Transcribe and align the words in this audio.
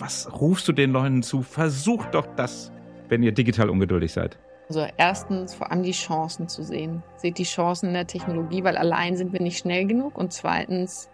was 0.00 0.28
rufst 0.40 0.66
du 0.66 0.72
den 0.72 0.90
Leuten 0.90 1.22
zu? 1.22 1.42
Versucht 1.42 2.14
doch 2.14 2.26
das, 2.36 2.72
wenn 3.08 3.22
ihr 3.22 3.32
digital 3.32 3.68
ungeduldig 3.68 4.12
seid. 4.12 4.38
Also 4.68 4.86
erstens 4.96 5.54
vor 5.54 5.70
allem 5.70 5.82
die 5.82 5.92
Chancen 5.92 6.48
zu 6.48 6.62
sehen. 6.62 7.02
Seht 7.16 7.38
die 7.38 7.44
Chancen 7.44 7.88
in 7.88 7.94
der 7.94 8.06
Technologie, 8.06 8.64
weil 8.64 8.76
allein 8.76 9.16
sind 9.16 9.32
wir 9.32 9.40
nicht 9.40 9.58
schnell 9.58 9.86
genug. 9.86 10.16
Und 10.16 10.32
zweitens 10.32 11.10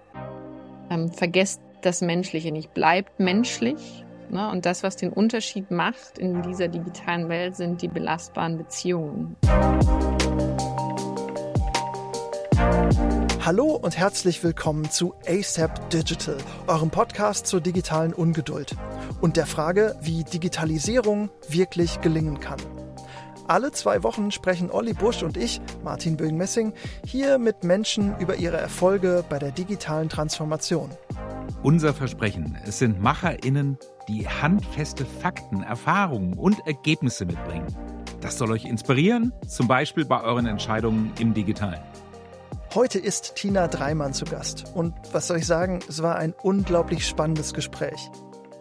ähm, 0.90 1.10
vergesst 1.10 1.60
das 1.82 2.00
Menschliche 2.00 2.52
nicht. 2.52 2.74
Bleibt 2.74 3.18
menschlich. 3.18 4.04
Ne? 4.30 4.50
Und 4.50 4.66
das, 4.66 4.82
was 4.82 4.96
den 4.96 5.10
Unterschied 5.10 5.70
macht 5.70 6.18
in 6.18 6.42
dieser 6.42 6.68
digitalen 6.68 7.28
Welt, 7.28 7.56
sind 7.56 7.80
die 7.80 7.88
belastbaren 7.88 8.58
Beziehungen. 8.58 9.36
Hallo 13.46 13.76
und 13.80 13.96
herzlich 13.96 14.42
willkommen 14.42 14.90
zu 14.90 15.14
ASAP 15.24 15.90
Digital, 15.90 16.36
eurem 16.66 16.90
Podcast 16.90 17.46
zur 17.46 17.60
digitalen 17.60 18.12
Ungeduld 18.12 18.74
und 19.20 19.36
der 19.36 19.46
Frage, 19.46 19.94
wie 20.02 20.24
Digitalisierung 20.24 21.30
wirklich 21.48 22.00
gelingen 22.00 22.40
kann. 22.40 22.58
Alle 23.46 23.70
zwei 23.70 24.02
Wochen 24.02 24.32
sprechen 24.32 24.72
Olli 24.72 24.94
Busch 24.94 25.22
und 25.22 25.36
ich, 25.36 25.60
Martin 25.84 26.16
Bögen-Messing, 26.16 26.72
hier 27.06 27.38
mit 27.38 27.62
Menschen 27.62 28.18
über 28.18 28.34
ihre 28.34 28.56
Erfolge 28.56 29.24
bei 29.28 29.38
der 29.38 29.52
digitalen 29.52 30.08
Transformation. 30.08 30.90
Unser 31.62 31.94
Versprechen, 31.94 32.58
es 32.66 32.80
sind 32.80 33.00
MacherInnen, 33.00 33.78
die 34.08 34.26
handfeste 34.26 35.04
Fakten, 35.04 35.62
Erfahrungen 35.62 36.34
und 36.36 36.66
Ergebnisse 36.66 37.24
mitbringen. 37.24 37.68
Das 38.20 38.38
soll 38.38 38.50
euch 38.50 38.64
inspirieren, 38.64 39.32
zum 39.46 39.68
Beispiel 39.68 40.04
bei 40.04 40.20
euren 40.20 40.46
Entscheidungen 40.46 41.12
im 41.20 41.32
Digitalen. 41.32 41.78
Heute 42.74 42.98
ist 42.98 43.36
Tina 43.36 43.68
Dreimann 43.68 44.12
zu 44.12 44.24
Gast. 44.24 44.64
Und 44.74 44.94
was 45.12 45.28
soll 45.28 45.38
ich 45.38 45.46
sagen, 45.46 45.78
es 45.88 46.02
war 46.02 46.16
ein 46.16 46.34
unglaublich 46.42 47.06
spannendes 47.06 47.54
Gespräch. 47.54 48.10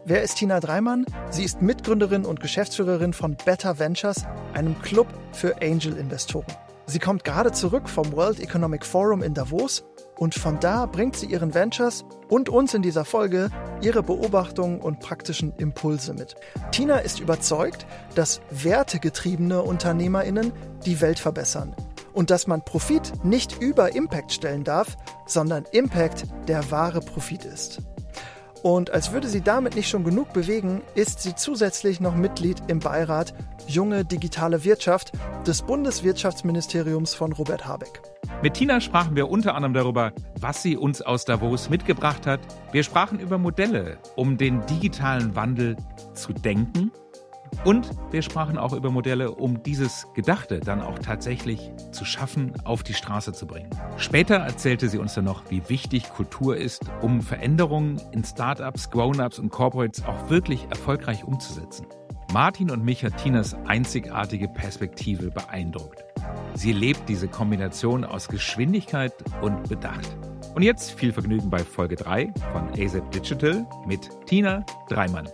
Wer 0.06 0.22
ist 0.22 0.38
Tina 0.38 0.60
Dreimann? 0.60 1.06
Sie 1.32 1.44
ist 1.44 1.62
Mitgründerin 1.62 2.24
und 2.24 2.40
Geschäftsführerin 2.40 3.12
von 3.14 3.36
Better 3.44 3.80
Ventures, 3.80 4.26
einem 4.54 4.80
Club 4.82 5.08
für 5.34 5.62
Angel-Investoren. 5.62 6.46
Sie 6.86 7.00
kommt 7.00 7.24
gerade 7.24 7.52
zurück 7.52 7.90
vom 7.90 8.14
World 8.14 8.40
Economic 8.40 8.86
Forum 8.86 9.24
in 9.24 9.34
Davos 9.34 9.84
und 10.18 10.36
von 10.36 10.60
da 10.60 10.86
bringt 10.86 11.16
sie 11.16 11.26
ihren 11.26 11.54
Ventures 11.56 12.06
und 12.30 12.48
uns 12.48 12.76
in 12.76 12.84
dieser 12.84 13.06
Folge 13.06 13.50
ihre 13.82 14.04
Beobachtungen 14.04 14.80
und 14.80 15.00
praktischen 15.00 15.52
Impulse 15.58 16.14
mit. 16.14 16.36
Tina 16.72 17.00
ist 17.00 17.20
überzeugt, 17.20 17.88
dass 18.14 18.40
wertegetriebene 18.52 19.64
UnternehmerInnen 19.64 20.54
die 20.86 21.02
Welt 21.02 21.20
verbessern 21.20 21.76
und 22.16 22.32
dass 22.32 22.48
man 22.48 22.64
Profit 22.64 23.24
nicht 23.24 23.62
über 23.62 23.94
Impact 23.94 24.32
stellen 24.32 24.64
darf, 24.64 24.98
sondern 25.28 25.66
Impact 25.72 26.26
der 26.48 26.72
wahre 26.72 27.02
Profit 27.02 27.46
ist. 27.46 27.82
Und 28.64 28.90
als 28.90 29.12
würde 29.12 29.28
sie 29.28 29.42
damit 29.42 29.76
nicht 29.76 29.88
schon 29.88 30.04
genug 30.04 30.34
bewegen, 30.34 30.82
ist 30.96 31.22
sie 31.22 31.36
zusätzlich 31.36 32.00
noch 32.00 32.16
Mitglied 32.16 32.64
im 32.68 32.80
Beirat 32.80 33.36
Junge 33.68 34.06
Digitale 34.06 34.64
Wirtschaft 34.64 35.12
des 35.46 35.62
Bundeswirtschaftsministeriums 35.62 37.14
von 37.14 37.32
Robert 37.32 37.68
Habeck. 37.68 38.02
Mit 38.42 38.56
Tina 38.56 38.82
sprachen 38.82 39.16
wir 39.16 39.30
unter 39.30 39.54
anderem 39.54 39.76
darüber, 39.76 40.14
was 40.40 40.64
sie 40.64 40.78
uns 40.78 41.04
aus 41.04 41.26
Davos 41.26 41.70
mitgebracht 41.70 42.26
hat. 42.26 42.40
Wir 42.72 42.82
sprachen 42.82 43.20
über 43.20 43.38
Modelle, 43.38 44.00
um 44.16 44.38
den 44.38 44.66
digitalen 44.66 45.36
Wandel 45.36 45.76
zu 46.16 46.34
denken 46.34 46.92
und 47.64 47.90
wir 48.12 48.22
sprachen 48.22 48.58
auch 48.58 48.74
über 48.74 48.92
Modelle, 48.92 49.32
um 49.32 49.64
dieses 49.64 50.08
Gedachte 50.14 50.60
dann 50.60 50.82
auch 50.82 51.00
tatsächlich 51.00 51.72
zu 51.92 52.06
schaffen, 52.06 52.54
auf 52.64 52.84
die 52.84 52.94
Straße 52.94 53.34
zu 53.34 53.48
bringen. 53.48 53.70
Später 53.98 54.36
erzählte 54.36 54.90
sie 54.90 54.98
uns 54.98 55.14
dann 55.14 55.26
noch, 55.26 55.50
wie 55.50 55.68
wichtig 55.70 56.10
Kultur 56.10 56.58
ist, 56.58 56.84
um 57.02 57.22
Veränderungen 57.22 58.02
in 58.12 58.24
Startups, 58.24 58.90
Grown-ups 58.90 59.40
und 59.40 59.50
Corporates 59.50 60.04
auch 60.06 60.30
wirklich 60.30 60.68
erfolgreich 60.70 61.24
umzusetzen. 61.24 61.86
Martin 62.34 62.70
und 62.70 62.84
mich 62.84 63.04
hat 63.06 63.18
Tinas 63.18 63.56
einzigartige 63.66 64.48
Perspektive 64.48 65.32
beeindruckt. 65.32 66.04
Sie 66.54 66.74
lebt 66.74 67.08
diese 67.08 67.28
Kombination 67.28 68.04
aus 68.04 68.28
Geschwindigkeit 68.28 69.14
und 69.42 69.70
Bedacht. 69.70 70.18
Und 70.54 70.64
jetzt 70.64 70.92
viel 70.92 71.12
Vergnügen 71.12 71.50
bei 71.50 71.60
Folge 71.60 71.96
3 71.96 72.34
von 72.52 72.70
AZ 72.70 73.02
Digital 73.14 73.66
mit 73.86 74.10
Tina 74.26 74.66
Dreimann. 74.90 75.30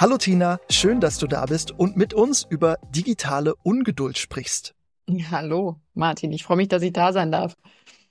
Hallo 0.00 0.16
Tina, 0.16 0.60
schön, 0.70 0.98
dass 0.98 1.18
du 1.18 1.26
da 1.26 1.44
bist 1.44 1.72
und 1.72 1.94
mit 1.94 2.14
uns 2.14 2.46
über 2.48 2.78
digitale 2.88 3.54
Ungeduld 3.56 4.16
sprichst. 4.16 4.74
Hallo 5.30 5.76
Martin, 5.92 6.32
ich 6.32 6.42
freue 6.42 6.56
mich, 6.56 6.68
dass 6.68 6.80
ich 6.80 6.94
da 6.94 7.12
sein 7.12 7.30
darf. 7.30 7.54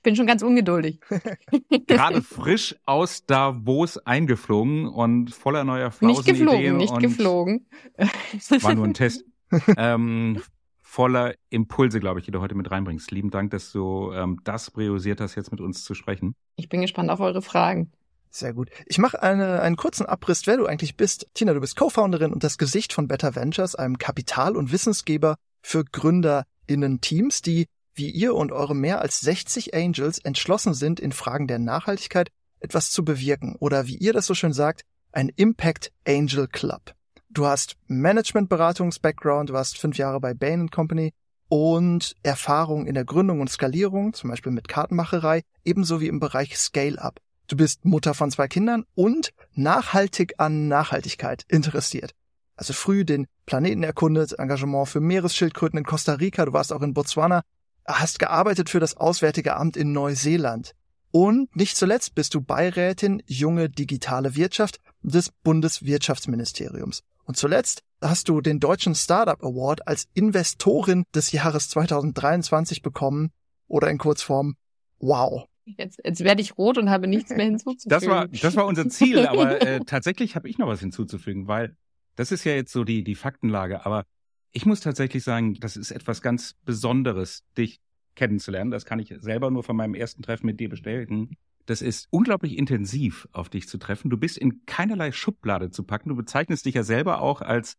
Bin 0.04 0.14
schon 0.14 0.28
ganz 0.28 0.42
ungeduldig. 0.42 1.00
Gerade 1.88 2.22
frisch 2.22 2.76
aus 2.86 3.26
Davos 3.26 3.98
eingeflogen 3.98 4.86
und 4.86 5.34
voller 5.34 5.64
neuer 5.64 5.90
Flausen 5.90 6.06
Nicht 6.06 6.26
geflogen, 6.26 6.60
Ideen 6.60 6.76
nicht 6.76 6.92
und 6.92 7.02
geflogen. 7.02 7.66
War 7.96 8.74
nur 8.76 8.84
ein 8.84 8.94
Test. 8.94 9.24
ähm, 9.76 10.40
voller 10.80 11.34
Impulse, 11.48 11.98
glaube 11.98 12.20
ich, 12.20 12.24
die 12.24 12.30
du 12.30 12.40
heute 12.40 12.54
mit 12.54 12.70
reinbringst. 12.70 13.10
Lieben 13.10 13.30
Dank, 13.30 13.50
dass 13.50 13.72
du 13.72 14.12
ähm, 14.12 14.38
das 14.44 14.70
priorisiert 14.70 15.20
hast, 15.20 15.34
jetzt 15.34 15.50
mit 15.50 15.60
uns 15.60 15.82
zu 15.82 15.94
sprechen. 15.94 16.36
Ich 16.54 16.68
bin 16.68 16.82
gespannt 16.82 17.10
auf 17.10 17.18
eure 17.18 17.42
Fragen. 17.42 17.90
Sehr 18.30 18.54
gut. 18.54 18.70
Ich 18.86 18.98
mache 18.98 19.22
eine, 19.22 19.60
einen 19.60 19.76
kurzen 19.76 20.06
Abriss, 20.06 20.46
wer 20.46 20.56
du 20.56 20.66
eigentlich 20.66 20.96
bist. 20.96 21.26
Tina, 21.34 21.52
du 21.52 21.60
bist 21.60 21.76
Co-Founderin 21.76 22.32
und 22.32 22.44
das 22.44 22.58
Gesicht 22.58 22.92
von 22.92 23.08
Better 23.08 23.34
Ventures, 23.34 23.74
einem 23.74 23.98
Kapital- 23.98 24.56
und 24.56 24.70
Wissensgeber 24.70 25.36
für 25.62 25.84
GründerInnen-Teams, 25.84 27.42
die 27.42 27.66
wie 27.94 28.10
ihr 28.10 28.34
und 28.34 28.52
eure 28.52 28.76
mehr 28.76 29.00
als 29.00 29.20
60 29.20 29.74
Angels 29.74 30.18
entschlossen 30.18 30.74
sind, 30.74 31.00
in 31.00 31.12
Fragen 31.12 31.48
der 31.48 31.58
Nachhaltigkeit 31.58 32.30
etwas 32.60 32.90
zu 32.90 33.04
bewirken 33.04 33.56
oder 33.58 33.88
wie 33.88 33.96
ihr 33.96 34.12
das 34.12 34.26
so 34.26 34.34
schön 34.34 34.52
sagt, 34.52 34.82
ein 35.12 35.28
Impact 35.34 35.92
Angel 36.06 36.46
Club. 36.46 36.94
Du 37.30 37.46
hast 37.46 37.76
Management-Beratungs-Background, 37.88 39.50
du 39.50 39.54
warst 39.54 39.76
fünf 39.76 39.98
Jahre 39.98 40.20
bei 40.20 40.34
Bain 40.34 40.70
Company 40.70 41.12
und 41.48 42.14
Erfahrung 42.22 42.86
in 42.86 42.94
der 42.94 43.04
Gründung 43.04 43.40
und 43.40 43.50
Skalierung, 43.50 44.12
zum 44.12 44.30
Beispiel 44.30 44.52
mit 44.52 44.68
Kartenmacherei, 44.68 45.42
ebenso 45.64 46.00
wie 46.00 46.06
im 46.06 46.20
Bereich 46.20 46.56
Scale-Up. 46.56 47.20
Du 47.50 47.56
bist 47.56 47.84
Mutter 47.84 48.14
von 48.14 48.30
zwei 48.30 48.46
Kindern 48.46 48.84
und 48.94 49.32
nachhaltig 49.54 50.34
an 50.38 50.68
Nachhaltigkeit 50.68 51.44
interessiert. 51.48 52.12
Also 52.54 52.72
früh 52.72 53.04
den 53.04 53.26
Planeten 53.44 53.82
erkundet, 53.82 54.38
Engagement 54.38 54.86
für 54.86 55.00
Meeresschildkröten 55.00 55.76
in 55.76 55.84
Costa 55.84 56.12
Rica, 56.12 56.44
du 56.44 56.52
warst 56.52 56.72
auch 56.72 56.82
in 56.82 56.94
Botswana, 56.94 57.42
hast 57.84 58.20
gearbeitet 58.20 58.70
für 58.70 58.78
das 58.78 58.96
Auswärtige 58.96 59.56
Amt 59.56 59.76
in 59.76 59.90
Neuseeland. 59.90 60.76
Und 61.10 61.56
nicht 61.56 61.76
zuletzt 61.76 62.14
bist 62.14 62.34
du 62.34 62.40
Beirätin 62.40 63.20
Junge 63.26 63.68
Digitale 63.68 64.36
Wirtschaft 64.36 64.78
des 65.02 65.30
Bundeswirtschaftsministeriums. 65.42 67.02
Und 67.24 67.36
zuletzt 67.36 67.82
hast 68.00 68.28
du 68.28 68.40
den 68.40 68.60
Deutschen 68.60 68.94
Startup 68.94 69.42
Award 69.42 69.88
als 69.88 70.06
Investorin 70.14 71.02
des 71.16 71.32
Jahres 71.32 71.68
2023 71.70 72.80
bekommen 72.80 73.32
oder 73.66 73.90
in 73.90 73.98
Kurzform 73.98 74.54
Wow. 75.00 75.49
Jetzt, 75.78 76.00
jetzt 76.04 76.24
werde 76.24 76.42
ich 76.42 76.56
rot 76.56 76.78
und 76.78 76.90
habe 76.90 77.06
nichts 77.06 77.30
mehr 77.30 77.46
hinzuzufügen. 77.46 77.90
Das 77.90 78.06
war, 78.06 78.28
das 78.28 78.56
war 78.56 78.66
unser 78.66 78.88
Ziel, 78.88 79.26
aber 79.26 79.60
äh, 79.60 79.80
tatsächlich 79.80 80.36
habe 80.36 80.48
ich 80.48 80.58
noch 80.58 80.68
was 80.68 80.80
hinzuzufügen, 80.80 81.48
weil 81.48 81.76
das 82.16 82.32
ist 82.32 82.44
ja 82.44 82.52
jetzt 82.52 82.72
so 82.72 82.84
die, 82.84 83.04
die 83.04 83.14
Faktenlage. 83.14 83.86
Aber 83.86 84.04
ich 84.52 84.66
muss 84.66 84.80
tatsächlich 84.80 85.22
sagen, 85.22 85.54
das 85.54 85.76
ist 85.76 85.90
etwas 85.90 86.22
ganz 86.22 86.54
Besonderes, 86.64 87.44
dich 87.56 87.80
kennenzulernen. 88.14 88.70
Das 88.70 88.84
kann 88.84 88.98
ich 88.98 89.14
selber 89.20 89.50
nur 89.50 89.62
von 89.62 89.76
meinem 89.76 89.94
ersten 89.94 90.22
Treffen 90.22 90.46
mit 90.46 90.60
dir 90.60 90.68
bestätigen. 90.68 91.36
Das 91.66 91.82
ist 91.82 92.08
unglaublich 92.10 92.58
intensiv, 92.58 93.28
auf 93.32 93.48
dich 93.48 93.68
zu 93.68 93.78
treffen. 93.78 94.10
Du 94.10 94.16
bist 94.16 94.36
in 94.36 94.64
keinerlei 94.66 95.12
Schublade 95.12 95.70
zu 95.70 95.84
packen. 95.84 96.08
Du 96.08 96.16
bezeichnest 96.16 96.66
dich 96.66 96.74
ja 96.74 96.82
selber 96.82 97.22
auch 97.22 97.42
als 97.42 97.76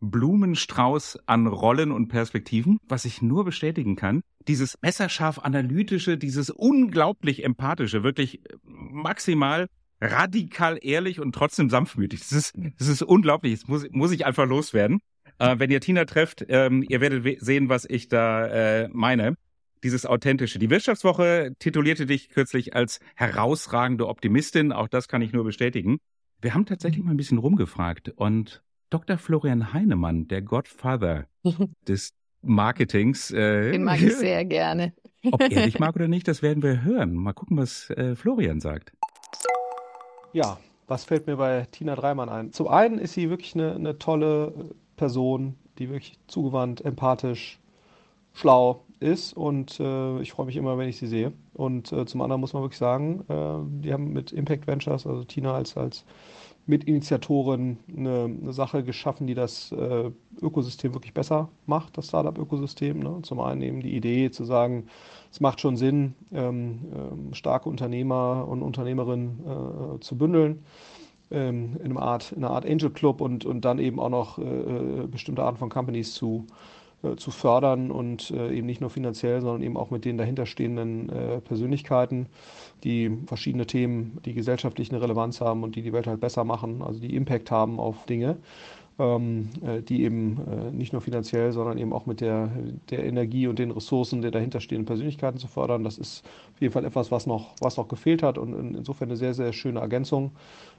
Blumenstrauß 0.00 1.18
an 1.26 1.46
Rollen 1.46 1.90
und 1.90 2.08
Perspektiven, 2.08 2.78
was 2.86 3.04
ich 3.04 3.22
nur 3.22 3.44
bestätigen 3.44 3.96
kann. 3.96 4.22
Dieses 4.48 4.76
messerscharf 4.82 5.38
analytische, 5.38 6.18
dieses 6.18 6.50
unglaublich 6.50 7.44
empathische, 7.44 8.02
wirklich 8.02 8.42
maximal 8.62 9.68
radikal 10.00 10.78
ehrlich 10.82 11.20
und 11.20 11.34
trotzdem 11.34 11.70
sanftmütig. 11.70 12.20
Das 12.20 12.32
ist, 12.32 12.54
das 12.78 12.88
ist 12.88 13.02
unglaublich. 13.02 13.60
Das 13.60 13.68
muss, 13.68 13.86
muss 13.90 14.12
ich 14.12 14.26
einfach 14.26 14.46
loswerden. 14.46 15.00
Äh, 15.38 15.58
wenn 15.58 15.70
ihr 15.70 15.80
Tina 15.80 16.04
trefft, 16.04 16.44
ähm, 16.48 16.84
ihr 16.88 17.00
werdet 17.00 17.40
sehen, 17.42 17.68
was 17.68 17.84
ich 17.88 18.08
da 18.08 18.46
äh, 18.46 18.88
meine. 18.92 19.36
Dieses 19.82 20.06
Authentische. 20.06 20.58
Die 20.58 20.70
Wirtschaftswoche 20.70 21.52
titulierte 21.58 22.06
dich 22.06 22.30
kürzlich 22.30 22.74
als 22.74 23.00
herausragende 23.16 24.08
Optimistin. 24.08 24.72
Auch 24.72 24.88
das 24.88 25.08
kann 25.08 25.20
ich 25.20 25.32
nur 25.32 25.44
bestätigen. 25.44 25.98
Wir 26.40 26.54
haben 26.54 26.64
tatsächlich 26.64 27.04
mal 27.04 27.10
ein 27.10 27.18
bisschen 27.18 27.38
rumgefragt 27.38 28.08
und 28.08 28.62
Dr. 28.88 29.18
Florian 29.18 29.72
Heinemann, 29.72 30.28
der 30.28 30.40
Godfather 30.40 31.26
des 31.88 32.12
Marketings. 32.44 33.30
Äh, 33.30 33.72
Den 33.72 33.84
mag 33.84 34.00
ich 34.00 34.16
sehr 34.16 34.44
gerne. 34.44 34.92
Ob 35.30 35.40
er 35.40 35.48
dich 35.48 35.78
mag 35.78 35.94
oder 35.96 36.08
nicht, 36.08 36.28
das 36.28 36.42
werden 36.42 36.62
wir 36.62 36.82
hören. 36.82 37.14
Mal 37.14 37.32
gucken, 37.32 37.56
was 37.56 37.90
äh, 37.90 38.14
Florian 38.14 38.60
sagt. 38.60 38.92
Ja, 40.32 40.58
was 40.86 41.04
fällt 41.04 41.26
mir 41.26 41.36
bei 41.36 41.66
Tina 41.70 41.94
Dreimann 41.94 42.28
ein? 42.28 42.52
Zum 42.52 42.68
einen 42.68 42.98
ist 42.98 43.14
sie 43.14 43.30
wirklich 43.30 43.54
eine, 43.54 43.74
eine 43.74 43.98
tolle 43.98 44.52
Person, 44.96 45.54
die 45.78 45.88
wirklich 45.88 46.18
zugewandt, 46.26 46.84
empathisch, 46.84 47.58
schlau 48.32 48.84
ist 49.00 49.32
und 49.34 49.78
äh, 49.80 50.20
ich 50.20 50.32
freue 50.32 50.46
mich 50.46 50.56
immer, 50.56 50.76
wenn 50.76 50.88
ich 50.88 50.98
sie 50.98 51.06
sehe. 51.06 51.32
Und 51.52 51.92
äh, 51.92 52.04
zum 52.04 52.20
anderen 52.20 52.40
muss 52.40 52.52
man 52.52 52.62
wirklich 52.62 52.78
sagen, 52.78 53.24
äh, 53.28 53.82
die 53.82 53.92
haben 53.92 54.12
mit 54.12 54.32
Impact 54.32 54.66
Ventures, 54.66 55.06
also 55.06 55.24
Tina 55.24 55.54
als, 55.54 55.76
als 55.76 56.04
Mitinitiatorin, 56.66 57.78
eine, 57.94 58.24
eine 58.24 58.52
Sache 58.52 58.84
geschaffen, 58.84 59.26
die 59.26 59.34
das 59.34 59.70
äh, 59.72 60.10
Ökosystem 60.40 60.94
wirklich 60.94 61.12
besser 61.12 61.48
macht, 61.66 61.98
das 61.98 62.08
Startup-Ökosystem. 62.08 62.98
Ne? 63.00 63.18
Zum 63.22 63.40
einen 63.40 63.60
eben 63.62 63.80
die 63.80 63.94
Idee 63.94 64.30
zu 64.30 64.44
sagen, 64.44 64.86
es 65.30 65.40
macht 65.40 65.60
schon 65.60 65.76
Sinn, 65.76 66.14
ähm, 66.32 66.80
ähm, 66.94 67.34
starke 67.34 67.68
Unternehmer 67.68 68.46
und 68.48 68.62
Unternehmerinnen 68.62 69.40
äh, 69.96 70.00
zu 70.00 70.16
bündeln 70.16 70.64
ähm, 71.30 71.76
in, 71.82 71.90
einer 71.90 72.02
Art, 72.02 72.32
in 72.32 72.44
einer 72.44 72.54
Art 72.54 72.66
Angel 72.66 72.90
Club 72.90 73.20
und, 73.20 73.44
und 73.44 73.64
dann 73.64 73.78
eben 73.78 74.00
auch 74.00 74.10
noch 74.10 74.38
äh, 74.38 74.42
äh 74.42 75.06
bestimmte 75.06 75.42
Arten 75.42 75.58
von 75.58 75.68
Companies 75.68 76.14
zu, 76.14 76.46
äh, 76.48 76.52
zu 77.16 77.30
fördern 77.30 77.90
und 77.90 78.30
äh, 78.30 78.52
eben 78.52 78.66
nicht 78.66 78.80
nur 78.80 78.90
finanziell, 78.90 79.40
sondern 79.40 79.62
eben 79.62 79.76
auch 79.76 79.90
mit 79.90 80.04
den 80.04 80.18
dahinterstehenden 80.18 81.08
äh, 81.08 81.40
Persönlichkeiten, 81.40 82.26
die 82.82 83.10
verschiedene 83.26 83.66
Themen, 83.66 84.18
die 84.24 84.34
gesellschaftlich 84.34 84.90
eine 84.90 85.00
Relevanz 85.00 85.40
haben 85.40 85.62
und 85.62 85.76
die 85.76 85.82
die 85.82 85.92
Welt 85.92 86.06
halt 86.06 86.20
besser 86.20 86.44
machen, 86.44 86.82
also 86.82 87.00
die 87.00 87.14
Impact 87.14 87.50
haben 87.50 87.78
auf 87.78 88.04
Dinge, 88.06 88.36
ähm, 88.98 89.48
die 89.88 90.04
eben 90.04 90.70
nicht 90.72 90.92
nur 90.92 91.02
finanziell, 91.02 91.52
sondern 91.52 91.78
eben 91.78 91.92
auch 91.92 92.06
mit 92.06 92.20
der, 92.20 92.50
der 92.90 93.04
Energie 93.04 93.48
und 93.48 93.58
den 93.58 93.70
Ressourcen 93.70 94.22
der 94.22 94.30
dahinterstehenden 94.30 94.86
Persönlichkeiten 94.86 95.38
zu 95.38 95.48
fördern. 95.48 95.82
Das 95.82 95.98
ist 95.98 96.24
auf 96.54 96.60
jeden 96.60 96.72
Fall 96.72 96.84
etwas, 96.84 97.10
was 97.10 97.26
noch, 97.26 97.54
was 97.60 97.76
noch 97.76 97.88
gefehlt 97.88 98.22
hat 98.22 98.38
und 98.38 98.76
insofern 98.76 99.08
eine 99.08 99.16
sehr, 99.16 99.34
sehr 99.34 99.52
schöne 99.52 99.80
Ergänzung 99.80 100.32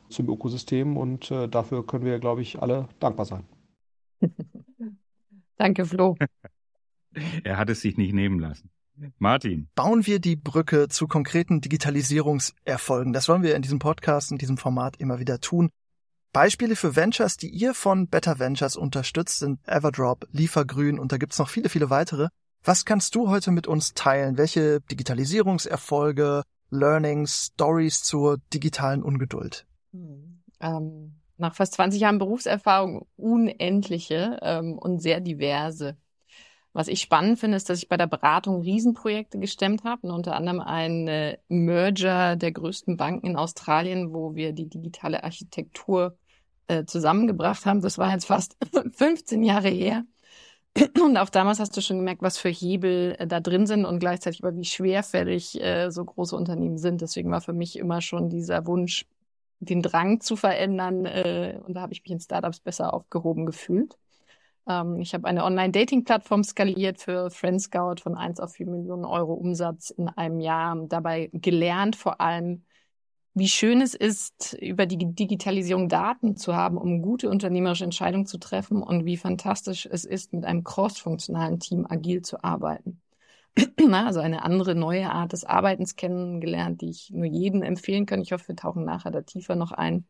zum 0.10 0.30
Ökosystem 0.30 0.96
und 0.96 1.34
dafür 1.52 1.86
können 1.86 2.06
wir, 2.06 2.20
glaube 2.20 2.42
ich, 2.42 2.62
alle 2.62 2.88
dankbar 3.00 3.26
sein. 3.26 3.55
Danke, 5.58 5.86
Flo. 5.86 6.18
er 7.44 7.58
hat 7.58 7.70
es 7.70 7.82
sich 7.82 7.98
nicht 7.98 8.14
nehmen 8.14 8.40
lassen. 8.40 8.70
Martin. 9.18 9.70
Bauen 9.76 10.06
wir 10.06 10.20
die 10.20 10.36
Brücke 10.36 10.88
zu 10.88 11.08
konkreten 11.08 11.62
Digitalisierungserfolgen. 11.62 13.14
Das 13.14 13.28
wollen 13.28 13.44
wir 13.44 13.56
in 13.56 13.62
diesem 13.62 13.80
Podcast, 13.80 14.32
in 14.32 14.38
diesem 14.38 14.58
Format 14.58 14.98
immer 14.98 15.20
wieder 15.20 15.40
tun. 15.42 15.70
Beispiele 16.32 16.76
für 16.76 16.96
Ventures, 16.96 17.38
die 17.38 17.50
ihr 17.50 17.74
von 17.74 18.08
Better 18.08 18.40
Ventures 18.40 18.76
unterstützt, 18.76 19.40
sind 19.40 19.66
Everdrop, 19.68 20.28
Liefergrün 20.32 21.00
und 21.00 21.12
da 21.12 21.18
gibt's 21.18 21.40
noch 21.40 21.50
viele, 21.50 21.70
viele 21.70 21.90
weitere. 21.90 22.28
Was 22.64 22.84
kannst 22.84 23.16
du 23.16 23.30
heute 23.30 23.52
mit 23.52 23.68
uns 23.68 23.94
teilen? 23.94 24.38
Welche 24.38 24.82
Digitalisierungserfolge, 24.82 26.44
Learnings, 26.72 27.52
Stories 27.54 28.04
zur 28.04 28.40
digitalen 28.54 29.04
Ungeduld? 29.04 29.66
Hm, 29.92 30.42
ähm, 30.60 31.16
nach 31.38 31.56
fast 31.56 31.74
20 31.74 32.02
Jahren 32.02 32.18
Berufserfahrung 32.18 33.08
unendliche 33.18 34.40
ähm, 34.42 34.78
und 34.78 35.02
sehr 35.02 35.20
diverse. 35.20 35.98
Was 36.74 36.90
ich 36.90 37.00
spannend 37.00 37.40
finde, 37.40 37.56
ist, 37.56 37.70
dass 37.70 37.80
ich 37.80 37.88
bei 37.88 37.96
der 37.96 38.08
Beratung 38.08 38.62
Riesenprojekte 38.62 39.40
gestemmt 39.40 39.86
habe, 39.86 40.08
unter 40.12 40.36
anderem 40.36 40.60
ein 40.60 41.08
äh, 41.08 41.38
Merger 41.48 42.36
der 42.36 42.52
größten 42.52 42.98
Banken 42.98 43.28
in 43.28 43.38
Australien, 43.38 44.14
wo 44.14 44.36
wir 44.36 44.52
die 44.52 44.68
digitale 44.68 45.24
Architektur 45.24 46.18
äh, 46.68 46.84
zusammengebracht 46.86 47.66
haben. 47.66 47.82
Das 47.82 47.98
war 47.98 48.12
jetzt 48.12 48.26
fast 48.26 48.58
15 48.94 49.42
Jahre 49.44 49.70
her. 49.70 50.04
Und 51.02 51.16
auch 51.16 51.30
damals 51.30 51.60
hast 51.60 51.78
du 51.78 51.82
schon 51.82 52.00
gemerkt, 52.00 52.22
was 52.22 52.38
für 52.38 52.50
Hebel 52.50 53.16
äh, 53.20 53.28
da 53.28 53.40
drin 53.40 53.66
sind 53.66 53.86
und 53.86 54.00
gleichzeitig 54.00 54.44
aber 54.44 54.56
wie 54.58 54.66
schwerfällig 54.66 55.62
äh, 55.62 55.90
so 55.90 56.04
große 56.04 56.36
Unternehmen 56.36 56.78
sind. 56.78 57.00
Deswegen 57.02 57.32
war 57.32 57.40
für 57.40 57.54
mich 57.54 57.78
immer 57.80 58.02
schon 58.02 58.30
dieser 58.30 58.68
Wunsch, 58.68 59.06
den 59.60 59.82
Drang 59.82 60.22
zu 60.22 60.36
verändern. 60.36 61.06
Äh, 61.06 61.60
und 61.66 61.76
da 61.76 61.82
habe 61.82 61.94
ich 61.94 62.02
mich 62.04 62.12
in 62.12 62.20
Startups 62.20 62.60
besser 62.60 62.94
aufgehoben 62.94 63.46
gefühlt. 63.46 63.98
Ähm, 64.68 65.00
ich 65.00 65.14
habe 65.14 65.28
eine 65.28 65.44
Online-Dating-Plattform 65.44 66.44
skaliert 66.44 67.00
für 67.00 67.30
Friendscout 67.30 67.96
von 68.02 68.16
1 68.16 68.40
auf 68.40 68.54
4 68.54 68.68
Millionen 68.68 69.06
Euro 69.06 69.34
Umsatz 69.34 69.90
in 69.92 70.10
einem 70.10 70.40
Jahr. 70.40 70.76
Dabei 70.88 71.30
gelernt 71.34 71.96
vor 71.96 72.22
allem, 72.22 72.64
wie 73.34 73.50
schön 73.50 73.82
es 73.82 73.94
ist, 73.94 74.54
über 74.62 74.86
die 74.86 74.98
Digitalisierung 74.98 75.90
Daten 75.90 76.38
zu 76.38 76.56
haben, 76.56 76.78
um 76.78 77.02
gute 77.02 77.30
unternehmerische 77.30 77.84
Entscheidungen 77.84 78.26
zu 78.26 78.38
treffen 78.38 78.82
und 78.82 79.06
wie 79.06 79.18
fantastisch 79.18 79.86
es 79.92 80.06
ist, 80.06 80.32
mit 80.34 80.46
einem 80.46 80.64
cross-funktionalen 80.64 81.60
Team 81.60 81.86
agil 81.88 82.22
zu 82.22 82.44
arbeiten. 82.44 83.02
also 83.92 84.20
eine 84.20 84.44
andere 84.44 84.76
neue 84.76 85.10
Art 85.10 85.34
des 85.34 85.46
Arbeitens 85.46 85.96
kennengelernt, 85.96 86.82
die 86.82 86.90
ich 86.90 87.12
nur 87.12 87.26
jedem 87.26 87.62
empfehlen 87.62 88.06
kann. 88.06 88.22
Ich 88.22 88.32
hoffe, 88.32 88.50
wir 88.50 88.56
tauchen 88.56 88.86
nachher 88.86 89.12
da 89.12 89.22
tiefer 89.22 89.56
noch 89.56 89.72
ein. 89.72 90.06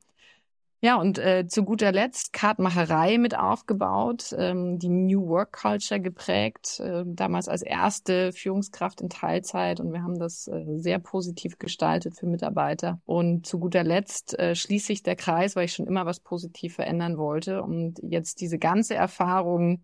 Ja, 0.81 0.97
und 0.97 1.17
äh, 1.17 1.47
zu 1.47 1.63
guter 1.63 1.91
Letzt 1.91 2.31
Kartmacherei 2.31 3.17
mit 3.17 3.35
aufgebaut, 3.35 4.35
ähm, 4.37 4.77
die 4.77 4.89
New 4.89 5.27
Work 5.27 5.53
Culture 5.53 5.99
geprägt, 5.99 6.79
äh, 6.79 7.03
damals 7.07 7.47
als 7.47 7.63
erste 7.63 8.31
Führungskraft 8.31 9.01
in 9.01 9.09
Teilzeit 9.09 9.79
und 9.79 9.93
wir 9.93 10.03
haben 10.03 10.19
das 10.19 10.47
äh, 10.47 10.63
sehr 10.77 10.99
positiv 10.99 11.57
gestaltet 11.57 12.15
für 12.15 12.27
Mitarbeiter. 12.27 13.01
Und 13.05 13.47
zu 13.47 13.57
guter 13.57 13.83
Letzt 13.83 14.37
äh, 14.37 14.53
schließt 14.53 14.85
sich 14.85 15.01
der 15.01 15.15
Kreis, 15.15 15.55
weil 15.55 15.65
ich 15.65 15.73
schon 15.73 15.87
immer 15.87 16.05
was 16.05 16.19
positiv 16.19 16.75
verändern 16.75 17.17
wollte 17.17 17.63
und 17.63 17.99
jetzt 18.03 18.39
diese 18.39 18.59
ganze 18.59 18.93
Erfahrung 18.93 19.83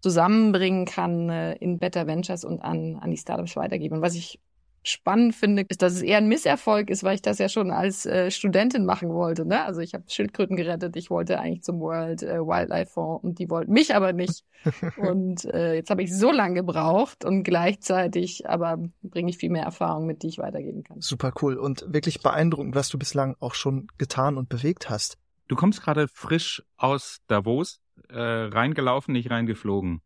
zusammenbringen 0.00 0.86
kann 0.86 1.28
äh, 1.28 1.54
in 1.54 1.78
Better 1.78 2.06
Ventures 2.06 2.44
und 2.44 2.60
an, 2.60 2.96
an 2.96 3.10
die 3.10 3.16
Startups 3.16 3.56
weitergeben. 3.56 3.96
Und 3.96 4.02
was 4.02 4.14
ich 4.14 4.40
spannend 4.82 5.34
finde, 5.34 5.64
ist, 5.68 5.82
dass 5.82 5.92
es 5.92 6.02
eher 6.02 6.18
ein 6.18 6.28
Misserfolg 6.28 6.90
ist, 6.90 7.04
weil 7.04 7.14
ich 7.14 7.22
das 7.22 7.38
ja 7.38 7.48
schon 7.48 7.70
als 7.70 8.06
äh, 8.06 8.30
Studentin 8.30 8.84
machen 8.86 9.10
wollte. 9.10 9.44
Ne? 9.44 9.62
Also 9.64 9.80
ich 9.80 9.94
habe 9.94 10.04
Schildkröten 10.08 10.56
gerettet, 10.56 10.96
ich 10.96 11.10
wollte 11.10 11.38
eigentlich 11.38 11.62
zum 11.62 11.80
World 11.80 12.22
äh, 12.22 12.38
Wildlife 12.38 12.92
Fonds 12.92 13.22
und 13.22 13.38
die 13.38 13.50
wollten 13.50 13.72
mich 13.72 13.94
aber 13.94 14.12
nicht. 14.12 14.44
und 14.96 15.44
äh, 15.44 15.74
jetzt 15.74 15.90
habe 15.90 16.02
ich 16.02 16.16
so 16.16 16.32
lange 16.32 16.54
gebraucht 16.54 17.24
und 17.24 17.42
gleichzeitig 17.42 18.48
aber 18.48 18.78
bringe 19.02 19.30
ich 19.30 19.38
viel 19.38 19.50
mehr 19.50 19.64
Erfahrung 19.64 20.06
mit, 20.06 20.22
die 20.22 20.28
ich 20.28 20.38
weitergeben 20.38 20.82
kann. 20.82 21.00
Super 21.00 21.32
cool 21.42 21.56
und 21.56 21.84
wirklich 21.92 22.22
beeindruckend, 22.22 22.74
was 22.74 22.88
du 22.88 22.98
bislang 22.98 23.36
auch 23.40 23.54
schon 23.54 23.88
getan 23.98 24.36
und 24.38 24.48
bewegt 24.48 24.88
hast. 24.88 25.18
Du 25.48 25.56
kommst 25.56 25.82
gerade 25.82 26.06
frisch 26.08 26.62
aus 26.76 27.18
Davos 27.26 27.80
äh, 28.12 28.20
reingelaufen, 28.20 29.12
nicht 29.12 29.30
reingeflogen. 29.30 30.00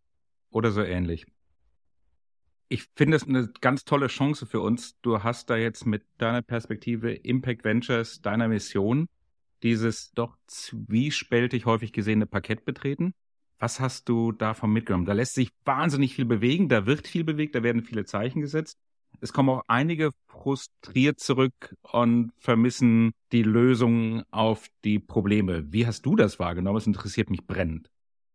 Oder 0.51 0.71
so 0.71 0.83
ähnlich. 0.83 1.27
Ich 2.69 2.89
finde 2.97 3.17
es 3.17 3.29
eine 3.29 3.51
ganz 3.61 3.85
tolle 3.85 4.07
Chance 4.07 4.47
für 4.47 4.61
uns. 4.61 4.99
Du 5.03 5.23
hast 5.23 5.51
da 5.51 5.57
jetzt 5.57 5.85
mit 5.85 6.05
deiner 6.19 6.43
Perspektive 6.43 7.13
Impact 7.13 7.65
Ventures, 7.65 8.23
deiner 8.23 8.49
Mission, 8.49 9.09
dieses 9.63 10.13
doch 10.13 10.37
zwiespältig 10.47 11.67
häufig 11.67 11.93
gesehene 11.93 12.27
Parkett 12.27 12.65
betreten. 12.65 13.15
Was 13.59 13.81
hast 13.81 14.09
du 14.09 14.33
davon 14.33 14.73
mitgenommen? 14.73 15.07
Da 15.07 15.13
lässt 15.13 15.35
sich 15.35 15.51
wahnsinnig 15.65 16.15
viel 16.15 16.25
bewegen, 16.25 16.69
da 16.69 16.87
wird 16.87 17.07
viel 17.07 17.25
bewegt, 17.25 17.55
da 17.55 17.63
werden 17.63 17.83
viele 17.83 18.05
Zeichen 18.05 18.41
gesetzt. 18.41 18.79
Es 19.21 19.33
kommen 19.33 19.51
auch 19.51 19.63
einige 19.69 20.11
frustriert 20.27 21.21
zurück 21.21 21.75
und 21.83 22.33
vermissen 22.37 23.13
die 23.33 23.43
Lösungen 23.43 24.25
auf 24.31 24.69
die 24.85 24.99
Probleme. 24.99 25.73
Wie 25.73 25.87
hast 25.87 26.05
du 26.05 26.17
das 26.17 26.39
wahrgenommen? 26.39 26.79
Es 26.79 26.87
interessiert 26.87 27.31
mich 27.31 27.47
brennend. 27.47 27.91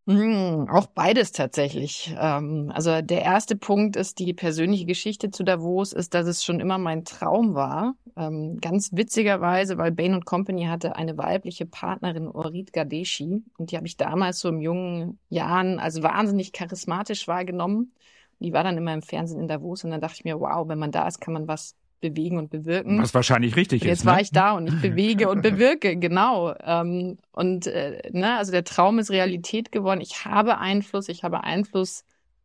Hm, 0.07 0.67
auch 0.71 0.87
beides 0.87 1.31
tatsächlich. 1.31 2.15
Ähm, 2.19 2.71
also 2.73 2.99
der 3.01 3.21
erste 3.21 3.55
Punkt 3.55 3.95
ist 3.95 4.17
die 4.17 4.33
persönliche 4.33 4.85
Geschichte 4.85 5.29
zu 5.29 5.43
Davos, 5.43 5.93
ist, 5.93 6.15
dass 6.15 6.25
es 6.25 6.43
schon 6.43 6.59
immer 6.59 6.79
mein 6.79 7.05
Traum 7.05 7.53
war. 7.53 7.93
Ähm, 8.17 8.57
ganz 8.59 8.89
witzigerweise, 8.91 9.77
weil 9.77 9.91
Bain 9.91 10.25
Company 10.25 10.65
hatte 10.65 10.95
eine 10.95 11.15
weibliche 11.17 11.67
Partnerin, 11.67 12.27
Orit 12.27 12.73
Gadeshi, 12.73 13.43
und 13.57 13.71
die 13.71 13.77
habe 13.77 13.85
ich 13.85 13.97
damals 13.97 14.39
so 14.39 14.49
im 14.49 14.61
jungen 14.61 15.19
Jahren 15.29 15.77
als 15.77 16.01
wahnsinnig 16.01 16.53
charismatisch 16.53 17.27
wahrgenommen. 17.27 17.93
Die 18.39 18.51
war 18.53 18.63
dann 18.63 18.77
immer 18.77 18.93
im 18.93 19.03
Fernsehen 19.03 19.39
in 19.41 19.47
Davos 19.47 19.83
und 19.83 19.91
dann 19.91 20.01
dachte 20.01 20.15
ich 20.15 20.23
mir, 20.23 20.39
wow, 20.39 20.67
wenn 20.67 20.79
man 20.79 20.91
da 20.91 21.07
ist, 21.07 21.19
kann 21.19 21.33
man 21.33 21.47
was 21.47 21.75
bewegen 21.99 22.37
und 22.37 22.49
bewirken. 22.49 23.01
Was 23.01 23.13
wahrscheinlich 23.13 23.55
richtig 23.55 23.83
jetzt 23.83 23.91
ist. 23.91 23.99
Jetzt 23.99 24.05
ne? 24.05 24.11
war 24.11 24.21
ich 24.21 24.31
da 24.31 24.51
und 24.53 24.67
ich 24.67 24.81
bewege 24.81 25.29
und 25.29 25.41
bewirke, 25.43 25.97
genau. 25.97 26.53
Ähm, 26.63 27.17
und 27.31 27.67
äh, 27.67 28.09
ne, 28.11 28.37
also 28.37 28.51
der 28.51 28.63
Traum 28.63 28.99
ist 28.99 29.11
Realität 29.11 29.71
geworden. 29.71 30.01
Ich 30.01 30.25
habe 30.25 30.57
Einfluss, 30.57 31.09
ich 31.09 31.23
habe 31.23 31.43
Einfluss 31.43 32.03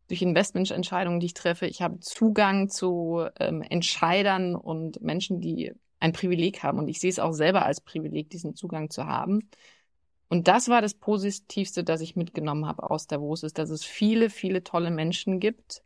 durch 0.09 0.23
Investmententscheidungen, 0.23 1.21
die 1.21 1.27
ich 1.27 1.35
treffe. 1.35 1.67
Ich 1.67 1.83
habe 1.83 2.01
Zugang 2.01 2.69
zu 2.69 3.27
ähm, 3.41 3.63
Entscheidern 3.63 4.55
und 4.55 5.03
Menschen, 5.03 5.41
die 5.41 5.73
ein 6.01 6.13
Privileg 6.13 6.63
haben. 6.63 6.79
Und 6.79 6.89
ich 6.89 7.01
sehe 7.01 7.11
es 7.11 7.19
auch 7.19 7.33
selber 7.33 7.65
als 7.65 7.81
Privileg, 7.81 8.31
diesen 8.31 8.55
Zugang 8.55 8.91
zu 8.91 9.07
haben. 9.07 9.49
Und 10.29 10.49
das 10.49 10.69
war 10.69 10.83
das 10.83 10.95
Positivste, 10.95 11.85
das 11.85 12.01
ich 12.01 12.17
mitgenommen 12.17 12.67
habe 12.67 12.91
aus 12.91 13.07
Davos, 13.07 13.43
ist, 13.43 13.59
dass 13.59 13.71
es 13.71 13.85
viele, 13.85 14.31
viele 14.31 14.65
tolle 14.65 14.91
Menschen 14.91 15.41
gibt, 15.41 15.83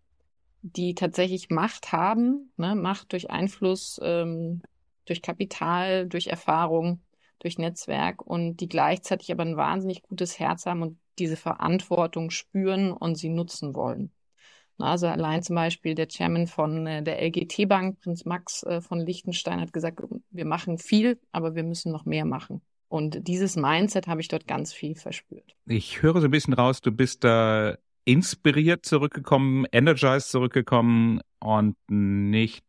die 0.62 0.94
tatsächlich 0.94 1.50
Macht 1.50 1.92
haben, 1.92 2.52
ne? 2.56 2.74
Macht 2.74 3.12
durch 3.12 3.30
Einfluss, 3.30 4.00
ähm, 4.02 4.62
durch 5.04 5.22
Kapital, 5.22 6.08
durch 6.08 6.26
Erfahrung, 6.26 7.00
durch 7.38 7.58
Netzwerk 7.58 8.22
und 8.22 8.56
die 8.56 8.68
gleichzeitig 8.68 9.30
aber 9.32 9.44
ein 9.44 9.56
wahnsinnig 9.56 10.02
gutes 10.02 10.38
Herz 10.38 10.66
haben 10.66 10.82
und 10.82 10.98
diese 11.18 11.36
Verantwortung 11.36 12.30
spüren 12.30 12.92
und 12.92 13.16
sie 13.16 13.28
nutzen 13.28 13.74
wollen. 13.74 14.12
Also 14.78 15.08
allein 15.08 15.42
zum 15.42 15.56
Beispiel 15.56 15.94
der 15.94 16.06
Chairman 16.08 16.46
von 16.46 16.86
äh, 16.86 17.02
der 17.02 17.20
LGT 17.20 17.68
Bank, 17.68 18.00
Prinz 18.00 18.24
Max 18.24 18.62
äh, 18.62 18.80
von 18.80 19.00
Liechtenstein, 19.00 19.60
hat 19.60 19.72
gesagt, 19.72 20.00
wir 20.30 20.44
machen 20.44 20.78
viel, 20.78 21.18
aber 21.32 21.56
wir 21.56 21.64
müssen 21.64 21.90
noch 21.90 22.04
mehr 22.04 22.24
machen. 22.24 22.62
Und 22.88 23.26
dieses 23.26 23.56
Mindset 23.56 24.06
habe 24.06 24.20
ich 24.20 24.28
dort 24.28 24.46
ganz 24.46 24.72
viel 24.72 24.94
verspürt. 24.94 25.56
Ich 25.66 26.00
höre 26.00 26.20
so 26.20 26.28
ein 26.28 26.30
bisschen 26.30 26.54
raus, 26.54 26.80
du 26.80 26.92
bist 26.92 27.24
da 27.24 27.76
inspiriert 28.08 28.86
zurückgekommen, 28.86 29.66
energized 29.70 30.30
zurückgekommen 30.30 31.20
und 31.40 31.76
nicht, 31.88 32.64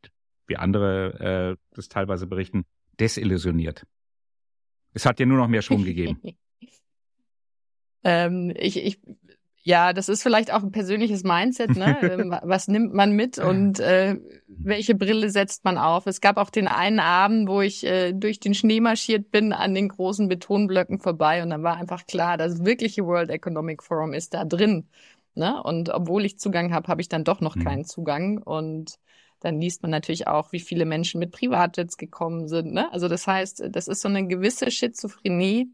wie 0.48 0.58
andere 0.58 1.56
äh, 1.56 1.64
das 1.74 1.88
teilweise 1.88 2.28
berichten, 2.28 2.66
desillusioniert. 3.00 3.86
Es 4.94 5.06
hat 5.06 5.18
ja 5.22 5.26
nur 5.26 5.38
noch 5.38 5.48
mehr 5.48 5.62
Schwung 5.62 5.86
gegeben. 5.86 6.20
ähm, 8.04 8.52
ich, 8.54 8.84
ich, 8.84 9.00
ja, 9.64 9.94
das 9.94 10.10
ist 10.10 10.24
vielleicht 10.24 10.52
auch 10.52 10.62
ein 10.62 10.74
persönliches 10.74 11.24
Mindset, 11.24 11.78
ne? 11.78 11.98
Ähm, 12.20 12.36
was 12.44 12.68
nimmt 12.68 12.94
man 12.94 13.14
mit 13.14 13.38
und 13.38 13.80
äh, 13.80 14.18
welche 14.48 14.96
Brille 14.96 15.30
setzt 15.30 15.64
man 15.64 15.78
auf? 15.78 16.06
Es 16.06 16.20
gab 16.20 16.36
auch 16.36 16.50
den 16.50 16.68
einen 16.68 17.00
Abend, 17.00 17.48
wo 17.48 17.62
ich 17.62 17.86
äh, 17.86 18.12
durch 18.12 18.42
den 18.42 18.54
Schnee 18.54 18.82
marschiert 18.82 19.32
bin 19.32 19.54
an 19.54 19.74
den 19.74 19.88
großen 19.88 20.28
Betonblöcken 20.28 21.00
vorbei 21.00 21.44
und 21.44 21.52
dann 21.52 21.64
war 21.64 21.78
einfach 21.78 22.06
klar, 22.08 22.36
das 22.36 22.66
wirkliche 22.66 23.06
World 23.06 23.30
Economic 23.30 23.84
Forum 23.84 24.14
ist 24.14 24.34
da 24.34 24.44
drin. 24.44 24.90
Ne? 25.40 25.62
Und 25.64 25.90
obwohl 25.90 26.26
ich 26.26 26.38
Zugang 26.38 26.74
habe, 26.74 26.88
habe 26.88 27.02
ich 27.02 27.10
dann 27.10 27.24
doch 27.24 27.42
noch 27.42 27.56
mhm. 27.56 27.64
keinen 27.64 27.86
Zugang 27.86 28.38
und 28.38 28.96
dann 29.40 29.60
liest 29.60 29.82
man 29.82 29.92
natürlich 29.92 30.28
auch, 30.28 30.52
wie 30.52 30.60
viele 30.60 30.86
Menschen 30.86 31.20
mit 31.20 31.32
Privatjets 31.32 31.98
gekommen 31.98 32.48
sind. 32.48 32.74
Ne? 32.74 32.92
Also 32.92 33.08
das 33.08 33.26
heißt, 33.26 33.70
das 33.72 33.88
ist 33.88 34.02
so 34.02 34.10
eine 34.10 34.28
gewisse 34.28 34.70
Schizophrenie, 34.70 35.72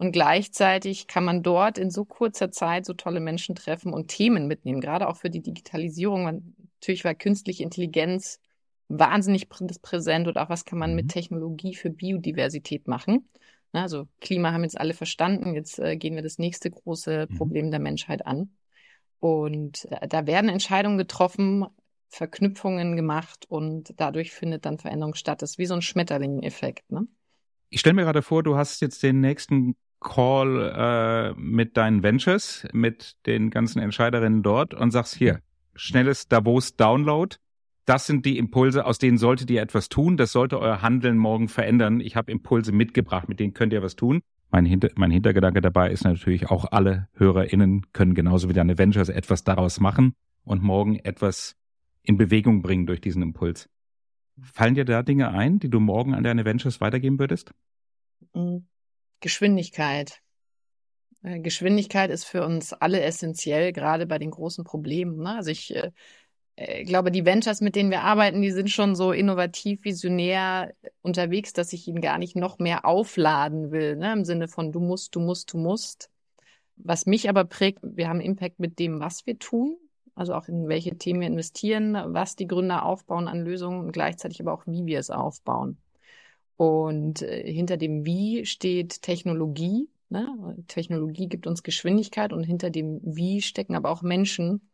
und 0.00 0.12
gleichzeitig 0.12 1.08
kann 1.08 1.26
man 1.26 1.42
dort 1.42 1.76
in 1.76 1.90
so 1.90 2.06
kurzer 2.06 2.50
Zeit 2.50 2.86
so 2.86 2.94
tolle 2.94 3.20
Menschen 3.20 3.54
treffen 3.54 3.92
und 3.92 4.08
Themen 4.08 4.46
mitnehmen, 4.46 4.80
gerade 4.80 5.06
auch 5.06 5.18
für 5.18 5.28
die 5.28 5.42
Digitalisierung. 5.42 6.54
Natürlich 6.80 7.04
war 7.04 7.14
künstliche 7.14 7.64
Intelligenz 7.64 8.40
wahnsinnig 8.88 9.50
präsent 9.50 10.26
und 10.26 10.38
auch 10.38 10.48
was 10.48 10.64
kann 10.64 10.78
man 10.78 10.94
mit 10.94 11.04
mhm. 11.04 11.08
Technologie 11.10 11.74
für 11.74 11.90
Biodiversität 11.90 12.88
machen. 12.88 13.28
Also 13.72 14.08
Klima 14.22 14.52
haben 14.52 14.62
jetzt 14.62 14.80
alle 14.80 14.94
verstanden. 14.94 15.54
Jetzt 15.54 15.78
äh, 15.78 15.98
gehen 15.98 16.14
wir 16.14 16.22
das 16.22 16.38
nächste 16.38 16.70
große 16.70 17.26
mhm. 17.28 17.36
Problem 17.36 17.70
der 17.70 17.80
Menschheit 17.80 18.24
an. 18.24 18.56
Und 19.20 19.86
äh, 19.90 20.08
da 20.08 20.26
werden 20.26 20.50
Entscheidungen 20.50 20.98
getroffen, 20.98 21.66
Verknüpfungen 22.08 22.96
gemacht 22.96 23.46
und 23.48 23.94
dadurch 23.96 24.32
findet 24.32 24.66
dann 24.66 24.78
Veränderung 24.78 25.14
statt. 25.14 25.42
Das 25.42 25.50
ist 25.50 25.58
wie 25.58 25.66
so 25.66 25.74
ein 25.74 25.82
Schmetterling-Effekt. 25.82 26.90
Ne? 26.90 27.06
Ich 27.68 27.80
stelle 27.80 27.94
mir 27.94 28.02
gerade 28.02 28.22
vor, 28.22 28.42
du 28.42 28.56
hast 28.56 28.80
jetzt 28.80 29.02
den 29.02 29.20
nächsten 29.20 29.76
Call 30.00 31.34
äh, 31.36 31.40
mit 31.40 31.76
deinen 31.76 32.02
Ventures, 32.02 32.66
mit 32.72 33.16
den 33.26 33.50
ganzen 33.50 33.80
Entscheiderinnen 33.80 34.42
dort 34.42 34.74
und 34.74 34.90
sagst 34.90 35.14
hier, 35.14 35.40
schnelles 35.74 36.26
Davos 36.26 36.76
Download. 36.76 37.36
Das 37.84 38.06
sind 38.06 38.24
die 38.24 38.38
Impulse, 38.38 38.86
aus 38.86 38.98
denen 38.98 39.18
solltet 39.18 39.50
ihr 39.50 39.62
etwas 39.62 39.88
tun. 39.88 40.16
Das 40.16 40.32
sollte 40.32 40.58
euer 40.58 40.82
Handeln 40.82 41.18
morgen 41.18 41.48
verändern. 41.48 42.00
Ich 42.00 42.16
habe 42.16 42.32
Impulse 42.32 42.72
mitgebracht, 42.72 43.28
mit 43.28 43.40
denen 43.40 43.54
könnt 43.54 43.72
ihr 43.72 43.82
was 43.82 43.94
tun. 43.94 44.22
Mein, 44.50 44.64
Hinter 44.64 44.90
mein 44.96 45.10
Hintergedanke 45.10 45.60
dabei 45.60 45.90
ist 45.90 46.04
natürlich 46.04 46.50
auch 46.50 46.66
alle 46.72 47.08
HörerInnen 47.14 47.92
können 47.92 48.14
genauso 48.14 48.48
wie 48.48 48.52
deine 48.52 48.78
Ventures 48.78 49.08
etwas 49.08 49.44
daraus 49.44 49.80
machen 49.80 50.14
und 50.44 50.62
morgen 50.62 50.96
etwas 50.96 51.56
in 52.02 52.16
Bewegung 52.16 52.62
bringen 52.62 52.86
durch 52.86 53.00
diesen 53.00 53.22
Impuls. 53.22 53.68
Fallen 54.42 54.74
dir 54.74 54.84
da 54.84 55.02
Dinge 55.02 55.30
ein, 55.30 55.58
die 55.58 55.68
du 55.68 55.80
morgen 55.80 56.14
an 56.14 56.24
deine 56.24 56.44
Ventures 56.44 56.80
weitergeben 56.80 57.18
würdest? 57.18 57.52
Mhm. 58.34 58.66
Geschwindigkeit. 59.20 60.20
Äh, 61.22 61.40
Geschwindigkeit 61.40 62.10
ist 62.10 62.24
für 62.24 62.44
uns 62.44 62.72
alle 62.72 63.02
essentiell, 63.02 63.72
gerade 63.72 64.06
bei 64.06 64.18
den 64.18 64.30
großen 64.30 64.64
Problemen. 64.64 65.18
Ne? 65.18 65.36
Also 65.36 65.50
ich 65.50 65.74
äh, 66.60 66.84
glaube, 66.84 67.10
die 67.10 67.24
Ventures, 67.24 67.62
mit 67.62 67.74
denen 67.74 67.90
wir 67.90 68.02
arbeiten, 68.02 68.42
die 68.42 68.50
sind 68.50 68.70
schon 68.70 68.94
so 68.94 69.12
innovativ, 69.12 69.84
visionär 69.84 70.74
unterwegs, 71.00 71.54
dass 71.54 71.72
ich 71.72 71.88
ihnen 71.88 72.02
gar 72.02 72.18
nicht 72.18 72.36
noch 72.36 72.58
mehr 72.58 72.84
aufladen 72.84 73.70
will, 73.70 73.96
ne? 73.96 74.12
im 74.12 74.24
Sinne 74.26 74.46
von 74.46 74.70
du 74.70 74.78
musst, 74.80 75.14
du 75.16 75.20
musst, 75.20 75.52
du 75.52 75.58
musst. 75.58 76.10
Was 76.76 77.06
mich 77.06 77.28
aber 77.28 77.44
prägt, 77.44 77.80
wir 77.82 78.08
haben 78.08 78.20
Impact 78.20 78.58
mit 78.58 78.78
dem, 78.78 79.00
was 79.00 79.26
wir 79.26 79.38
tun, 79.38 79.76
also 80.14 80.34
auch 80.34 80.48
in 80.48 80.68
welche 80.68 80.96
Themen 80.98 81.20
wir 81.20 81.28
investieren, 81.28 81.96
was 82.08 82.36
die 82.36 82.46
Gründer 82.46 82.84
aufbauen 82.84 83.26
an 83.26 83.42
Lösungen 83.42 83.80
und 83.80 83.92
gleichzeitig 83.92 84.40
aber 84.40 84.52
auch, 84.52 84.66
wie 84.66 84.84
wir 84.84 84.98
es 84.98 85.10
aufbauen. 85.10 85.78
Und 86.56 87.22
äh, 87.22 87.50
hinter 87.50 87.78
dem 87.78 88.04
Wie 88.04 88.44
steht 88.44 89.00
Technologie. 89.00 89.88
Ne? 90.10 90.56
Technologie 90.66 91.26
gibt 91.26 91.46
uns 91.46 91.62
Geschwindigkeit 91.62 92.34
und 92.34 92.44
hinter 92.44 92.68
dem 92.68 93.00
Wie 93.02 93.40
stecken 93.40 93.76
aber 93.76 93.90
auch 93.90 94.02
Menschen. 94.02 94.69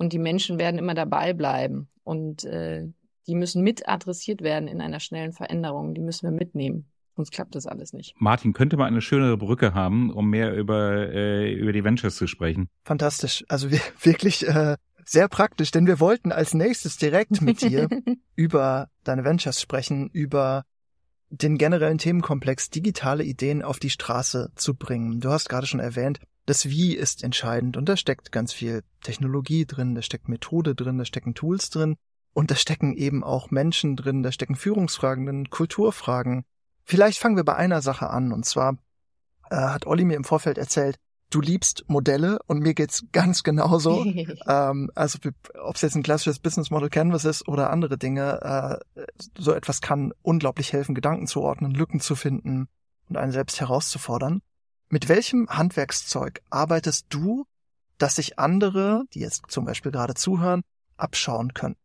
Und 0.00 0.14
die 0.14 0.18
Menschen 0.18 0.58
werden 0.58 0.78
immer 0.78 0.94
dabei 0.94 1.34
bleiben. 1.34 1.90
Und 2.04 2.44
äh, 2.44 2.88
die 3.26 3.34
müssen 3.34 3.62
mit 3.62 3.86
adressiert 3.86 4.40
werden 4.40 4.66
in 4.66 4.80
einer 4.80 4.98
schnellen 4.98 5.34
Veränderung. 5.34 5.92
Die 5.92 6.00
müssen 6.00 6.22
wir 6.22 6.30
mitnehmen. 6.30 6.86
Sonst 7.16 7.32
klappt 7.32 7.54
das 7.54 7.66
alles 7.66 7.92
nicht. 7.92 8.14
Martin, 8.18 8.54
könnte 8.54 8.78
man 8.78 8.86
eine 8.86 9.02
schönere 9.02 9.36
Brücke 9.36 9.74
haben, 9.74 10.10
um 10.10 10.30
mehr 10.30 10.54
über, 10.54 11.12
äh, 11.12 11.52
über 11.52 11.74
die 11.74 11.84
Ventures 11.84 12.16
zu 12.16 12.26
sprechen? 12.26 12.70
Fantastisch. 12.82 13.44
Also 13.48 13.70
wir, 13.70 13.78
wirklich 14.00 14.48
äh, 14.48 14.78
sehr 15.04 15.28
praktisch, 15.28 15.70
denn 15.70 15.86
wir 15.86 16.00
wollten 16.00 16.32
als 16.32 16.54
nächstes 16.54 16.96
direkt 16.96 17.42
mit 17.42 17.60
dir 17.60 17.86
über 18.36 18.88
deine 19.04 19.24
Ventures 19.24 19.60
sprechen, 19.60 20.08
über 20.14 20.64
den 21.30 21.58
generellen 21.58 21.98
Themenkomplex 21.98 22.70
digitale 22.70 23.24
Ideen 23.24 23.62
auf 23.62 23.78
die 23.78 23.90
Straße 23.90 24.50
zu 24.56 24.74
bringen. 24.74 25.20
Du 25.20 25.30
hast 25.30 25.48
gerade 25.48 25.66
schon 25.66 25.80
erwähnt, 25.80 26.20
das 26.46 26.68
Wie 26.68 26.96
ist 26.96 27.22
entscheidend 27.22 27.76
und 27.76 27.88
da 27.88 27.96
steckt 27.96 28.32
ganz 28.32 28.52
viel 28.52 28.82
Technologie 29.02 29.66
drin, 29.66 29.94
da 29.94 30.02
steckt 30.02 30.28
Methode 30.28 30.74
drin, 30.74 30.98
da 30.98 31.04
stecken 31.04 31.34
Tools 31.34 31.70
drin 31.70 31.96
und 32.32 32.50
da 32.50 32.56
stecken 32.56 32.94
eben 32.94 33.22
auch 33.22 33.50
Menschen 33.50 33.96
drin, 33.96 34.22
da 34.22 34.32
stecken 34.32 34.56
Führungsfragen 34.56 35.26
drin, 35.26 35.50
Kulturfragen. 35.50 36.44
Vielleicht 36.84 37.18
fangen 37.18 37.36
wir 37.36 37.44
bei 37.44 37.54
einer 37.54 37.82
Sache 37.82 38.10
an 38.10 38.32
und 38.32 38.44
zwar 38.44 38.78
äh, 39.50 39.56
hat 39.56 39.86
Olli 39.86 40.04
mir 40.04 40.16
im 40.16 40.24
Vorfeld 40.24 40.58
erzählt, 40.58 40.96
du 41.30 41.40
liebst 41.40 41.84
Modelle 41.88 42.38
und 42.46 42.60
mir 42.60 42.74
geht's 42.74 43.04
ganz 43.12 43.42
genauso. 43.42 44.04
ähm, 44.48 44.90
also 44.94 45.18
ob 45.62 45.76
es 45.76 45.82
jetzt 45.82 45.94
ein 45.94 46.02
klassisches 46.02 46.38
Business 46.38 46.70
Model 46.70 46.90
Canvas 46.90 47.24
ist 47.24 47.48
oder 47.48 47.70
andere 47.70 47.96
Dinge, 47.96 48.80
äh, 48.96 49.04
so 49.38 49.52
etwas 49.52 49.80
kann 49.80 50.12
unglaublich 50.22 50.72
helfen, 50.72 50.94
Gedanken 50.94 51.26
zu 51.26 51.40
ordnen, 51.40 51.72
Lücken 51.72 52.00
zu 52.00 52.16
finden 52.16 52.68
und 53.08 53.16
einen 53.16 53.32
selbst 53.32 53.60
herauszufordern. 53.60 54.42
Mit 54.88 55.08
welchem 55.08 55.48
Handwerkszeug 55.48 56.42
arbeitest 56.50 57.06
du, 57.10 57.46
dass 57.98 58.16
sich 58.16 58.38
andere, 58.38 59.04
die 59.14 59.20
jetzt 59.20 59.44
zum 59.48 59.64
Beispiel 59.64 59.92
gerade 59.92 60.14
zuhören, 60.14 60.62
abschauen 60.96 61.54
können? 61.54 61.76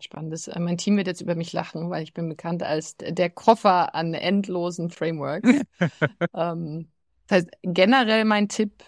Spannendes. 0.00 0.48
Äh, 0.48 0.58
mein 0.60 0.78
Team 0.78 0.96
wird 0.96 1.06
jetzt 1.06 1.20
über 1.20 1.34
mich 1.34 1.52
lachen, 1.52 1.90
weil 1.90 2.02
ich 2.02 2.12
bin 2.12 2.28
bekannt 2.28 2.62
als 2.62 2.96
der 2.96 3.30
Koffer 3.30 3.94
an 3.94 4.14
endlosen 4.14 4.90
Frameworks. 4.90 5.48
ähm, 6.34 6.88
das 7.30 7.38
heißt, 7.38 7.50
generell 7.62 8.24
mein 8.24 8.48
Tipp, 8.48 8.82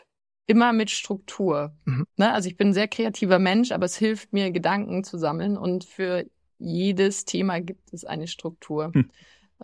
immer 0.47 0.73
mit 0.73 0.91
Struktur. 0.91 1.75
Mhm. 1.85 2.07
Ne? 2.17 2.33
Also 2.33 2.49
ich 2.49 2.57
bin 2.57 2.69
ein 2.69 2.75
sehr 2.75 2.89
kreativer 2.89 3.39
Mensch, 3.39 3.71
aber 3.71 3.87
es 3.87 3.97
hilft 3.97 4.33
mir, 4.33 4.51
Gedanken 4.51 5.05
zu 5.05 5.17
sammeln 5.17 5.57
und 5.57 5.85
für 5.85 6.27
jedes 6.59 7.25
Thema 7.25 7.61
gibt 7.61 7.93
es 7.93 8.05
eine 8.05 8.27
Struktur. 8.27 8.91
Hm. 8.93 9.11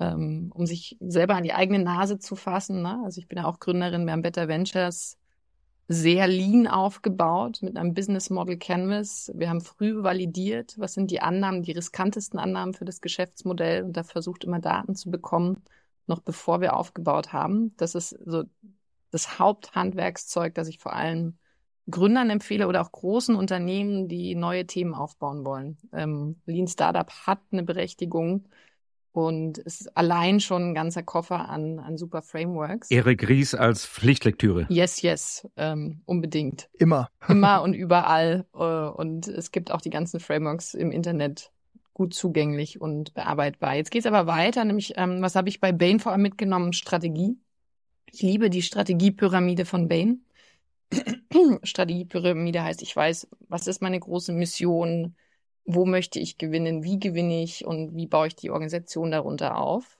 Ähm, 0.01 0.53
um 0.55 0.65
sich 0.65 0.97
selber 1.01 1.35
an 1.35 1.43
die 1.43 1.53
eigene 1.53 1.81
Nase 1.81 2.21
zu 2.21 2.37
fassen. 2.37 2.83
Ne? 2.83 3.03
Also 3.05 3.21
ich 3.21 3.27
bin 3.27 3.39
ja 3.39 3.47
auch 3.47 3.59
Gründerin, 3.59 4.05
wir 4.05 4.13
haben 4.13 4.23
Better 4.23 4.47
Ventures 4.47 5.19
sehr 5.89 6.29
lean 6.29 6.69
aufgebaut 6.69 7.59
mit 7.63 7.77
einem 7.77 7.95
Business 7.95 8.31
Model 8.31 8.59
Canvas. 8.59 9.33
Wir 9.35 9.49
haben 9.49 9.61
früh 9.61 10.05
validiert, 10.05 10.75
was 10.79 10.95
sind 10.95 11.11
die 11.11 11.21
Annahmen, 11.21 11.65
die 11.65 11.73
riskantesten 11.73 12.39
Annahmen 12.39 12.75
für 12.75 12.85
das 12.85 13.01
Geschäftsmodell 13.01 13.83
und 13.83 13.97
da 13.97 14.05
versucht 14.05 14.45
immer 14.45 14.61
Daten 14.61 14.95
zu 14.95 15.11
bekommen 15.11 15.65
noch 16.09 16.21
bevor 16.21 16.61
wir 16.61 16.77
aufgebaut 16.77 17.33
haben. 17.33 17.75
Das 17.77 17.95
ist 17.95 18.11
so 18.11 18.45
das 19.11 19.39
Haupthandwerkszeug, 19.39 20.55
das 20.55 20.69
ich 20.69 20.79
vor 20.79 20.95
allem 20.95 21.39
Gründern 21.91 22.29
empfehle 22.31 22.69
oder 22.69 22.83
auch 22.83 22.93
großen 22.93 23.35
Unternehmen, 23.35 24.09
die 24.09 24.35
neue 24.35 24.67
Themen 24.67 24.95
aufbauen 24.95 25.45
wollen. 25.45 25.79
Ähm, 25.93 26.37
Lean 26.45 26.69
Startup 26.69 27.11
hat 27.27 27.41
eine 27.51 27.63
Berechtigung 27.63 28.47
und 29.13 29.59
es 29.59 29.81
ist 29.81 29.97
allein 29.97 30.39
schon 30.41 30.71
ein 30.71 30.75
ganzer 30.75 31.03
Koffer 31.03 31.49
an, 31.49 31.79
an 31.79 31.97
super 31.97 32.23
Frameworks. 32.23 32.91
Erik 32.91 33.29
Ries 33.29 33.55
als 33.55 33.87
Pflichtlektüre. 33.87 34.67
Yes, 34.69 35.03
yes, 35.03 35.49
ähm, 35.57 36.03
unbedingt. 36.05 36.69
Immer. 36.75 37.09
Immer 37.27 37.63
und 37.63 37.73
überall. 37.75 38.47
Äh, 38.55 38.59
und 38.59 39.27
es 39.27 39.51
gibt 39.51 39.71
auch 39.71 39.81
die 39.81 39.91
ganzen 39.91 40.21
Frameworks 40.21 40.75
im 40.75 40.93
Internet 40.93 41.51
gut 41.99 42.15
zugänglich 42.15 42.81
und 42.81 43.13
bearbeitbar. 43.13 43.75
Jetzt 43.75 43.91
geht 43.91 44.01
es 44.01 44.07
aber 44.07 44.27
weiter, 44.27 44.65
nämlich 44.65 44.95
ähm, 44.97 45.21
was 45.21 45.35
habe 45.35 45.49
ich 45.49 45.61
bei 45.61 45.73
Bain 45.73 46.01
vor 46.01 46.13
allem 46.13 46.23
mitgenommen? 46.23 46.73
Strategie. 46.73 47.37
Ich 48.11 48.23
liebe 48.23 48.49
die 48.49 48.63
Strategiepyramide 48.63 49.67
von 49.67 49.89
Bain. 49.89 50.25
Strategiepyramide 51.63 52.63
heißt, 52.63 52.83
ich 52.83 52.95
weiß, 52.95 53.29
was 53.49 53.67
ist 53.67 53.83
meine 53.83 53.99
große 53.99 54.33
Mission, 54.33 55.17
wo 55.65 55.85
möchte 55.85 56.21
ich 56.21 56.39
gewinnen, 56.39 56.85
wie 56.85 57.01
gewinne 57.01 57.43
ich 57.43 57.67
und 57.67 57.95
wie 57.97 58.07
baue 58.07 58.29
ich 58.29 58.37
die 58.37 58.51
Organisation 58.51 59.11
darunter 59.11 59.59
auf. 59.59 59.99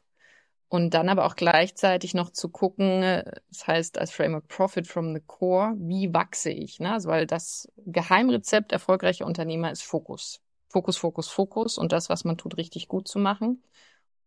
Und 0.69 0.95
dann 0.95 1.09
aber 1.09 1.27
auch 1.27 1.35
gleichzeitig 1.35 2.15
noch 2.15 2.31
zu 2.31 2.49
gucken, 2.49 3.01
das 3.49 3.67
heißt 3.67 3.99
als 3.99 4.13
Framework 4.13 4.47
Profit 4.49 4.87
from 4.87 5.15
the 5.15 5.23
Core, 5.27 5.75
wie 5.79 6.15
wachse 6.15 6.51
ich? 6.51 6.79
Ne? 6.79 6.93
Also, 6.93 7.09
weil 7.09 7.27
das 7.27 7.69
Geheimrezept 7.87 8.71
erfolgreicher 8.73 9.27
Unternehmer 9.27 9.73
ist 9.73 9.83
Fokus. 9.83 10.43
Fokus, 10.69 10.97
Fokus, 10.97 11.29
Fokus 11.29 11.79
und 11.79 11.93
das, 11.93 12.09
was 12.09 12.25
man 12.25 12.37
tut, 12.37 12.57
richtig 12.57 12.89
gut 12.89 13.09
zu 13.09 13.19
machen. 13.19 13.63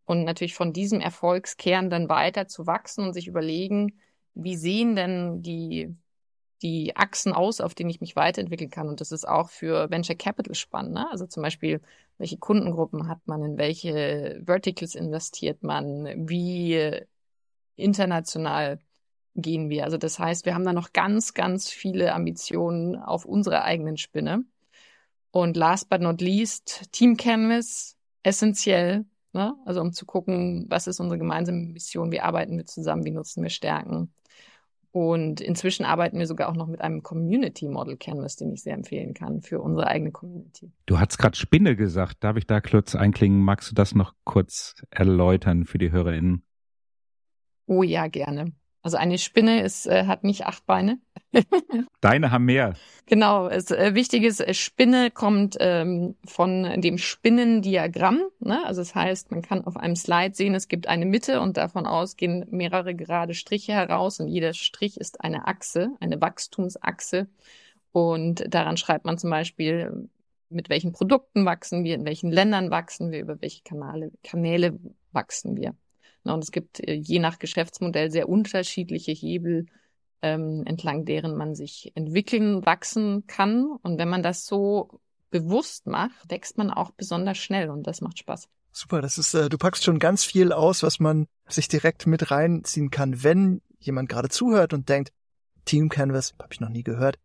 Und 0.06 0.24
natürlich 0.24 0.56
von 0.56 0.74
diesem 0.74 1.00
Erfolgskern 1.00 1.90
dann 1.90 2.10
weiter 2.10 2.48
zu 2.48 2.68
wachsen 2.68 3.06
und 3.06 3.14
sich 3.14 3.28
überlegen, 3.28 4.00
wie 4.34 4.58
sehen 4.58 4.96
denn 4.96 5.42
die, 5.42 5.96
die 6.62 6.96
Achsen 6.96 7.34
aus, 7.34 7.62
auf 7.62 7.76
denen 7.76 7.90
ich 7.90 8.02
mich 8.02 8.16
weiterentwickeln 8.16 8.70
kann. 8.70 8.90
Und 8.90 9.02
das 9.02 9.12
ist 9.12 9.28
auch 9.28 9.50
für 9.50 9.90
Venture 9.90 10.16
Capital 10.16 10.56
spannend. 10.56 10.94
Ne? 10.94 11.10
Also 11.12 11.28
zum 11.28 11.44
Beispiel, 11.44 11.82
welche 12.18 12.38
Kundengruppen 12.38 13.08
hat 13.08 13.20
man, 13.26 13.44
in 13.44 13.58
welche 13.58 14.42
Verticals 14.46 14.96
investiert 14.96 15.64
man, 15.64 16.28
wie 16.28 17.02
international 17.76 18.80
gehen 19.36 19.70
wir. 19.70 19.86
Also 19.86 19.98
das 19.98 20.20
heißt, 20.20 20.46
wir 20.46 20.54
haben 20.54 20.66
da 20.66 20.74
noch 20.74 20.94
ganz, 20.94 21.34
ganz 21.34 21.70
viele 21.70 22.14
Ambitionen 22.14 22.96
auf 22.98 23.26
unserer 23.26 23.64
eigenen 23.64 23.98
Spinne. 23.98 24.44
Und 25.32 25.56
last 25.56 25.90
but 25.90 26.02
not 26.02 26.22
least, 26.22 26.92
Team 26.92 27.18
Canvas, 27.18 27.98
essentiell. 28.24 29.06
Ne? 29.34 29.56
Also 29.66 29.82
um 29.82 29.94
zu 29.94 30.06
gucken, 30.06 30.66
was 30.70 30.88
ist 30.88 31.00
unsere 31.00 31.18
gemeinsame 31.18 31.60
Mission, 31.60 32.12
wie 32.12 32.20
arbeiten 32.20 32.58
wir 32.58 32.66
zusammen, 32.66 33.06
wie 33.06 33.12
nutzen 33.12 33.42
wir 33.44 33.50
Stärken. 33.50 34.14
Und 34.92 35.40
inzwischen 35.40 35.86
arbeiten 35.86 36.20
wir 36.20 36.28
sogar 36.28 36.50
auch 36.50 36.56
noch 36.56 36.68
mit 36.68 36.82
einem 36.82 37.02
Community 37.02 37.70
Model 37.70 37.96
Canvas, 37.96 38.36
den 38.36 38.52
ich 38.52 38.62
sehr 38.62 38.74
empfehlen 38.74 39.14
kann 39.14 39.42
für 39.42 39.62
unsere 39.62 39.88
eigene 39.88 40.12
Community. 40.12 40.70
Du 40.86 41.00
hast 41.00 41.18
gerade 41.18 41.38
Spinne 41.38 41.78
gesagt. 41.78 42.26
Darf 42.26 42.36
ich 42.36 42.46
da 42.46 42.60
kurz 42.60 42.94
einklingen? 42.94 43.42
Magst 43.42 43.72
du 43.72 43.76
das 43.76 43.96
noch 43.96 44.14
kurz 44.26 44.84
erläutern 44.90 45.64
für 45.64 45.78
die 45.78 45.92
HörerInnen? 45.92 46.44
Oh 47.68 47.84
ja, 47.84 48.08
gerne. 48.08 48.52
Also 48.84 48.98
eine 48.98 49.18
Spinne 49.20 49.62
ist, 49.62 49.86
äh, 49.86 50.06
hat 50.06 50.24
nicht 50.24 50.46
acht 50.46 50.66
Beine. 50.66 51.00
Deine 52.02 52.32
haben 52.32 52.46
mehr. 52.46 52.74
Genau. 53.06 53.48
Es, 53.48 53.70
äh, 53.70 53.94
wichtig 53.94 54.24
ist, 54.24 54.40
äh, 54.40 54.54
Spinne 54.54 55.12
kommt 55.12 55.56
ähm, 55.60 56.16
von 56.26 56.82
dem 56.82 56.98
Spinnendiagramm. 56.98 58.22
Ne? 58.40 58.66
Also 58.66 58.82
das 58.82 58.96
heißt, 58.96 59.32
man 59.32 59.44
kann 59.44 59.64
auf 59.66 59.78
einem 59.78 59.96
Slide 59.96 60.34
sehen, 60.34 60.56
es 60.56 60.68
gibt 60.68 60.88
eine 60.88 61.06
Mitte 61.06 61.42
und 61.42 61.58
davon 61.58 61.86
aus 61.86 62.18
gehen 62.18 62.46
mehrere 62.50 62.96
gerade 62.96 63.36
Striche 63.36 63.74
heraus 63.74 64.20
und 64.20 64.28
jeder 64.28 64.54
Strich 64.54 65.00
ist 65.00 65.22
eine 65.22 65.48
Achse, 65.48 65.92
eine 66.00 66.20
Wachstumsachse. 66.20 67.28
Und 67.92 68.44
daran 68.48 68.78
schreibt 68.78 69.06
man 69.06 69.18
zum 69.18 69.30
Beispiel, 69.30 70.10
mit 70.50 70.70
welchen 70.70 70.92
Produkten 70.92 71.46
wachsen 71.46 71.84
wir, 71.84 71.96
in 71.96 72.06
welchen 72.06 72.32
Ländern 72.32 72.72
wachsen 72.72 73.12
wir, 73.12 73.20
über 73.20 73.42
welche 73.42 73.62
Kanäle, 73.64 74.12
Kanäle 74.24 74.80
wachsen 75.12 75.56
wir. 75.56 75.76
Und 76.24 76.44
es 76.44 76.52
gibt 76.52 76.80
äh, 76.80 76.94
je 76.94 77.20
nach 77.20 77.40
Geschäftsmodell 77.40 78.12
sehr 78.12 78.30
unterschiedliche 78.30 79.12
Hebel, 79.12 79.66
ähm, 80.22 80.64
entlang 80.66 81.06
deren 81.06 81.36
man 81.36 81.56
sich 81.56 81.92
entwickeln, 81.96 82.66
wachsen 82.66 83.26
kann. 83.28 83.78
Und 83.82 83.98
wenn 83.98 84.10
man 84.10 84.24
das 84.24 84.46
so 84.46 85.02
bewusst 85.32 85.88
macht, 85.88 86.30
wächst 86.30 86.58
man 86.58 86.70
auch 86.70 86.92
besonders 86.92 87.38
schnell 87.38 87.70
und 87.70 87.88
das 87.88 88.02
macht 88.02 88.20
Spaß. 88.20 88.48
Super, 88.72 89.02
das 89.02 89.18
ist, 89.18 89.34
äh, 89.34 89.50
du 89.50 89.58
packst 89.58 89.84
schon 89.84 90.00
ganz 90.00 90.24
viel 90.24 90.54
aus, 90.54 90.84
was 90.84 91.00
man 91.00 91.28
sich 91.48 91.68
direkt 91.68 92.08
mit 92.08 92.32
reinziehen 92.32 92.90
kann, 92.90 93.24
wenn 93.24 93.62
jemand 93.80 94.10
gerade 94.10 94.30
zuhört 94.30 94.74
und 94.74 94.88
denkt, 94.88 95.12
Team 95.66 95.90
Canvas, 95.90 96.34
habe 96.40 96.54
ich 96.54 96.60
noch 96.60 96.70
nie 96.70 96.84
gehört. 96.84 97.18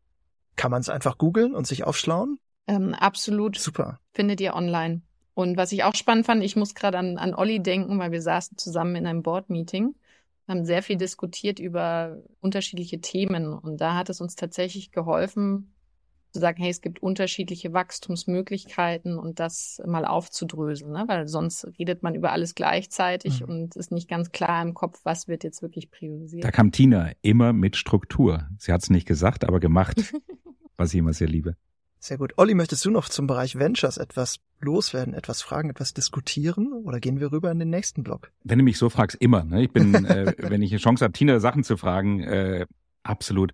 Kann 0.56 0.70
man 0.70 0.80
es 0.80 0.88
einfach 0.88 1.18
googeln 1.18 1.54
und 1.54 1.66
sich 1.66 1.84
aufschlauen? 1.84 2.38
Ähm, 2.66 2.94
absolut. 2.94 3.58
Super. 3.58 4.00
Findet 4.12 4.40
ihr 4.40 4.54
online. 4.54 5.02
Und 5.36 5.58
was 5.58 5.70
ich 5.70 5.84
auch 5.84 5.94
spannend 5.94 6.24
fand, 6.24 6.42
ich 6.42 6.56
muss 6.56 6.74
gerade 6.74 6.96
an, 6.96 7.18
an 7.18 7.34
Olli 7.34 7.62
denken, 7.62 7.98
weil 7.98 8.10
wir 8.10 8.22
saßen 8.22 8.56
zusammen 8.56 8.96
in 8.96 9.06
einem 9.06 9.22
Board-Meeting, 9.22 9.94
haben 10.48 10.64
sehr 10.64 10.82
viel 10.82 10.96
diskutiert 10.96 11.58
über 11.58 12.22
unterschiedliche 12.40 13.02
Themen. 13.02 13.52
Und 13.52 13.78
da 13.82 13.96
hat 13.96 14.08
es 14.08 14.22
uns 14.22 14.34
tatsächlich 14.34 14.92
geholfen, 14.92 15.74
zu 16.32 16.40
sagen, 16.40 16.62
hey, 16.62 16.70
es 16.70 16.80
gibt 16.80 17.02
unterschiedliche 17.02 17.74
Wachstumsmöglichkeiten 17.74 19.18
und 19.18 19.38
das 19.38 19.82
mal 19.84 20.06
aufzudröseln, 20.06 20.92
ne? 20.92 21.04
weil 21.06 21.28
sonst 21.28 21.66
redet 21.78 22.02
man 22.02 22.14
über 22.14 22.32
alles 22.32 22.54
gleichzeitig 22.54 23.42
mhm. 23.42 23.48
und 23.48 23.76
ist 23.76 23.92
nicht 23.92 24.08
ganz 24.08 24.32
klar 24.32 24.62
im 24.62 24.72
Kopf, 24.72 25.00
was 25.04 25.28
wird 25.28 25.44
jetzt 25.44 25.60
wirklich 25.60 25.90
priorisiert. 25.90 26.44
Da 26.44 26.50
kam 26.50 26.72
Tina 26.72 27.12
immer 27.20 27.52
mit 27.52 27.76
Struktur. 27.76 28.48
Sie 28.56 28.72
hat 28.72 28.82
es 28.82 28.88
nicht 28.88 29.06
gesagt, 29.06 29.44
aber 29.44 29.60
gemacht, 29.60 30.14
was 30.78 30.94
ich 30.94 30.98
immer 30.98 31.12
sehr 31.12 31.28
liebe. 31.28 31.56
Sehr 31.98 32.18
gut. 32.18 32.34
Olli, 32.36 32.54
möchtest 32.54 32.84
du 32.84 32.90
noch 32.90 33.08
zum 33.08 33.26
Bereich 33.26 33.58
Ventures 33.58 33.96
etwas 33.96 34.38
loswerden, 34.60 35.14
etwas 35.14 35.42
fragen, 35.42 35.70
etwas 35.70 35.94
diskutieren 35.94 36.72
oder 36.72 37.00
gehen 37.00 37.20
wir 37.20 37.32
rüber 37.32 37.50
in 37.50 37.58
den 37.58 37.70
nächsten 37.70 38.02
Block? 38.02 38.30
Wenn 38.44 38.58
du 38.58 38.64
mich 38.64 38.78
so 38.78 38.90
fragst, 38.90 39.16
immer. 39.20 39.44
Ne? 39.44 39.64
Ich 39.64 39.72
bin, 39.72 39.94
äh, 40.04 40.34
wenn 40.38 40.62
ich 40.62 40.70
eine 40.72 40.80
Chance 40.80 41.04
habe, 41.04 41.12
Tina 41.12 41.40
Sachen 41.40 41.64
zu 41.64 41.76
fragen, 41.76 42.20
äh, 42.20 42.66
absolut. 43.02 43.52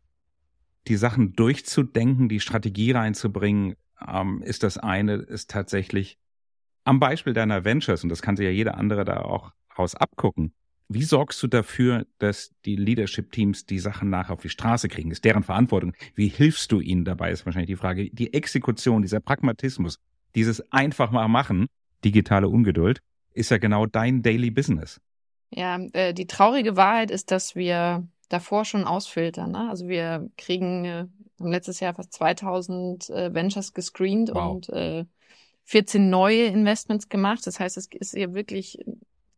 Die 0.88 0.96
Sachen 0.96 1.34
durchzudenken, 1.34 2.28
die 2.28 2.40
Strategie 2.40 2.92
reinzubringen, 2.92 3.76
ähm, 4.06 4.42
ist 4.42 4.62
das 4.64 4.78
eine, 4.78 5.14
ist 5.14 5.50
tatsächlich 5.50 6.18
am 6.84 6.98
Beispiel 6.98 7.32
deiner 7.32 7.64
Ventures, 7.64 8.02
und 8.02 8.08
das 8.08 8.22
kann 8.22 8.36
sich 8.36 8.44
ja 8.44 8.50
jeder 8.50 8.76
andere 8.76 9.04
da 9.04 9.20
auch 9.20 9.52
raus 9.78 9.94
abgucken, 9.94 10.52
wie 10.88 11.04
sorgst 11.04 11.42
du 11.42 11.46
dafür, 11.46 12.06
dass 12.18 12.50
die 12.64 12.76
Leadership-Teams 12.76 13.66
die 13.66 13.78
Sachen 13.78 14.10
nachher 14.10 14.34
auf 14.34 14.42
die 14.42 14.48
Straße 14.48 14.88
kriegen? 14.88 15.10
Ist 15.10 15.24
deren 15.24 15.42
Verantwortung. 15.42 15.94
Wie 16.14 16.28
hilfst 16.28 16.70
du 16.72 16.80
ihnen 16.80 17.04
dabei, 17.04 17.30
ist 17.30 17.46
wahrscheinlich 17.46 17.70
die 17.70 17.76
Frage. 17.76 18.10
Die 18.10 18.34
Exekution, 18.34 19.02
dieser 19.02 19.20
Pragmatismus, 19.20 19.98
dieses 20.34 20.72
einfach 20.72 21.10
mal 21.10 21.28
machen, 21.28 21.66
digitale 22.04 22.48
Ungeduld, 22.48 23.00
ist 23.32 23.50
ja 23.50 23.58
genau 23.58 23.86
dein 23.86 24.22
Daily 24.22 24.50
Business. 24.50 25.00
Ja, 25.50 25.78
äh, 25.92 26.14
die 26.14 26.26
traurige 26.26 26.76
Wahrheit 26.76 27.10
ist, 27.10 27.30
dass 27.30 27.54
wir 27.54 28.06
davor 28.28 28.64
schon 28.64 28.84
ausfiltern. 28.84 29.52
Ne? 29.52 29.68
Also 29.68 29.88
wir 29.88 30.28
kriegen 30.36 30.84
äh, 30.84 31.06
letztes 31.38 31.80
Jahr 31.80 31.94
fast 31.94 32.12
2000 32.14 33.10
äh, 33.10 33.34
Ventures 33.34 33.74
gescreent 33.74 34.30
wow. 34.32 34.52
und 34.52 34.68
äh, 34.70 35.04
14 35.64 36.10
neue 36.10 36.44
Investments 36.44 37.08
gemacht. 37.08 37.46
Das 37.46 37.60
heißt, 37.60 37.76
es 37.76 37.88
ist 37.92 38.14
ja 38.14 38.32
wirklich 38.34 38.78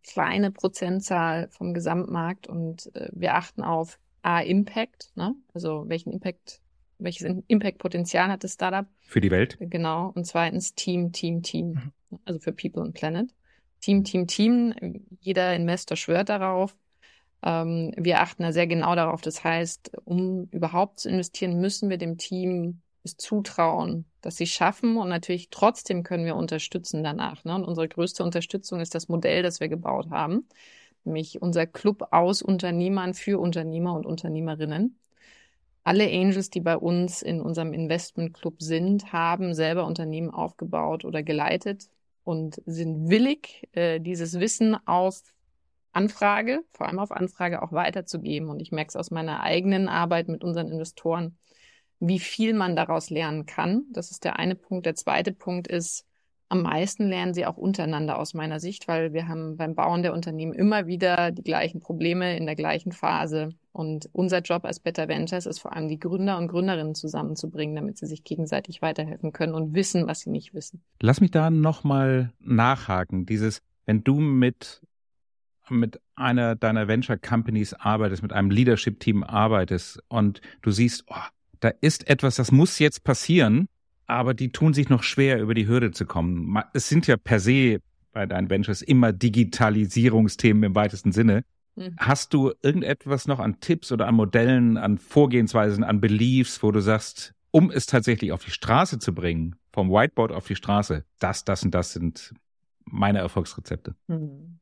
kleine 0.05 0.51
Prozentzahl 0.51 1.49
vom 1.51 1.75
Gesamtmarkt 1.75 2.47
und 2.47 2.95
äh, 2.95 3.09
wir 3.12 3.35
achten 3.35 3.62
auf 3.62 3.99
A, 4.23 4.40
Impact, 4.40 5.11
ne? 5.17 5.35
also 5.53 5.85
welchen 5.88 6.12
Impact, 6.12 6.61
welches 6.99 7.27
Impact-Potenzial 7.47 8.29
hat 8.29 8.45
das 8.45 8.55
Startup. 8.55 8.87
Für 9.01 9.21
die 9.21 9.31
Welt. 9.31 9.57
Genau. 9.61 10.12
Und 10.14 10.27
zweitens 10.27 10.75
Team, 10.75 11.12
Team, 11.12 11.43
Team. 11.43 11.93
Mhm. 12.11 12.19
Also 12.25 12.40
für 12.40 12.53
People 12.53 12.83
und 12.83 12.95
Planet. 12.95 13.29
Team, 13.81 14.05
Team, 14.05 14.27
Team. 14.27 14.75
Jeder 15.21 15.55
Investor 15.55 15.97
schwört 15.97 16.29
darauf. 16.29 16.75
Ähm, 17.43 17.93
wir 17.99 18.21
achten 18.21 18.43
da 18.43 18.53
sehr 18.53 18.67
genau 18.67 18.95
darauf. 18.95 19.21
Das 19.21 19.45
heißt, 19.45 19.93
um 20.05 20.49
überhaupt 20.51 21.01
zu 21.01 21.11
investieren, 21.11 21.61
müssen 21.61 21.90
wir 21.90 21.99
dem 21.99 22.17
Team 22.17 22.81
es 23.05 23.17
zutrauen, 23.17 24.07
dass 24.21 24.37
sie 24.37 24.47
schaffen 24.47 24.97
und 24.97 25.09
natürlich 25.09 25.51
trotzdem 25.51 26.03
können 26.03 26.25
wir 26.25 26.37
unterstützen 26.37 27.05
danach. 27.05 27.45
Ne? 27.45 27.55
Und 27.55 27.64
unsere 27.64 27.88
größte 27.88 28.25
Unterstützung 28.25 28.81
ist 28.81 28.95
das 28.95 29.09
Modell, 29.09 29.43
das 29.43 29.61
wir 29.61 29.69
gebaut 29.69 30.11
haben, 30.11 30.49
nämlich 31.05 31.43
unser 31.43 31.67
Club 31.67 32.09
aus 32.11 32.43
Unternehmern 32.43 33.14
für 33.14 33.38
Unternehmer 33.38 33.95
und 33.95 34.07
Unternehmerinnen. 34.07 34.99
Alle 35.85 36.07
Angels, 36.07 36.49
die 36.49 36.61
bei 36.61 36.79
uns 36.79 37.21
in 37.21 37.43
unserem 37.43 37.75
Investment 37.75 38.33
Club 38.33 38.62
sind, 38.62 39.12
haben 39.12 39.55
selber 39.55 39.85
Unternehmen 39.85 40.31
aufgebaut 40.31 41.05
oder 41.05 41.23
geleitet 41.23 41.90
und 42.25 42.62
sind 42.64 43.11
willig, 43.11 43.69
äh, 43.73 44.01
dieses 44.01 44.40
Wissen 44.40 44.77
auf 44.87 45.23
Anfrage, 45.93 46.64
vor 46.73 46.88
allem 46.88 46.99
auf 46.99 47.12
Anfrage 47.12 47.62
auch 47.62 47.73
weiterzugeben. 47.73 48.49
Und 48.49 48.61
ich 48.61 48.73
merke 48.73 48.88
es 48.88 48.97
aus 48.97 49.11
meiner 49.11 49.40
eigenen 49.43 49.88
Arbeit 49.88 50.29
mit 50.29 50.43
unseren 50.43 50.71
Investoren, 50.73 51.37
wie 52.07 52.19
viel 52.19 52.55
man 52.55 52.77
daraus 52.77 53.11
lernen 53.11 53.47
kann. 53.47 53.85
Das 53.93 54.11
ist 54.11 54.25
der 54.25 54.38
eine 54.38 54.55
Punkt. 54.55 54.87
Der 54.87 54.95
zweite 54.95 55.33
Punkt 55.33 55.69
ist, 55.69 56.05
am 56.51 56.62
meisten 56.62 57.09
lernen 57.09 57.33
sie 57.33 57.47
auch 57.47 57.57
untereinander 57.57 58.19
aus 58.19 58.35
meiner 58.35 58.61
Sicht, 58.61 58.87
weil 58.87 59.12
wir 59.12 59.27
haben 59.27 59.57
beim 59.57 59.75
Bauen 59.75 60.03
der 60.03 60.12
Unternehmen 60.12 60.53
immer 60.53 60.87
wieder 60.87 61.31
die 61.33 61.43
gleichen 61.43 61.81
Probleme 61.81 62.37
in 62.37 62.45
der 62.47 62.55
gleichen 62.57 62.93
Phase. 62.93 63.55
Und 63.73 64.09
unser 64.12 64.40
Job 64.40 64.64
als 64.64 64.79
Better 64.79 65.09
Ventures 65.09 65.47
ist 65.47 65.59
vor 65.59 65.75
allem, 65.75 65.88
die 65.88 65.99
Gründer 65.99 66.37
und 66.38 66.49
Gründerinnen 66.49 66.95
zusammenzubringen, 66.95 67.75
damit 67.75 67.99
sie 67.99 68.07
sich 68.07 68.23
gegenseitig 68.23 68.83
weiterhelfen 68.83 69.33
können 69.33 69.55
und 69.55 69.75
wissen, 69.75 70.07
was 70.07 70.21
sie 70.21 70.31
nicht 70.31 70.55
wissen. 70.55 70.83
Lass 71.01 71.21
mich 71.21 71.31
da 71.31 71.51
nochmal 71.51 72.33
nachhaken. 72.38 73.27
Dieses, 73.27 73.62
wenn 73.87 74.05
du 74.05 74.21
mit 74.21 74.83
mit 75.71 75.99
einer 76.14 76.57
deiner 76.57 76.88
Venture 76.88 77.17
Companies 77.17 77.73
arbeitest, 77.73 78.23
mit 78.23 78.35
einem 78.35 78.51
Leadership 78.51 79.01
Team 79.01 79.25
arbeitest 79.25 79.99
und 80.09 80.43
du 80.61 80.71
siehst, 80.71 81.05
oh, 81.09 81.14
da 81.64 81.72
ist 81.81 82.09
etwas, 82.11 82.37
das 82.37 82.53
muss 82.53 82.79
jetzt 82.79 83.05
passieren, 83.05 83.68
aber 84.07 84.35
die 84.35 84.53
tun 84.53 84.74
sich 84.74 84.90
noch 84.90 85.03
schwer, 85.03 85.40
über 85.40 85.55
die 85.55 85.66
Hürde 85.66 85.92
zu 85.92 86.05
kommen. 86.05 86.62
Es 86.74 86.90
sind 86.90 87.07
ja 87.07 87.16
per 87.16 87.40
se 87.40 87.81
bei 88.12 88.27
deinen 88.27 88.50
Ventures 88.50 88.83
immer 88.83 89.14
Digitalisierungsthemen 89.14 90.62
im 90.62 90.74
weitesten 90.74 91.11
Sinne. 91.12 91.42
Mhm. 91.74 91.96
Hast 91.96 92.35
du 92.35 92.53
irgendetwas 92.61 93.27
noch 93.27 93.40
an 93.40 93.61
Tipps 93.61 93.92
oder 93.92 94.07
an 94.07 94.14
Modellen, 94.14 94.77
an 94.77 94.98
Vorgehensweisen, 94.98 95.85
an 95.85 96.03
Beliefs, 96.03 96.62
wo 96.62 96.70
du 96.70 96.81
sagst, 96.81 97.33
um 97.50 97.70
es 97.70 97.87
tatsächlich 97.87 98.33
auf 98.33 98.44
die 98.44 98.50
Straße 98.50 98.98
zu 98.98 99.14
bringen, 99.14 99.57
vom 99.72 99.90
Whiteboard 99.90 100.33
auf 100.33 100.46
die 100.46 100.57
Straße, 100.57 101.07
das, 101.18 101.46
das 101.46 101.62
und 101.62 101.74
das 101.74 101.94
sind 101.94 102.35
meine 102.85 103.20
Erfolgsrezepte? 103.20 103.94
Mhm. 104.09 104.59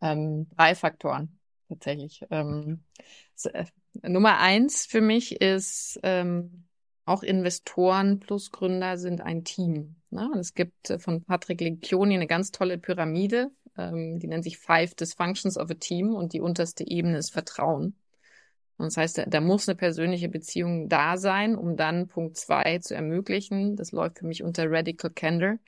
Ähm, 0.00 0.46
drei 0.56 0.74
Faktoren 0.74 1.38
tatsächlich. 1.72 2.24
Ähm, 2.30 2.84
äh, 3.44 3.64
Nummer 4.02 4.38
eins 4.38 4.86
für 4.86 5.00
mich 5.00 5.40
ist, 5.40 5.98
ähm, 6.02 6.64
auch 7.04 7.22
Investoren 7.22 8.20
plus 8.20 8.52
Gründer 8.52 8.96
sind 8.96 9.20
ein 9.20 9.44
Team. 9.44 9.96
Ne? 10.10 10.30
Und 10.32 10.38
es 10.38 10.54
gibt 10.54 10.90
äh, 10.90 10.98
von 10.98 11.24
Patrick 11.24 11.60
Lencioni 11.60 12.14
eine 12.14 12.26
ganz 12.26 12.52
tolle 12.52 12.78
Pyramide, 12.78 13.50
ähm, 13.76 14.18
die 14.18 14.28
nennt 14.28 14.44
sich 14.44 14.58
Five 14.58 14.94
Dysfunctions 14.94 15.58
of 15.58 15.70
a 15.70 15.74
Team 15.74 16.14
und 16.14 16.32
die 16.32 16.40
unterste 16.40 16.86
Ebene 16.86 17.18
ist 17.18 17.30
Vertrauen. 17.30 17.96
Und 18.76 18.86
das 18.86 18.96
heißt, 18.96 19.18
da, 19.18 19.26
da 19.26 19.40
muss 19.40 19.68
eine 19.68 19.76
persönliche 19.76 20.28
Beziehung 20.28 20.88
da 20.88 21.16
sein, 21.16 21.56
um 21.56 21.76
dann 21.76 22.08
Punkt 22.08 22.36
zwei 22.36 22.78
zu 22.78 22.94
ermöglichen. 22.94 23.76
Das 23.76 23.92
läuft 23.92 24.18
für 24.18 24.26
mich 24.26 24.42
unter 24.42 24.70
Radical 24.70 25.10
Candor 25.10 25.58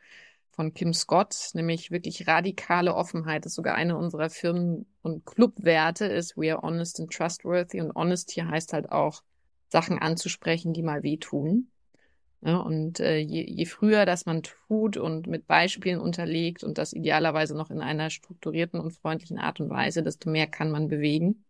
von 0.54 0.72
Kim 0.74 0.92
Scott, 0.94 1.50
nämlich 1.54 1.90
wirklich 1.90 2.26
radikale 2.26 2.94
Offenheit. 2.94 3.44
Das 3.44 3.52
ist 3.52 3.56
sogar 3.56 3.74
eine 3.74 3.96
unserer 3.96 4.30
Firmen- 4.30 4.86
und 5.02 5.26
Clubwerte 5.26 6.06
ist, 6.06 6.36
we 6.36 6.52
are 6.52 6.62
honest 6.62 7.00
and 7.00 7.12
trustworthy. 7.12 7.80
Und 7.80 7.94
honest 7.94 8.30
hier 8.30 8.48
heißt 8.48 8.72
halt 8.72 8.90
auch, 8.90 9.22
Sachen 9.68 9.98
anzusprechen, 9.98 10.72
die 10.72 10.82
mal 10.82 11.02
wehtun. 11.02 11.68
Ja, 12.42 12.58
und 12.58 13.00
äh, 13.00 13.18
je, 13.18 13.42
je 13.42 13.64
früher 13.64 14.04
das 14.04 14.26
man 14.26 14.42
tut 14.42 14.96
und 14.96 15.26
mit 15.26 15.46
Beispielen 15.46 15.98
unterlegt 15.98 16.62
und 16.62 16.78
das 16.78 16.92
idealerweise 16.92 17.56
noch 17.56 17.70
in 17.70 17.80
einer 17.80 18.10
strukturierten 18.10 18.78
und 18.78 18.92
freundlichen 18.92 19.38
Art 19.38 19.60
und 19.60 19.70
Weise, 19.70 20.02
desto 20.02 20.30
mehr 20.30 20.46
kann 20.46 20.70
man 20.70 20.88
bewegen. 20.88 21.44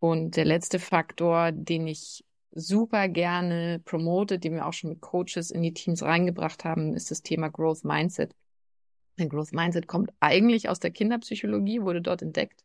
Und 0.00 0.36
der 0.36 0.44
letzte 0.44 0.78
Faktor, 0.78 1.52
den 1.52 1.86
ich 1.86 2.24
super 2.52 3.08
gerne 3.08 3.80
promote, 3.84 4.38
den 4.38 4.54
wir 4.54 4.66
auch 4.66 4.72
schon 4.72 4.90
mit 4.90 5.00
Coaches 5.00 5.50
in 5.50 5.62
die 5.62 5.74
Teams 5.74 6.02
reingebracht 6.02 6.64
haben, 6.64 6.94
ist 6.94 7.10
das 7.10 7.22
Thema 7.22 7.48
Growth 7.48 7.84
Mindset. 7.84 8.34
Ein 9.18 9.28
Growth 9.28 9.52
Mindset 9.52 9.86
kommt 9.86 10.12
eigentlich 10.20 10.68
aus 10.68 10.80
der 10.80 10.90
Kinderpsychologie, 10.90 11.82
wurde 11.82 12.00
dort 12.00 12.22
entdeckt 12.22 12.64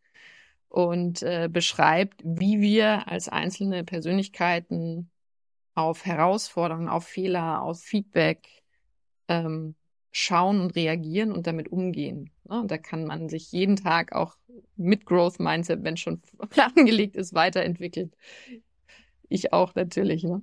und 0.69 1.21
äh, 1.21 1.49
beschreibt, 1.51 2.21
wie 2.23 2.59
wir 2.61 3.07
als 3.07 3.29
einzelne 3.29 3.83
Persönlichkeiten 3.83 5.09
auf 5.75 6.05
Herausforderungen, 6.05 6.89
auf 6.89 7.05
Fehler, 7.05 7.61
auf 7.61 7.81
Feedback 7.81 8.47
ähm, 9.27 9.75
schauen 10.11 10.61
und 10.61 10.75
reagieren 10.75 11.31
und 11.31 11.47
damit 11.47 11.71
umgehen. 11.71 12.31
Ne? 12.45 12.61
Und 12.61 12.71
da 12.71 12.77
kann 12.77 13.05
man 13.05 13.29
sich 13.29 13.51
jeden 13.51 13.75
Tag 13.75 14.13
auch 14.13 14.35
mit 14.75 15.05
Growth 15.05 15.39
Mindset, 15.39 15.83
wenn 15.83 15.97
schon 15.97 16.21
angelegt 16.75 17.15
ist, 17.15 17.33
weiterentwickeln. 17.33 18.11
Ich 19.29 19.53
auch 19.53 19.75
natürlich. 19.75 20.23
Ne? 20.23 20.41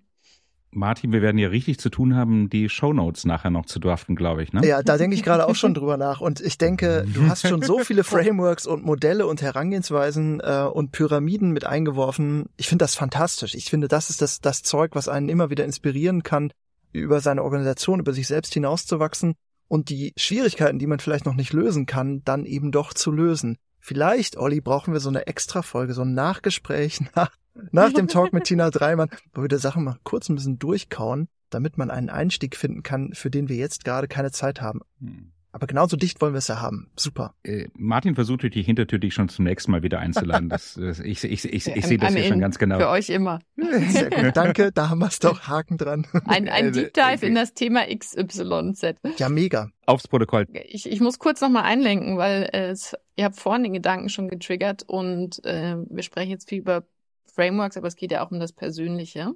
Martin, 0.73 1.13
wir 1.13 1.21
werden 1.21 1.39
ja 1.39 1.49
richtig 1.49 1.79
zu 1.79 1.91
tun 1.91 2.15
haben, 2.15 2.49
die 2.49 2.69
Shownotes 2.69 3.25
nachher 3.25 3.51
noch 3.51 3.67
zu 3.67 3.81
draften, 3.81 4.15
glaube 4.15 4.43
ich. 4.43 4.53
Ne? 4.53 4.65
Ja, 4.65 4.83
da 4.83 4.99
denke 4.99 5.17
ich 5.17 5.25
gerade 5.25 5.49
auch 5.49 5.57
schon 5.57 5.75
drüber 5.75 5.97
nach. 5.97 6.21
Und 6.21 6.41
ich 6.41 6.59
denke, 6.59 7.05
du 7.13 7.29
hast 7.29 7.47
schon 7.47 7.63
so 7.63 7.81
viele 7.81 8.05
Frameworks 8.05 8.67
und 8.67 8.85
Modelle 8.85 9.27
und 9.27 9.43
Herangehensweisen 9.43 10.41
äh, 10.41 10.69
und 10.73 10.93
Pyramiden 10.93 11.51
mit 11.51 11.67
eingeworfen. 11.67 12.47
Ich 12.57 12.69
finde 12.69 12.85
das 12.85 12.95
fantastisch. 12.95 13.55
Ich 13.55 13.69
finde, 13.69 13.89
das 13.89 14.11
ist 14.11 14.23
das, 14.23 14.41
das 14.41 14.63
Zeug, 14.63 14.95
was 14.95 15.09
einen 15.09 15.29
immer 15.29 15.51
wieder 15.51 15.65
inspirieren 15.65 16.23
kann, 16.23 16.53
über 16.93 17.21
seine 17.21 17.43
Organisation, 17.43 18.01
über 18.01 18.13
sich 18.13 18.29
selbst 18.29 18.55
hinauszuwachsen 18.55 19.35
und 19.67 19.89
die 19.89 20.13
Schwierigkeiten, 20.17 20.79
die 20.79 20.87
man 20.87 21.01
vielleicht 21.01 21.27
noch 21.27 21.35
nicht 21.35 21.53
lösen 21.53 21.87
kann, 21.87 22.23
dann 22.25 22.45
eben 22.45 22.71
doch 22.71 22.95
zu 22.95 23.11
lösen. 23.11 23.57
Vielleicht, 23.79 24.37
Olli, 24.37 24.61
brauchen 24.61 24.93
wir 24.93 25.01
so 25.01 25.09
eine 25.09 25.27
Extra-Folge, 25.27 25.95
so 25.95 26.03
ein 26.03 26.15
Nachgespräch 26.15 27.01
nach 27.15 27.31
nach 27.73 27.93
dem 27.93 28.09
Talk 28.09 28.33
mit 28.33 28.45
Tina 28.45 28.71
Dreimann, 28.71 29.11
wo 29.35 29.43
wir 29.43 29.49
die 29.49 29.59
Sachen 29.59 29.85
mal 29.85 29.97
kurz 30.05 30.29
ein 30.29 30.37
bisschen 30.37 30.59
durchkauen, 30.59 31.29
damit 31.51 31.79
man 31.79 31.91
einen 31.91 32.11
Einstieg 32.11 32.57
finden 32.57 32.83
kann, 32.83 33.13
für 33.15 33.31
den 33.31 33.49
wir 33.49 33.57
jetzt 33.57 33.85
gerade 33.85 34.09
keine 34.09 34.31
Zeit 34.31 34.61
haben. 34.61 34.81
Hm. 35.01 35.33
Aber 35.53 35.67
genauso 35.67 35.97
dicht 35.97 36.21
wollen 36.21 36.33
wir 36.33 36.39
es 36.39 36.47
ja 36.47 36.61
haben. 36.61 36.91
Super. 36.95 37.35
Äh, 37.43 37.67
Martin 37.75 38.15
versucht 38.15 38.43
die 38.55 38.63
Hintertür 38.63 39.01
dich 39.01 39.15
schon 39.15 39.29
zum 39.29 39.45
nächsten 39.45 39.73
Mal 39.73 39.83
wieder 39.83 39.99
einzuladen. 39.99 40.49
Das, 40.49 40.75
das, 40.81 41.01
ich 41.01 41.25
ich, 41.25 41.45
ich, 41.45 41.53
ich, 41.53 41.77
ich 41.77 41.87
sehe 41.87 41.99
das 41.99 42.15
ja 42.15 42.23
schon 42.23 42.39
ganz 42.39 42.59
genau. 42.59 42.79
Für 42.79 42.89
euch 42.89 43.11
immer. 43.11 43.41
Sehr 43.57 44.11
gut. 44.11 44.31
Danke, 44.37 44.71
da 44.73 44.91
haben 44.91 45.01
wir 45.01 45.09
es 45.09 45.19
doch. 45.19 45.49
Haken 45.49 45.77
dran. 45.77 46.07
Ein, 46.25 46.49
ein 46.49 46.67
äh, 46.67 46.71
Deep 46.71 46.95
Dive 46.95 47.27
in 47.27 47.35
das 47.35 47.53
Thema 47.55 47.85
XYZ. 47.87 48.95
Ja, 49.19 49.29
mega. 49.29 49.71
Aufs 49.87 50.07
Protokoll. 50.07 50.47
Ich, 50.53 50.89
ich 50.89 51.01
muss 51.01 51.19
kurz 51.19 51.41
nochmal 51.41 51.65
einlenken, 51.65 52.17
weil 52.17 52.49
äh, 52.53 52.69
es, 52.69 52.95
ihr 53.17 53.25
habt 53.25 53.37
vorhin 53.37 53.65
den 53.65 53.73
Gedanken 53.73 54.09
schon 54.09 54.29
getriggert 54.29 54.85
und 54.87 55.45
äh, 55.45 55.77
wir 55.89 56.05
sprechen 56.05 56.31
jetzt 56.31 56.49
viel 56.49 56.59
über 56.59 56.85
Frameworks, 57.31 57.77
aber 57.77 57.89
es 57.89 57.97
geht 57.97 58.13
ja 58.13 58.25
auch 58.25 58.31
um 58.31 58.41
das 58.41 58.53
Persönliche. 58.53 59.35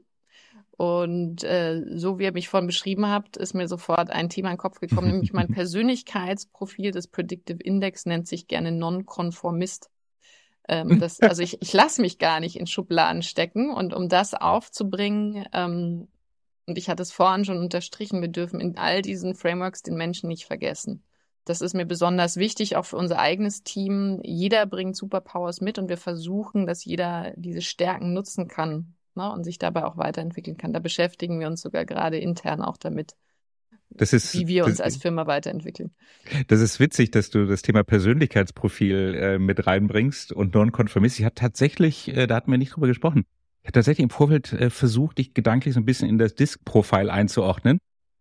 Und 0.76 1.44
äh, 1.44 1.82
so 1.94 2.18
wie 2.18 2.24
ihr 2.24 2.32
mich 2.32 2.48
vorhin 2.48 2.66
beschrieben 2.66 3.06
habt, 3.06 3.36
ist 3.36 3.54
mir 3.54 3.68
sofort 3.68 4.10
ein 4.10 4.28
Thema 4.28 4.48
in 4.48 4.54
den 4.54 4.58
Kopf 4.58 4.80
gekommen, 4.80 5.08
nämlich 5.08 5.32
mein 5.32 5.48
Persönlichkeitsprofil 5.52 6.90
des 6.90 7.06
Predictive 7.06 7.62
Index 7.62 8.06
nennt 8.06 8.26
sich 8.26 8.48
gerne 8.48 8.72
Nonkonformist. 8.72 9.88
Ähm, 10.68 10.98
das, 11.00 11.20
also 11.20 11.42
ich, 11.42 11.62
ich 11.62 11.72
lasse 11.72 12.00
mich 12.00 12.18
gar 12.18 12.40
nicht 12.40 12.56
in 12.56 12.66
Schubladen 12.66 13.22
stecken 13.22 13.72
und 13.72 13.94
um 13.94 14.08
das 14.08 14.34
aufzubringen, 14.34 15.46
ähm, 15.52 16.08
und 16.66 16.78
ich 16.78 16.88
hatte 16.88 17.02
es 17.02 17.12
vorhin 17.12 17.44
schon 17.44 17.58
unterstrichen, 17.58 18.22
wir 18.22 18.28
dürfen 18.28 18.58
in 18.58 18.78
all 18.78 19.02
diesen 19.02 19.34
Frameworks 19.34 19.82
den 19.82 19.96
Menschen 19.96 20.28
nicht 20.28 20.46
vergessen. 20.46 21.04
Das 21.44 21.60
ist 21.60 21.74
mir 21.74 21.84
besonders 21.84 22.36
wichtig, 22.36 22.76
auch 22.76 22.86
für 22.86 22.96
unser 22.96 23.18
eigenes 23.18 23.62
Team. 23.62 24.20
Jeder 24.22 24.64
bringt 24.66 24.96
Superpowers 24.96 25.60
mit 25.60 25.78
und 25.78 25.88
wir 25.88 25.98
versuchen, 25.98 26.66
dass 26.66 26.84
jeder 26.84 27.32
diese 27.36 27.60
Stärken 27.60 28.14
nutzen 28.14 28.48
kann 28.48 28.94
ne, 29.14 29.30
und 29.30 29.44
sich 29.44 29.58
dabei 29.58 29.84
auch 29.84 29.98
weiterentwickeln 29.98 30.56
kann. 30.56 30.72
Da 30.72 30.78
beschäftigen 30.78 31.38
wir 31.40 31.46
uns 31.46 31.60
sogar 31.60 31.84
gerade 31.84 32.18
intern 32.18 32.62
auch 32.62 32.78
damit. 32.78 33.14
Das 33.90 34.12
ist, 34.12 34.34
wie 34.34 34.48
wir 34.48 34.64
uns 34.64 34.78
das, 34.78 34.84
als 34.84 34.96
Firma 34.96 35.26
weiterentwickeln. 35.26 35.94
Das 36.48 36.60
ist 36.60 36.80
witzig, 36.80 37.10
dass 37.12 37.30
du 37.30 37.46
das 37.46 37.62
Thema 37.62 37.84
Persönlichkeitsprofil 37.84 39.14
äh, 39.14 39.38
mit 39.38 39.66
reinbringst 39.66 40.32
und 40.32 40.54
Non-Conformist. 40.54 41.20
Ich 41.20 41.24
hatte 41.24 41.36
tatsächlich, 41.36 42.08
äh, 42.08 42.26
da 42.26 42.36
hatten 42.36 42.50
wir 42.50 42.58
nicht 42.58 42.74
drüber 42.74 42.88
gesprochen, 42.88 43.24
ich 43.62 43.68
habe 43.68 43.72
tatsächlich 43.72 44.02
im 44.02 44.10
Vorfeld 44.10 44.52
äh, 44.52 44.68
versucht, 44.70 45.18
dich 45.18 45.32
gedanklich 45.32 45.74
so 45.74 45.80
ein 45.80 45.84
bisschen 45.84 46.08
in 46.08 46.18
das 46.18 46.34
Disk-Profil 46.34 47.08
einzuordnen 47.08 47.78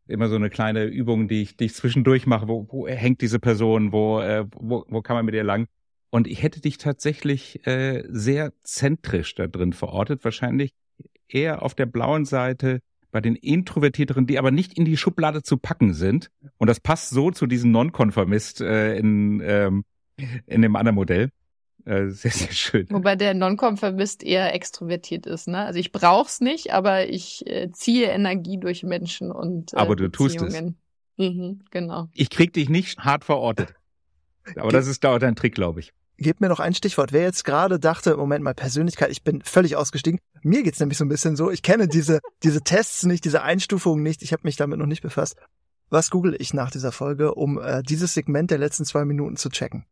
immer 0.08 0.30
so 0.30 0.36
eine 0.36 0.50
kleine 0.50 0.86
Übung, 0.86 1.28
die 1.28 1.42
ich, 1.42 1.58
die 1.58 1.66
ich 1.66 1.76
zwischendurch 1.76 2.26
mache. 2.26 2.48
Wo, 2.48 2.68
wo 2.70 2.88
hängt 2.88 3.22
diese 3.22 3.40
Person? 3.40 3.92
Wo, 3.92 4.20
äh, 4.20 4.46
wo, 4.56 4.86
wo 4.88 5.02
kann 5.02 5.16
man 5.16 5.26
mit 5.26 5.36
ihr 5.36 5.44
lang? 5.44 5.68
Und 6.10 6.28
ich 6.28 6.44
hätte 6.44 6.62
dich 6.62 6.78
tatsächlich 6.78 7.66
äh, 7.66 8.04
sehr 8.08 8.54
zentrisch 8.64 9.34
da 9.36 9.48
drin 9.48 9.74
verortet, 9.74 10.24
wahrscheinlich 10.24 10.74
eher 11.28 11.64
auf 11.64 11.74
der 11.74 11.88
blauen 11.88 12.26
Seite 12.26 12.82
bei 13.12 13.22
den 13.22 13.36
Introvertierteren, 13.36 14.28
die 14.28 14.38
aber 14.38 14.52
nicht 14.52 14.78
in 14.78 14.86
die 14.86 14.98
Schublade 14.98 15.44
zu 15.44 15.58
packen 15.58 15.94
sind. 15.94 16.30
Und 16.58 16.68
das 16.68 16.80
passt 16.80 17.10
so 17.10 17.32
zu 17.32 17.48
diesem 17.48 17.72
Nonkonformist 17.72 18.62
äh, 18.62 18.98
in, 18.98 19.42
ähm, 19.44 19.86
in 20.46 20.62
dem 20.62 20.76
anderen 20.76 20.96
Modell. 20.96 21.30
Äh, 21.86 22.10
sehr, 22.10 22.32
sehr 22.32 22.52
schön. 22.52 22.88
Wobei 22.90 23.16
der 23.16 23.34
Nonkonformist 23.34 24.24
eher 24.24 24.54
extrovertiert 24.54 25.26
ist. 25.26 25.48
Ne? 25.48 25.66
Also 25.66 25.80
ich 25.80 25.92
brauch's 25.92 26.40
nicht, 26.40 26.74
aber 26.74 27.10
ich 27.10 27.46
äh, 27.48 27.72
ziehe 27.72 28.08
Energie 28.08 28.58
durch 28.58 28.84
Menschen 28.84 29.32
und 29.32 29.74
äh, 29.74 29.78
Aber 29.78 29.96
du 29.96 30.10
tust 30.10 30.42
es. 30.42 30.62
Mhm, 31.18 31.62
genau. 31.70 32.08
Ich 32.14 32.30
krieg 32.30 32.54
dich 32.54 32.70
nicht 32.70 33.00
hart 33.00 33.24
verortet. 33.26 33.76
Aber 34.56 34.72
das 34.72 34.88
ist 34.88 35.04
dauert 35.04 35.24
ein 35.24 35.36
Trick, 35.36 35.56
glaube 35.56 35.80
ich. 35.80 35.94
Gib 36.18 36.42
mir 36.42 36.48
noch 36.48 36.60
ein 36.60 36.74
Stichwort. 36.74 37.12
Wer 37.12 37.24
jetzt 37.24 37.44
gerade 37.44 37.80
dachte, 37.80 38.16
Moment 38.16 38.44
mal, 38.44 38.54
Persönlichkeit, 38.54 39.12
ich 39.12 39.24
bin 39.24 39.42
völlig 39.42 39.76
ausgestiegen. 39.76 40.20
Mir 40.42 40.64
geht's 40.64 40.80
nämlich 40.80 40.98
so 40.98 41.06
ein 41.06 41.10
bisschen 41.10 41.36
so, 41.36 41.52
ich 41.52 41.64
kenne 41.64 41.88
diese, 41.88 42.20
diese 42.44 42.62
Tests 42.62 43.04
nicht, 43.04 43.26
diese 43.26 43.42
Einstufungen 43.42 44.04
nicht, 44.04 44.22
ich 44.22 44.32
habe 44.32 44.44
mich 44.44 44.56
damit 44.56 44.80
noch 44.80 44.86
nicht 44.86 45.02
befasst. 45.02 45.36
Was 45.90 46.10
google 46.10 46.36
ich 46.40 46.54
nach 46.54 46.72
dieser 46.72 46.92
Folge, 46.92 47.36
um 47.36 47.60
äh, 47.60 47.84
dieses 47.84 48.14
Segment 48.14 48.52
der 48.52 48.58
letzten 48.58 48.86
zwei 48.86 49.06
Minuten 49.06 49.38
zu 49.38 49.50
checken? 49.50 49.86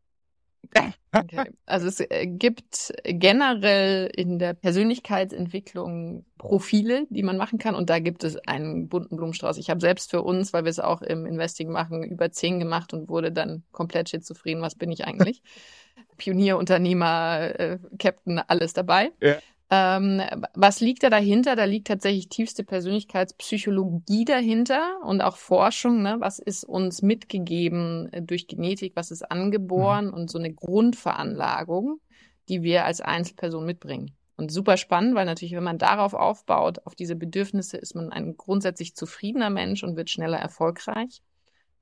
Okay. 1.13 1.51
Also 1.65 1.87
es 1.87 1.99
äh, 1.99 2.25
gibt 2.25 2.93
generell 3.03 4.09
in 4.15 4.39
der 4.39 4.53
Persönlichkeitsentwicklung 4.53 6.25
Profile, 6.37 7.05
die 7.09 7.23
man 7.23 7.35
machen 7.35 7.59
kann 7.59 7.75
und 7.75 7.89
da 7.89 7.99
gibt 7.99 8.23
es 8.23 8.37
einen 8.47 8.87
bunten 8.87 9.17
Blumenstrauß. 9.17 9.57
Ich 9.57 9.69
habe 9.69 9.81
selbst 9.81 10.09
für 10.09 10.21
uns, 10.21 10.53
weil 10.53 10.63
wir 10.63 10.69
es 10.69 10.79
auch 10.79 11.01
im 11.01 11.25
Investing 11.25 11.69
machen, 11.69 12.03
über 12.03 12.31
zehn 12.31 12.59
gemacht 12.59 12.93
und 12.93 13.09
wurde 13.09 13.31
dann 13.31 13.63
komplett 13.71 14.09
schizophren. 14.09 14.61
Was 14.61 14.75
bin 14.75 14.91
ich 14.91 15.05
eigentlich? 15.05 15.41
Pionier, 16.17 16.57
Unternehmer, 16.57 17.59
äh, 17.59 17.79
Captain, 17.99 18.39
alles 18.39 18.73
dabei. 18.73 19.11
Ja. 19.21 19.37
Ähm, 19.73 20.21
was 20.53 20.81
liegt 20.81 21.01
da 21.01 21.09
dahinter? 21.09 21.55
Da 21.55 21.63
liegt 21.63 21.87
tatsächlich 21.87 22.27
tiefste 22.27 22.65
Persönlichkeitspsychologie 22.65 24.25
dahinter 24.25 24.99
und 25.05 25.21
auch 25.21 25.37
Forschung. 25.37 26.01
Ne? 26.01 26.17
Was 26.19 26.39
ist 26.39 26.65
uns 26.65 27.01
mitgegeben 27.01 28.11
äh, 28.11 28.21
durch 28.21 28.47
Genetik? 28.47 28.97
Was 28.97 29.11
ist 29.11 29.31
angeboren? 29.31 30.07
Mhm. 30.07 30.13
Und 30.13 30.29
so 30.29 30.37
eine 30.37 30.53
Grundveranlagung, 30.53 32.01
die 32.49 32.63
wir 32.63 32.83
als 32.83 32.99
Einzelperson 32.99 33.65
mitbringen. 33.65 34.11
Und 34.35 34.51
super 34.51 34.75
spannend, 34.75 35.15
weil 35.15 35.25
natürlich, 35.25 35.55
wenn 35.55 35.63
man 35.63 35.77
darauf 35.77 36.15
aufbaut, 36.15 36.79
auf 36.85 36.93
diese 36.93 37.15
Bedürfnisse, 37.15 37.77
ist 37.77 37.95
man 37.95 38.11
ein 38.11 38.35
grundsätzlich 38.35 38.93
zufriedener 38.95 39.49
Mensch 39.49 39.83
und 39.83 39.95
wird 39.95 40.09
schneller 40.09 40.39
erfolgreich. 40.39 41.21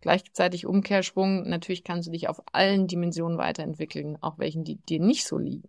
Gleichzeitig 0.02 0.68
Umkehrschwung, 0.68 1.50
natürlich 1.50 1.84
kannst 1.84 2.08
du 2.08 2.12
dich 2.12 2.30
auf 2.30 2.40
allen 2.52 2.86
Dimensionen 2.86 3.40
weiterentwickeln, 3.40 4.18
auch 4.22 4.38
welchen, 4.38 4.64
die 4.64 4.76
dir 4.76 5.00
nicht 5.00 5.26
so 5.26 5.40
liegen. 5.40 5.68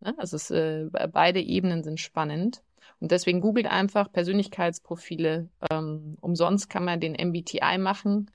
Ne? 0.00 0.14
Also 0.18 0.36
es, 0.36 0.50
äh, 0.50 0.86
beide 1.12 1.40
Ebenen 1.40 1.82
sind 1.82 2.00
spannend. 2.00 2.62
Und 3.00 3.12
deswegen 3.12 3.40
googelt 3.40 3.66
einfach 3.66 4.12
Persönlichkeitsprofile. 4.12 5.48
Ähm, 5.70 6.16
umsonst 6.20 6.68
kann 6.68 6.84
man 6.84 7.00
den 7.00 7.14
MBTI 7.14 7.78
machen. 7.78 8.30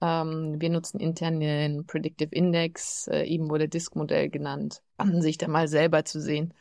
Ähm, 0.00 0.60
wir 0.60 0.70
nutzen 0.70 1.00
intern 1.00 1.40
den 1.40 1.84
Predictive 1.86 2.30
Index, 2.30 3.08
äh, 3.08 3.24
eben 3.24 3.50
wurde 3.50 3.68
Disk-Modell 3.68 4.28
genannt. 4.28 4.82
An 4.96 5.20
sich 5.20 5.38
da 5.38 5.48
mal 5.48 5.66
selber 5.66 6.04
zu 6.04 6.20
sehen. 6.20 6.54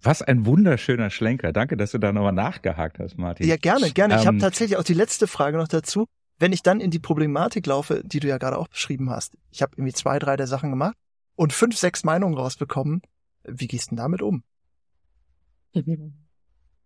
Was 0.00 0.22
ein 0.22 0.46
wunderschöner 0.46 1.10
Schlenker. 1.10 1.52
Danke, 1.52 1.76
dass 1.76 1.92
du 1.92 1.98
da 1.98 2.12
nochmal 2.12 2.32
nachgehakt 2.32 2.98
hast, 2.98 3.18
Martin. 3.18 3.46
Ja, 3.46 3.56
gerne, 3.56 3.90
gerne. 3.90 4.14
Ähm, 4.14 4.20
ich 4.20 4.26
habe 4.26 4.38
tatsächlich 4.38 4.78
auch 4.78 4.84
die 4.84 4.94
letzte 4.94 5.26
Frage 5.26 5.58
noch 5.58 5.68
dazu. 5.68 6.06
Wenn 6.38 6.52
ich 6.52 6.62
dann 6.62 6.80
in 6.80 6.90
die 6.90 6.98
Problematik 6.98 7.66
laufe, 7.66 8.02
die 8.04 8.18
du 8.18 8.26
ja 8.26 8.38
gerade 8.38 8.58
auch 8.58 8.66
beschrieben 8.66 9.10
hast, 9.10 9.36
ich 9.52 9.62
habe 9.62 9.72
irgendwie 9.76 9.92
zwei, 9.92 10.18
drei 10.18 10.36
der 10.36 10.48
Sachen 10.48 10.70
gemacht 10.70 10.96
und 11.36 11.52
fünf, 11.52 11.76
sechs 11.76 12.02
Meinungen 12.02 12.36
rausbekommen, 12.36 13.02
wie 13.44 13.66
gehst 13.66 13.90
du 13.90 13.96
damit 13.96 14.22
um? 14.22 14.42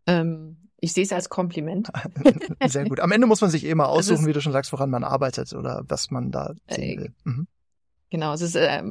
ähm, 0.06 0.56
ich 0.78 0.92
sehe 0.92 1.04
es 1.04 1.12
als 1.12 1.28
Kompliment. 1.28 1.88
Sehr 2.66 2.84
gut. 2.84 3.00
Am 3.00 3.12
Ende 3.12 3.26
muss 3.26 3.40
man 3.40 3.50
sich 3.50 3.64
eh 3.64 3.74
mal 3.74 3.86
aussuchen, 3.86 4.20
ist, 4.20 4.26
wie 4.26 4.32
du 4.32 4.40
schon 4.40 4.52
sagst, 4.52 4.72
woran 4.72 4.90
man 4.90 5.04
arbeitet 5.04 5.52
oder 5.54 5.84
was 5.88 6.10
man 6.10 6.30
da 6.30 6.54
sehen 6.68 6.98
äh, 6.98 7.02
will. 7.02 7.14
Mhm. 7.24 7.46
Genau, 8.10 8.32
es 8.32 8.42
ist, 8.42 8.54
äh, 8.56 8.82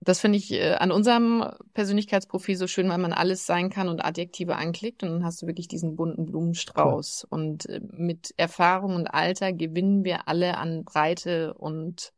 das 0.00 0.20
finde 0.20 0.38
ich 0.38 0.52
äh, 0.52 0.74
an 0.74 0.92
unserem 0.92 1.44
Persönlichkeitsprofil 1.74 2.56
so 2.56 2.66
schön, 2.66 2.88
weil 2.88 2.98
man 2.98 3.12
alles 3.12 3.44
sein 3.44 3.70
kann 3.70 3.88
und 3.88 4.04
Adjektive 4.04 4.56
anklickt 4.56 5.02
und 5.02 5.10
dann 5.10 5.24
hast 5.24 5.42
du 5.42 5.46
wirklich 5.46 5.68
diesen 5.68 5.96
bunten 5.96 6.26
Blumenstrauß. 6.26 7.26
Cool. 7.30 7.38
Und 7.38 7.68
äh, 7.68 7.80
mit 7.92 8.32
Erfahrung 8.36 8.94
und 8.94 9.08
Alter 9.08 9.52
gewinnen 9.52 10.04
wir 10.04 10.26
alle 10.28 10.56
an 10.56 10.84
Breite 10.84 11.54
und 11.54 12.12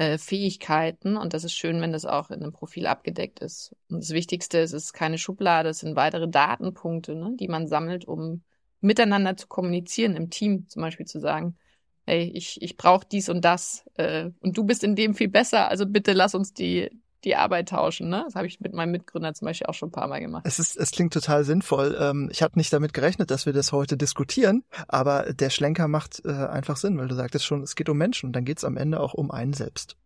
äh, 0.00 0.16
Fähigkeiten 0.16 1.18
und 1.18 1.34
das 1.34 1.44
ist 1.44 1.52
schön, 1.52 1.82
wenn 1.82 1.92
das 1.92 2.06
auch 2.06 2.30
in 2.30 2.42
einem 2.42 2.52
Profil 2.52 2.86
abgedeckt 2.86 3.40
ist. 3.40 3.76
Und 3.90 4.02
das 4.02 4.12
Wichtigste 4.12 4.56
ist, 4.56 4.72
es 4.72 4.84
ist 4.84 4.92
keine 4.94 5.18
Schublade, 5.18 5.68
es 5.68 5.80
sind 5.80 5.94
weitere 5.94 6.26
Datenpunkte, 6.26 7.14
ne, 7.14 7.36
die 7.38 7.48
man 7.48 7.68
sammelt, 7.68 8.06
um 8.06 8.42
miteinander 8.80 9.36
zu 9.36 9.46
kommunizieren, 9.46 10.16
im 10.16 10.30
Team 10.30 10.66
zum 10.68 10.80
Beispiel 10.80 11.04
zu 11.04 11.20
sagen, 11.20 11.58
hey, 12.06 12.32
ich, 12.34 12.62
ich 12.62 12.78
brauche 12.78 13.06
dies 13.12 13.28
und 13.28 13.44
das 13.44 13.84
äh, 13.96 14.30
und 14.40 14.56
du 14.56 14.64
bist 14.64 14.84
in 14.84 14.96
dem 14.96 15.14
viel 15.14 15.28
besser, 15.28 15.68
also 15.68 15.84
bitte 15.84 16.14
lass 16.14 16.34
uns 16.34 16.54
die, 16.54 16.88
die 17.24 17.36
Arbeit 17.36 17.68
tauschen. 17.68 18.08
Ne? 18.08 18.22
Das 18.24 18.34
habe 18.34 18.46
ich 18.46 18.60
mit 18.60 18.72
meinem 18.72 18.92
Mitgründer 18.92 19.34
zum 19.34 19.46
Beispiel 19.46 19.66
auch 19.66 19.74
schon 19.74 19.88
ein 19.88 19.92
paar 19.92 20.08
Mal 20.08 20.20
gemacht. 20.20 20.44
Es, 20.46 20.58
ist, 20.58 20.76
es 20.76 20.90
klingt 20.90 21.12
total 21.12 21.44
sinnvoll. 21.44 21.96
Ähm, 22.00 22.28
ich 22.32 22.42
habe 22.42 22.58
nicht 22.58 22.72
damit 22.72 22.94
gerechnet, 22.94 23.30
dass 23.30 23.46
wir 23.46 23.52
das 23.52 23.72
heute 23.72 23.96
diskutieren, 23.96 24.64
aber 24.88 25.32
der 25.32 25.50
Schlenker 25.50 25.88
macht 25.88 26.22
äh, 26.24 26.30
einfach 26.30 26.76
Sinn, 26.76 26.98
weil 26.98 27.08
du 27.08 27.14
sagtest 27.14 27.44
schon, 27.44 27.62
es 27.62 27.76
geht 27.76 27.88
um 27.88 27.98
Menschen 27.98 28.26
und 28.26 28.32
dann 28.32 28.44
geht 28.44 28.58
es 28.58 28.64
am 28.64 28.76
Ende 28.76 29.00
auch 29.00 29.14
um 29.14 29.30
einen 29.30 29.52
selbst. 29.52 29.96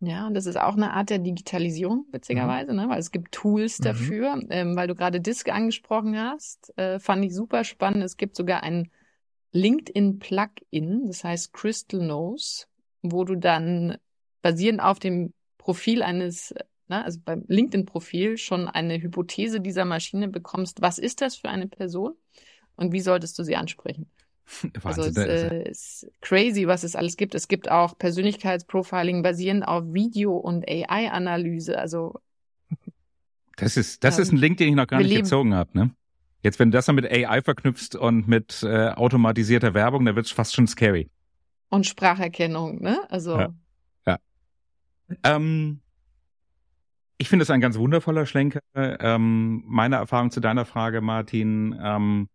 Ja, 0.00 0.28
und 0.28 0.34
das 0.34 0.46
ist 0.46 0.56
auch 0.56 0.76
eine 0.76 0.92
Art 0.92 1.10
der 1.10 1.18
Digitalisierung, 1.18 2.06
witzigerweise, 2.12 2.72
mhm. 2.72 2.78
ne? 2.78 2.88
weil 2.88 3.00
es 3.00 3.10
gibt 3.10 3.32
Tools 3.32 3.80
mhm. 3.80 3.84
dafür. 3.84 4.36
Mhm. 4.36 4.46
Ähm, 4.50 4.76
weil 4.76 4.86
du 4.86 4.94
gerade 4.94 5.20
Disk 5.20 5.48
angesprochen 5.48 6.16
hast, 6.16 6.72
äh, 6.78 7.00
fand 7.00 7.24
ich 7.24 7.34
super 7.34 7.64
spannend. 7.64 8.04
Es 8.04 8.16
gibt 8.16 8.36
sogar 8.36 8.62
ein 8.62 8.90
LinkedIn-Plugin, 9.52 11.06
das 11.06 11.24
heißt 11.24 11.52
Crystal 11.52 12.00
Nose, 12.00 12.66
wo 13.02 13.24
du 13.24 13.34
dann 13.34 13.96
basierend 14.42 14.80
auf 14.80 14.98
dem 14.98 15.32
Profil 15.68 16.02
eines, 16.02 16.54
ne, 16.88 17.04
also 17.04 17.18
beim 17.22 17.44
LinkedIn-Profil 17.46 18.38
schon 18.38 18.68
eine 18.68 19.02
Hypothese 19.02 19.60
dieser 19.60 19.84
Maschine 19.84 20.28
bekommst, 20.28 20.80
was 20.80 20.96
ist 20.98 21.20
das 21.20 21.36
für 21.36 21.50
eine 21.50 21.66
Person 21.66 22.14
und 22.76 22.92
wie 22.92 23.00
solltest 23.00 23.38
du 23.38 23.42
sie 23.42 23.54
ansprechen. 23.54 24.06
Also 24.82 25.02
es 25.02 25.18
äh, 25.18 25.68
ist 25.68 26.10
crazy, 26.22 26.66
was 26.66 26.84
es 26.84 26.96
alles 26.96 27.18
gibt. 27.18 27.34
Es 27.34 27.48
gibt 27.48 27.70
auch 27.70 27.98
Persönlichkeitsprofiling 27.98 29.22
basierend 29.22 29.68
auf 29.68 29.84
Video- 29.92 30.38
und 30.38 30.66
AI-Analyse. 30.66 31.78
Also 31.78 32.18
das 33.58 33.76
ist 33.76 34.02
das 34.04 34.16
ähm, 34.16 34.22
ist 34.22 34.32
ein 34.32 34.38
Link, 34.38 34.56
den 34.56 34.70
ich 34.70 34.74
noch 34.74 34.86
gar 34.86 35.02
nicht 35.02 35.14
gezogen 35.14 35.52
habe. 35.52 35.68
Ne? 35.74 35.90
Jetzt, 36.42 36.58
wenn 36.58 36.70
du 36.70 36.78
das 36.78 36.86
dann 36.86 36.94
mit 36.94 37.04
AI 37.04 37.42
verknüpfst 37.42 37.94
und 37.94 38.26
mit 38.26 38.62
äh, 38.62 38.88
automatisierter 38.88 39.74
Werbung, 39.74 40.06
dann 40.06 40.16
wird 40.16 40.24
es 40.24 40.32
fast 40.32 40.54
schon 40.54 40.66
scary. 40.66 41.10
Und 41.68 41.84
Spracherkennung, 41.84 42.80
ne? 42.80 43.00
Also 43.10 43.38
ja. 43.38 43.52
Ähm, 45.24 45.80
ich 47.18 47.28
finde 47.28 47.42
es 47.42 47.50
ein 47.50 47.60
ganz 47.60 47.76
wundervoller 47.78 48.24
Schlenker. 48.26 48.60
Ähm, 48.74 49.64
meine 49.66 49.96
Erfahrung 49.96 50.30
zu 50.30 50.38
deiner 50.40 50.64
Frage, 50.64 51.00
Martin, 51.00 51.76
ähm, 51.82 52.28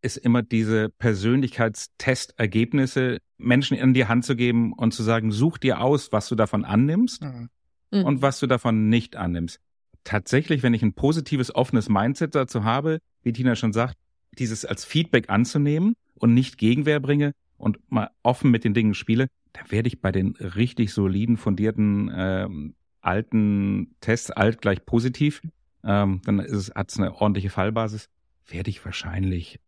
ist 0.00 0.16
immer 0.16 0.42
diese 0.42 0.90
Persönlichkeitstestergebnisse 0.90 3.18
Menschen 3.36 3.76
in 3.76 3.94
die 3.94 4.06
Hand 4.06 4.24
zu 4.24 4.36
geben 4.36 4.72
und 4.72 4.94
zu 4.94 5.02
sagen, 5.02 5.32
such 5.32 5.58
dir 5.58 5.80
aus, 5.80 6.12
was 6.12 6.28
du 6.28 6.36
davon 6.36 6.64
annimmst 6.64 7.24
mhm. 7.24 7.48
und 7.90 8.22
was 8.22 8.38
du 8.38 8.46
davon 8.46 8.88
nicht 8.88 9.16
annimmst. 9.16 9.58
Tatsächlich, 10.04 10.62
wenn 10.62 10.72
ich 10.72 10.82
ein 10.82 10.94
positives, 10.94 11.52
offenes 11.52 11.88
Mindset 11.88 12.36
dazu 12.36 12.62
habe, 12.62 13.00
wie 13.22 13.32
Tina 13.32 13.56
schon 13.56 13.72
sagt, 13.72 13.96
dieses 14.38 14.64
als 14.64 14.84
Feedback 14.84 15.30
anzunehmen 15.30 15.94
und 16.14 16.32
nicht 16.32 16.58
Gegenwehr 16.58 17.00
bringe 17.00 17.32
und 17.56 17.80
mal 17.90 18.10
offen 18.22 18.52
mit 18.52 18.62
den 18.64 18.74
Dingen 18.74 18.94
spiele, 18.94 19.26
da 19.58 19.70
werde 19.70 19.88
ich 19.88 20.00
bei 20.00 20.12
den 20.12 20.36
richtig 20.36 20.92
soliden, 20.92 21.36
fundierten 21.36 22.10
ähm, 22.14 22.74
alten 23.00 23.94
Tests, 24.00 24.30
alt 24.30 24.60
gleich 24.60 24.84
positiv, 24.84 25.42
ähm, 25.84 26.20
dann 26.24 26.40
hat 26.40 26.90
es 26.90 26.98
eine 26.98 27.14
ordentliche 27.14 27.50
Fallbasis, 27.50 28.08
werde 28.46 28.70
ich 28.70 28.84
wahrscheinlich 28.84 29.60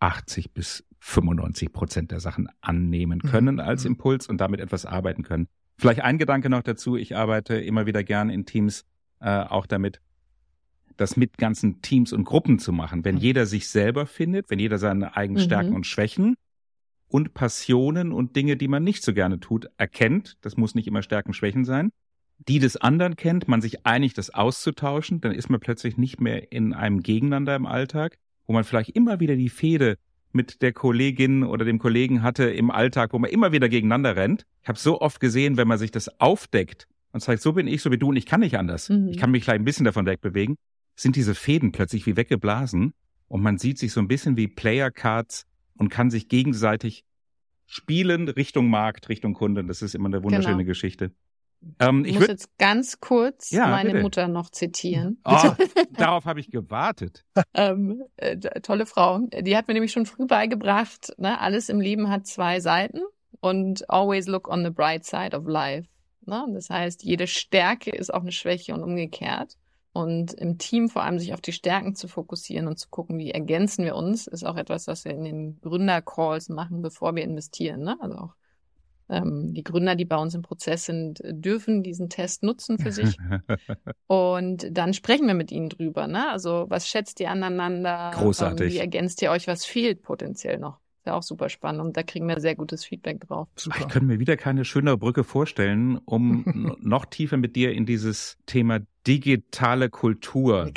80 0.00 0.52
bis 0.52 0.84
95 1.00 1.72
Prozent 1.72 2.10
der 2.10 2.20
Sachen 2.20 2.48
annehmen 2.60 3.20
mhm. 3.22 3.28
können 3.28 3.54
mhm. 3.56 3.60
als 3.60 3.84
Impuls 3.84 4.26
und 4.26 4.38
damit 4.38 4.60
etwas 4.60 4.86
arbeiten 4.86 5.22
können. 5.22 5.48
Vielleicht 5.76 6.02
ein 6.02 6.18
Gedanke 6.18 6.50
noch 6.50 6.62
dazu. 6.62 6.96
Ich 6.96 7.16
arbeite 7.16 7.56
immer 7.56 7.86
wieder 7.86 8.04
gern 8.04 8.30
in 8.30 8.46
Teams 8.46 8.84
äh, 9.20 9.40
auch 9.40 9.66
damit, 9.66 10.00
das 10.96 11.16
mit 11.16 11.38
ganzen 11.38 11.82
Teams 11.82 12.12
und 12.12 12.24
Gruppen 12.24 12.58
zu 12.58 12.72
machen. 12.72 13.04
Wenn 13.04 13.16
mhm. 13.16 13.20
jeder 13.20 13.46
sich 13.46 13.68
selber 13.68 14.06
findet, 14.06 14.50
wenn 14.50 14.58
jeder 14.58 14.78
seine 14.78 15.16
eigenen 15.16 15.42
Stärken 15.42 15.70
mhm. 15.70 15.76
und 15.76 15.86
Schwächen 15.86 16.36
und 17.08 17.34
Passionen 17.34 18.12
und 18.12 18.36
Dinge, 18.36 18.56
die 18.56 18.68
man 18.68 18.82
nicht 18.82 19.02
so 19.02 19.12
gerne 19.12 19.40
tut, 19.40 19.68
erkennt. 19.76 20.36
Das 20.40 20.56
muss 20.56 20.74
nicht 20.74 20.86
immer 20.86 21.02
Stärken, 21.02 21.32
Schwächen 21.32 21.64
sein. 21.64 21.90
Die 22.48 22.58
des 22.58 22.76
anderen 22.76 23.16
kennt, 23.16 23.46
man 23.46 23.60
sich 23.60 23.86
einigt, 23.86 24.18
das 24.18 24.30
auszutauschen, 24.30 25.20
dann 25.20 25.32
ist 25.32 25.48
man 25.48 25.60
plötzlich 25.60 25.96
nicht 25.96 26.20
mehr 26.20 26.50
in 26.52 26.72
einem 26.72 27.02
Gegeneinander 27.02 27.54
im 27.54 27.66
Alltag, 27.66 28.18
wo 28.46 28.52
man 28.52 28.64
vielleicht 28.64 28.90
immer 28.90 29.20
wieder 29.20 29.36
die 29.36 29.48
Fehde 29.48 29.96
mit 30.32 30.62
der 30.62 30.72
Kollegin 30.72 31.44
oder 31.44 31.64
dem 31.64 31.78
Kollegen 31.78 32.22
hatte 32.22 32.44
im 32.44 32.70
Alltag, 32.70 33.12
wo 33.12 33.18
man 33.18 33.30
immer 33.30 33.52
wieder 33.52 33.68
gegeneinander 33.68 34.16
rennt. 34.16 34.44
Ich 34.62 34.68
habe 34.68 34.78
so 34.78 35.00
oft 35.00 35.20
gesehen, 35.20 35.56
wenn 35.56 35.68
man 35.68 35.78
sich 35.78 35.92
das 35.92 36.20
aufdeckt 36.20 36.88
und 37.12 37.22
sagt, 37.22 37.40
so 37.40 37.52
bin 37.52 37.68
ich, 37.68 37.80
so 37.82 37.92
wie 37.92 37.98
du 37.98 38.08
und 38.08 38.16
ich 38.16 38.26
kann 38.26 38.40
nicht 38.40 38.58
anders. 38.58 38.88
Mhm. 38.88 39.08
Ich 39.08 39.18
kann 39.18 39.30
mich 39.30 39.44
gleich 39.44 39.60
ein 39.60 39.64
bisschen 39.64 39.84
davon 39.84 40.06
wegbewegen, 40.06 40.56
sind 40.96 41.14
diese 41.14 41.36
Fäden 41.36 41.70
plötzlich 41.70 42.04
wie 42.06 42.16
weggeblasen 42.16 42.92
und 43.28 43.42
man 43.42 43.58
sieht 43.58 43.78
sich 43.78 43.92
so 43.92 44.00
ein 44.00 44.08
bisschen 44.08 44.36
wie 44.36 44.48
Player 44.48 44.90
Cards 44.90 45.46
und 45.76 45.88
kann 45.88 46.10
sich 46.10 46.28
gegenseitig 46.28 47.04
spielen 47.66 48.28
Richtung 48.28 48.68
Markt, 48.68 49.08
Richtung 49.08 49.34
Kunden. 49.34 49.68
Das 49.68 49.82
ist 49.82 49.94
immer 49.94 50.06
eine 50.06 50.22
wunderschöne 50.22 50.58
genau. 50.58 50.68
Geschichte. 50.68 51.12
Ähm, 51.80 52.04
ich 52.04 52.18
muss 52.18 52.28
jetzt 52.28 52.58
ganz 52.58 53.00
kurz 53.00 53.50
ja, 53.50 53.66
meine 53.68 53.90
bitte. 53.90 54.02
Mutter 54.02 54.28
noch 54.28 54.50
zitieren. 54.50 55.18
Oh, 55.24 55.52
darauf 55.96 56.26
habe 56.26 56.40
ich 56.40 56.50
gewartet. 56.50 57.24
ähm, 57.54 58.02
äh, 58.16 58.36
tolle 58.60 58.86
Frau. 58.86 59.20
Die 59.40 59.56
hat 59.56 59.68
mir 59.68 59.74
nämlich 59.74 59.92
schon 59.92 60.06
früh 60.06 60.26
beigebracht, 60.26 61.12
ne, 61.16 61.40
alles 61.40 61.68
im 61.68 61.80
Leben 61.80 62.10
hat 62.10 62.26
zwei 62.26 62.60
Seiten 62.60 63.00
und 63.40 63.88
always 63.88 64.26
look 64.26 64.48
on 64.48 64.62
the 64.64 64.70
bright 64.70 65.04
side 65.04 65.36
of 65.36 65.46
life. 65.46 65.88
Ne? 66.26 66.46
Das 66.52 66.70
heißt, 66.70 67.02
jede 67.02 67.26
Stärke 67.26 67.90
ist 67.90 68.12
auch 68.12 68.22
eine 68.22 68.32
Schwäche 68.32 68.74
und 68.74 68.82
umgekehrt. 68.82 69.56
Und 69.94 70.34
im 70.34 70.58
Team 70.58 70.88
vor 70.88 71.04
allem 71.04 71.20
sich 71.20 71.34
auf 71.34 71.40
die 71.40 71.52
Stärken 71.52 71.94
zu 71.94 72.08
fokussieren 72.08 72.66
und 72.66 72.80
zu 72.80 72.88
gucken, 72.88 73.16
wie 73.16 73.30
ergänzen 73.30 73.84
wir 73.84 73.94
uns, 73.94 74.26
ist 74.26 74.44
auch 74.44 74.56
etwas, 74.56 74.88
was 74.88 75.04
wir 75.04 75.12
in 75.12 75.22
den 75.22 75.60
Gründercalls 75.60 76.48
machen, 76.48 76.82
bevor 76.82 77.14
wir 77.14 77.22
investieren. 77.22 77.82
Ne? 77.82 77.96
Also 78.00 78.16
auch 78.16 78.34
ähm, 79.08 79.54
die 79.54 79.62
Gründer, 79.62 79.94
die 79.94 80.04
bei 80.04 80.16
uns 80.16 80.34
im 80.34 80.42
Prozess 80.42 80.86
sind, 80.86 81.20
dürfen 81.24 81.84
diesen 81.84 82.08
Test 82.08 82.42
nutzen 82.42 82.76
für 82.76 82.90
sich. 82.90 83.16
und 84.08 84.66
dann 84.76 84.94
sprechen 84.94 85.28
wir 85.28 85.34
mit 85.34 85.52
ihnen 85.52 85.68
drüber. 85.68 86.08
Ne? 86.08 86.28
Also 86.28 86.66
was 86.68 86.88
schätzt 86.88 87.20
ihr 87.20 87.30
aneinander? 87.30 88.10
Großartig. 88.14 88.66
Ähm, 88.66 88.72
wie 88.72 88.78
ergänzt 88.78 89.22
ihr 89.22 89.30
euch? 89.30 89.46
Was 89.46 89.64
fehlt 89.64 90.02
potenziell 90.02 90.58
noch? 90.58 90.80
Ist 91.04 91.08
ja 91.08 91.16
auch 91.16 91.22
super 91.22 91.50
spannend 91.50 91.82
und 91.82 91.96
da 91.98 92.02
kriegen 92.02 92.26
wir 92.26 92.40
sehr 92.40 92.54
gutes 92.54 92.82
Feedback 92.82 93.20
drauf. 93.20 93.46
Super. 93.56 93.76
Ich 93.78 93.88
könnte 93.88 94.06
mir 94.06 94.20
wieder 94.20 94.38
keine 94.38 94.64
schönere 94.64 94.96
Brücke 94.96 95.22
vorstellen, 95.22 95.98
um 95.98 96.78
noch 96.80 97.04
tiefer 97.04 97.36
mit 97.36 97.56
dir 97.56 97.72
in 97.72 97.84
dieses 97.84 98.38
Thema 98.46 98.80
digitale 99.06 99.90
Kultur 99.90 100.72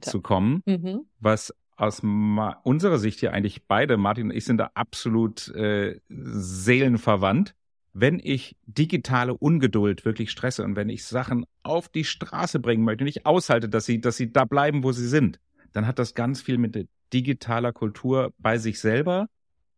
zu 0.00 0.20
kommen, 0.22 0.60
mhm. 0.66 1.02
was 1.20 1.54
aus 1.76 2.00
unserer 2.00 2.98
Sicht 2.98 3.20
hier 3.20 3.32
eigentlich 3.32 3.62
beide, 3.68 3.96
Martin 3.96 4.30
und 4.30 4.36
ich, 4.36 4.44
sind 4.44 4.58
da 4.58 4.72
absolut 4.74 5.46
äh, 5.54 6.00
seelenverwandt. 6.08 7.54
Wenn 7.92 8.18
ich 8.20 8.56
digitale 8.66 9.34
Ungeduld 9.34 10.04
wirklich 10.04 10.32
stresse 10.32 10.64
und 10.64 10.74
wenn 10.74 10.88
ich 10.88 11.04
Sachen 11.04 11.46
auf 11.62 11.88
die 11.88 12.02
Straße 12.02 12.58
bringen 12.58 12.82
möchte 12.82 13.04
und 13.04 13.08
ich 13.08 13.24
aushalte, 13.24 13.68
dass 13.68 13.84
sie, 13.84 14.00
dass 14.00 14.16
sie 14.16 14.32
da 14.32 14.46
bleiben, 14.46 14.82
wo 14.82 14.90
sie 14.90 15.06
sind, 15.06 15.38
dann 15.72 15.86
hat 15.86 16.00
das 16.00 16.14
ganz 16.14 16.42
viel 16.42 16.58
mit 16.58 16.88
digitaler 17.12 17.72
Kultur 17.72 18.32
bei 18.38 18.58
sich 18.58 18.80
selber, 18.80 19.28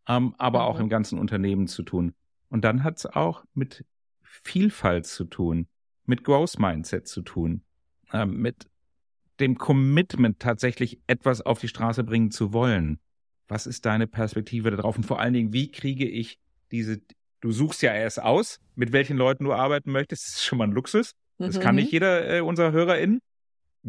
ähm, 0.09 0.35
aber 0.38 0.61
mhm. 0.61 0.64
auch 0.66 0.81
im 0.81 0.88
ganzen 0.88 1.19
Unternehmen 1.19 1.66
zu 1.66 1.83
tun. 1.83 2.14
Und 2.49 2.64
dann 2.64 2.85
hat 2.85 2.99
es 2.99 3.07
auch 3.07 3.45
mit 3.55 3.85
Vielfalt 4.23 5.07
zu 5.07 5.25
tun, 5.25 5.66
mit 6.05 6.25
Growth 6.25 6.59
Mindset 6.59 7.09
zu 7.09 7.23
tun, 7.23 7.62
ähm, 8.12 8.40
mit 8.40 8.66
dem 9.40 9.59
Commitment 9.59 10.38
tatsächlich 10.38 11.01
etwas 11.07 11.42
auf 11.42 11.61
die 11.61 11.69
Straße 11.69 12.05
bringen 12.05 12.31
zu 12.31 12.53
wollen. 12.53 12.99
Was 13.49 13.66
ist 13.66 13.85
deine 13.85 14.07
Perspektive 14.07 14.71
darauf? 14.71 14.97
Und 14.97 15.05
vor 15.05 15.21
allen 15.21 15.35
Dingen, 15.35 15.53
wie 15.53 15.71
kriege 15.71 16.09
ich 16.09 16.38
diese, 16.71 17.01
du 17.40 17.53
suchst 17.53 17.83
ja 17.83 17.95
erst 17.95 18.21
aus, 18.23 18.61
mit 18.75 18.92
welchen 18.92 19.16
Leuten 19.16 19.45
du 19.45 19.53
arbeiten 19.53 19.92
möchtest. 19.92 20.27
Das 20.27 20.35
ist 20.37 20.45
schon 20.45 20.59
mal 20.59 20.64
ein 20.64 20.73
Luxus. 20.73 21.12
Das 21.38 21.57
mhm. 21.57 21.61
kann 21.61 21.75
nicht 21.75 21.92
jeder 21.92 22.37
äh, 22.37 22.40
unserer 22.40 22.73
HörerInnen. 22.73 23.21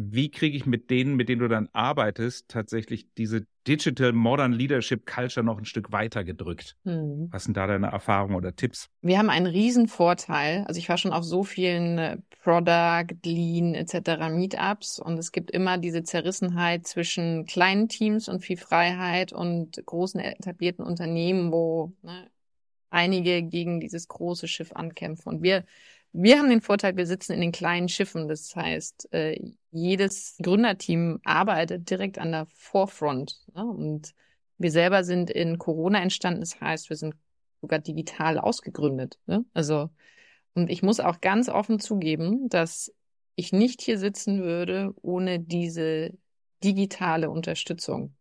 Wie 0.00 0.30
kriege 0.30 0.56
ich 0.56 0.64
mit 0.64 0.90
denen, 0.90 1.16
mit 1.16 1.28
denen 1.28 1.40
du 1.40 1.48
dann 1.48 1.68
arbeitest, 1.72 2.48
tatsächlich 2.48 3.12
diese 3.14 3.46
Digital 3.66 4.12
Modern 4.12 4.52
Leadership 4.52 5.04
Culture 5.06 5.44
noch 5.44 5.58
ein 5.58 5.64
Stück 5.64 5.90
weiter 5.90 6.22
gedrückt? 6.22 6.76
Hm. 6.84 7.26
Was 7.32 7.44
sind 7.44 7.56
da 7.56 7.66
deine 7.66 7.88
Erfahrungen 7.88 8.36
oder 8.36 8.54
Tipps? 8.54 8.90
Wir 9.02 9.18
haben 9.18 9.28
einen 9.28 9.46
riesen 9.46 9.88
Vorteil. 9.88 10.64
Also 10.68 10.78
ich 10.78 10.88
war 10.88 10.98
schon 10.98 11.12
auf 11.12 11.24
so 11.24 11.42
vielen 11.42 11.98
äh, 11.98 12.18
Product, 12.44 13.16
Lean 13.24 13.74
etc. 13.74 14.28
Meetups 14.30 15.00
und 15.00 15.18
es 15.18 15.32
gibt 15.32 15.50
immer 15.50 15.78
diese 15.78 16.04
Zerrissenheit 16.04 16.86
zwischen 16.86 17.44
kleinen 17.46 17.88
Teams 17.88 18.28
und 18.28 18.44
viel 18.44 18.56
Freiheit 18.56 19.32
und 19.32 19.84
großen 19.84 20.20
etablierten 20.20 20.84
Unternehmen, 20.84 21.50
wo 21.50 21.92
ne, 22.02 22.30
einige 22.90 23.42
gegen 23.42 23.80
dieses 23.80 24.06
große 24.06 24.46
Schiff 24.46 24.70
ankämpfen. 24.72 25.28
Und 25.28 25.42
wir 25.42 25.64
wir 26.12 26.38
haben 26.38 26.48
den 26.48 26.60
Vorteil, 26.60 26.96
wir 26.96 27.06
sitzen 27.06 27.32
in 27.32 27.40
den 27.40 27.52
kleinen 27.52 27.88
Schiffen. 27.88 28.28
Das 28.28 28.54
heißt, 28.54 29.12
äh, 29.12 29.38
jedes 29.70 30.36
Gründerteam 30.42 31.20
arbeitet 31.24 31.90
direkt 31.90 32.18
an 32.18 32.32
der 32.32 32.46
Forefront. 32.46 33.38
Ne? 33.54 33.64
Und 33.64 34.14
wir 34.58 34.70
selber 34.70 35.04
sind 35.04 35.30
in 35.30 35.58
Corona 35.58 36.00
entstanden. 36.00 36.40
Das 36.40 36.60
heißt, 36.60 36.88
wir 36.90 36.96
sind 36.96 37.14
sogar 37.60 37.78
digital 37.78 38.38
ausgegründet. 38.38 39.18
Ne? 39.26 39.44
Also, 39.54 39.90
und 40.54 40.70
ich 40.70 40.82
muss 40.82 41.00
auch 41.00 41.20
ganz 41.20 41.48
offen 41.48 41.78
zugeben, 41.78 42.48
dass 42.48 42.92
ich 43.36 43.52
nicht 43.52 43.82
hier 43.82 43.98
sitzen 43.98 44.42
würde 44.42 44.92
ohne 45.02 45.38
diese 45.38 46.12
digitale 46.64 47.30
Unterstützung. 47.30 48.16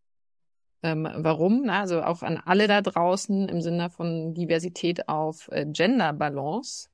Ähm, 0.83 1.07
warum? 1.15 1.63
Na, 1.65 1.81
also 1.81 2.03
auch 2.03 2.21
an 2.21 2.37
alle 2.37 2.67
da 2.67 2.81
draußen 2.81 3.49
im 3.49 3.61
Sinne 3.61 3.89
von 3.89 4.35
Diversität 4.35 5.09
auf 5.09 5.49
äh, 5.51 5.65
Gender 5.65 6.13
Balance. 6.13 6.89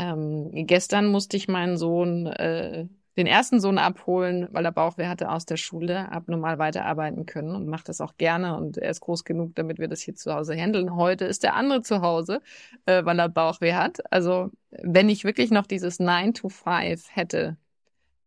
Ähm, 0.00 0.48
gestern 0.66 1.08
musste 1.08 1.36
ich 1.36 1.46
meinen 1.46 1.76
Sohn, 1.76 2.26
äh, 2.26 2.86
den 3.18 3.26
ersten 3.26 3.60
Sohn 3.60 3.76
abholen, 3.76 4.48
weil 4.50 4.64
er 4.64 4.72
Bauchweh 4.72 5.08
hatte 5.08 5.30
aus 5.30 5.44
der 5.44 5.58
Schule, 5.58 6.10
abnormal 6.10 6.58
weiterarbeiten 6.58 7.26
können 7.26 7.54
und 7.54 7.66
macht 7.66 7.90
das 7.90 8.00
auch 8.00 8.16
gerne 8.16 8.56
und 8.56 8.78
er 8.78 8.90
ist 8.92 9.02
groß 9.02 9.24
genug, 9.24 9.54
damit 9.56 9.78
wir 9.78 9.88
das 9.88 10.00
hier 10.00 10.14
zu 10.14 10.32
Hause 10.32 10.54
handeln. 10.54 10.96
Heute 10.96 11.26
ist 11.26 11.42
der 11.42 11.54
andere 11.54 11.82
zu 11.82 12.00
Hause, 12.00 12.40
äh, 12.86 13.04
weil 13.04 13.18
er 13.18 13.28
Bauchweh 13.28 13.74
hat. 13.74 14.10
Also 14.10 14.50
wenn 14.70 15.10
ich 15.10 15.24
wirklich 15.24 15.50
noch 15.50 15.66
dieses 15.66 15.98
9 16.00 16.32
to 16.32 16.48
5 16.48 17.14
hätte, 17.14 17.58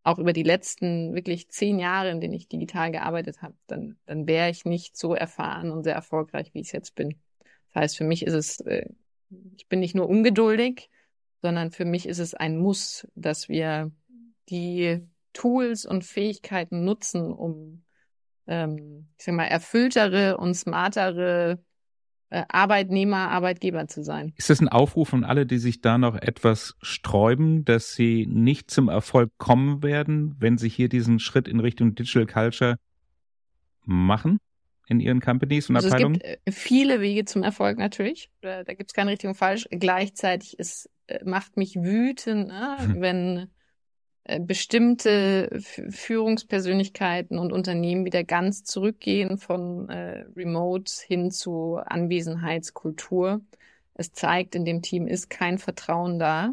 auch 0.04 0.20
über 0.20 0.32
die 0.32 0.44
letzten 0.44 1.12
wirklich 1.12 1.48
zehn 1.48 1.80
Jahre, 1.80 2.10
in 2.10 2.20
denen 2.20 2.34
ich 2.34 2.46
digital 2.46 2.92
gearbeitet 2.92 3.42
habe, 3.42 3.54
dann, 3.66 3.96
dann 4.06 4.28
wäre 4.28 4.48
ich 4.48 4.64
nicht 4.64 4.96
so 4.96 5.12
erfahren 5.12 5.72
und 5.72 5.82
sehr 5.82 5.94
erfolgreich, 5.96 6.54
wie 6.54 6.60
ich 6.60 6.68
es 6.68 6.72
jetzt 6.72 6.94
bin. 6.94 7.16
Das 7.72 7.82
heißt, 7.82 7.96
für 7.96 8.04
mich 8.04 8.24
ist 8.24 8.34
es, 8.34 8.60
äh, 8.60 8.86
ich 9.56 9.66
bin 9.66 9.80
nicht 9.80 9.96
nur 9.96 10.08
ungeduldig, 10.08 10.88
sondern 11.44 11.70
für 11.70 11.84
mich 11.84 12.08
ist 12.08 12.20
es 12.20 12.32
ein 12.32 12.56
Muss, 12.56 13.06
dass 13.16 13.50
wir 13.50 13.92
die 14.48 15.06
Tools 15.34 15.84
und 15.84 16.02
Fähigkeiten 16.02 16.86
nutzen, 16.86 17.30
um, 17.30 17.84
ähm, 18.46 19.08
ich 19.18 19.26
sag 19.26 19.34
mal, 19.34 19.44
erfülltere 19.44 20.38
und 20.38 20.54
smartere 20.54 21.62
äh, 22.30 22.44
Arbeitnehmer, 22.48 23.28
Arbeitgeber 23.28 23.86
zu 23.88 24.02
sein. 24.02 24.32
Ist 24.36 24.48
das 24.48 24.62
ein 24.62 24.70
Aufruf 24.70 25.12
an 25.12 25.22
alle, 25.22 25.44
die 25.44 25.58
sich 25.58 25.82
da 25.82 25.98
noch 25.98 26.14
etwas 26.14 26.76
sträuben, 26.80 27.66
dass 27.66 27.94
sie 27.94 28.24
nicht 28.26 28.70
zum 28.70 28.88
Erfolg 28.88 29.30
kommen 29.36 29.82
werden, 29.82 30.36
wenn 30.38 30.56
sie 30.56 30.70
hier 30.70 30.88
diesen 30.88 31.18
Schritt 31.18 31.46
in 31.46 31.60
Richtung 31.60 31.94
Digital 31.94 32.26
Culture 32.26 32.76
machen? 33.82 34.38
in 34.86 35.00
ihren 35.00 35.20
Companies 35.20 35.70
und 35.70 35.76
also 35.76 35.88
Abteilungen? 35.88 36.20
Es 36.20 36.30
gibt 36.30 36.46
äh, 36.46 36.52
viele 36.52 37.00
Wege 37.00 37.24
zum 37.24 37.42
Erfolg 37.42 37.78
natürlich. 37.78 38.30
Da, 38.42 38.64
da 38.64 38.74
gibt 38.74 38.90
es 38.90 38.94
kein 38.94 39.08
richtig 39.08 39.28
und 39.28 39.34
falsch. 39.34 39.66
Gleichzeitig 39.70 40.58
ist 40.58 40.90
macht 41.24 41.56
mich 41.56 41.76
wütend, 41.76 42.48
ne? 42.48 42.76
Hm. 42.78 43.00
wenn 43.00 43.50
äh, 44.24 44.40
bestimmte 44.40 45.50
Führungspersönlichkeiten 45.60 47.38
und 47.38 47.52
Unternehmen 47.52 48.06
wieder 48.06 48.24
ganz 48.24 48.64
zurückgehen 48.64 49.36
von 49.36 49.88
äh, 49.90 50.24
Remote 50.34 50.90
hin 51.06 51.30
zu 51.30 51.76
Anwesenheitskultur. 51.76 53.42
Es 53.92 54.12
zeigt, 54.12 54.54
in 54.54 54.64
dem 54.64 54.80
Team 54.80 55.06
ist 55.06 55.28
kein 55.28 55.58
Vertrauen 55.58 56.18
da 56.18 56.52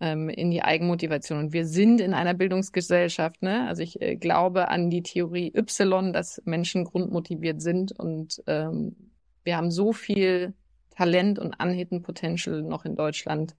ähm, 0.00 0.30
in 0.30 0.50
die 0.50 0.62
Eigenmotivation. 0.62 1.38
Und 1.38 1.52
wir 1.52 1.66
sind 1.66 2.00
in 2.00 2.14
einer 2.14 2.34
Bildungsgesellschaft. 2.34 3.42
Ne? 3.42 3.68
Also 3.68 3.82
ich 3.82 4.00
äh, 4.00 4.16
glaube 4.16 4.68
an 4.68 4.88
die 4.88 5.02
Theorie 5.02 5.52
Y, 5.54 6.12
dass 6.14 6.40
Menschen 6.46 6.84
grundmotiviert 6.84 7.60
sind 7.60 7.92
und 7.98 8.42
ähm, 8.46 8.96
wir 9.44 9.56
haben 9.56 9.70
so 9.70 9.92
viel 9.92 10.54
Talent 10.98 11.38
und 11.38 11.62
Unhidden 11.62 12.02
Potential 12.02 12.62
noch 12.62 12.84
in 12.84 12.96
Deutschland 12.96 13.54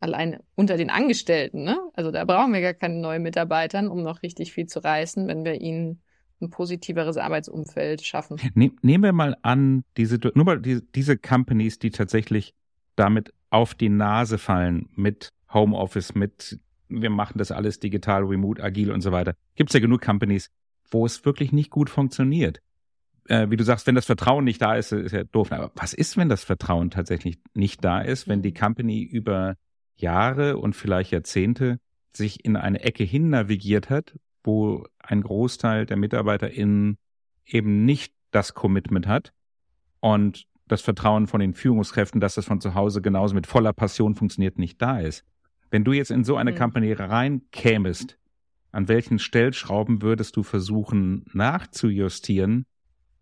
allein 0.00 0.40
unter 0.56 0.76
den 0.76 0.90
Angestellten. 0.90 1.62
Ne? 1.62 1.78
Also 1.94 2.10
da 2.10 2.24
brauchen 2.24 2.52
wir 2.52 2.60
gar 2.60 2.74
keine 2.74 2.96
neuen 2.96 3.22
Mitarbeitern, 3.22 3.86
um 3.86 4.02
noch 4.02 4.24
richtig 4.24 4.52
viel 4.52 4.66
zu 4.66 4.80
reißen, 4.80 5.28
wenn 5.28 5.44
wir 5.44 5.60
ihnen 5.60 6.02
ein 6.40 6.50
positiveres 6.50 7.18
Arbeitsumfeld 7.18 8.02
schaffen. 8.02 8.40
Nehmen 8.54 9.04
wir 9.04 9.12
mal 9.12 9.36
an, 9.42 9.84
diese, 9.96 10.18
nur 10.34 10.44
mal 10.44 10.60
die, 10.60 10.80
diese 10.92 11.16
Companies, 11.16 11.78
die 11.78 11.90
tatsächlich 11.90 12.52
damit 12.96 13.32
auf 13.48 13.74
die 13.74 13.88
Nase 13.88 14.36
fallen 14.36 14.88
mit 14.96 15.30
Homeoffice, 15.54 16.16
mit 16.16 16.58
wir 16.88 17.10
machen 17.10 17.38
das 17.38 17.52
alles 17.52 17.78
digital, 17.78 18.24
remote, 18.24 18.60
agil 18.62 18.90
und 18.90 19.02
so 19.02 19.12
weiter. 19.12 19.36
Gibt 19.54 19.70
es 19.70 19.74
ja 19.74 19.80
genug 19.80 20.02
Companies, 20.02 20.50
wo 20.90 21.06
es 21.06 21.24
wirklich 21.24 21.52
nicht 21.52 21.70
gut 21.70 21.90
funktioniert 21.90 22.60
äh, 23.28 23.50
wie 23.50 23.56
du 23.56 23.64
sagst, 23.64 23.86
wenn 23.86 23.94
das 23.94 24.06
Vertrauen 24.06 24.44
nicht 24.44 24.62
da 24.62 24.74
ist, 24.74 24.92
ist 24.92 25.12
ja 25.12 25.24
doof. 25.24 25.52
Aber 25.52 25.70
was 25.74 25.94
ist, 25.94 26.16
wenn 26.16 26.28
das 26.28 26.44
Vertrauen 26.44 26.90
tatsächlich 26.90 27.38
nicht 27.54 27.84
da 27.84 28.00
ist, 28.00 28.28
wenn 28.28 28.42
die 28.42 28.54
Company 28.54 29.02
über 29.02 29.56
Jahre 29.96 30.58
und 30.58 30.74
vielleicht 30.74 31.10
Jahrzehnte 31.10 31.78
sich 32.12 32.44
in 32.44 32.56
eine 32.56 32.80
Ecke 32.82 33.04
hin 33.04 33.30
navigiert 33.30 33.90
hat, 33.90 34.18
wo 34.42 34.86
ein 34.98 35.22
Großteil 35.22 35.86
der 35.86 35.96
MitarbeiterInnen 35.96 36.98
eben 37.46 37.84
nicht 37.84 38.14
das 38.30 38.54
Commitment 38.54 39.06
hat 39.06 39.32
und 40.00 40.46
das 40.68 40.82
Vertrauen 40.82 41.26
von 41.26 41.40
den 41.40 41.54
Führungskräften, 41.54 42.20
dass 42.20 42.34
das 42.34 42.46
von 42.46 42.60
zu 42.60 42.74
Hause 42.74 43.00
genauso 43.00 43.34
mit 43.34 43.46
voller 43.46 43.72
Passion 43.72 44.14
funktioniert, 44.14 44.58
nicht 44.58 44.82
da 44.82 44.98
ist. 44.98 45.24
Wenn 45.70 45.84
du 45.84 45.92
jetzt 45.92 46.10
in 46.10 46.24
so 46.24 46.36
eine 46.36 46.52
mhm. 46.52 46.56
Company 46.56 46.92
reinkämest, 46.92 48.18
an 48.72 48.88
welchen 48.88 49.18
Stellschrauben 49.18 50.02
würdest 50.02 50.36
du 50.36 50.42
versuchen 50.42 51.24
nachzujustieren, 51.32 52.66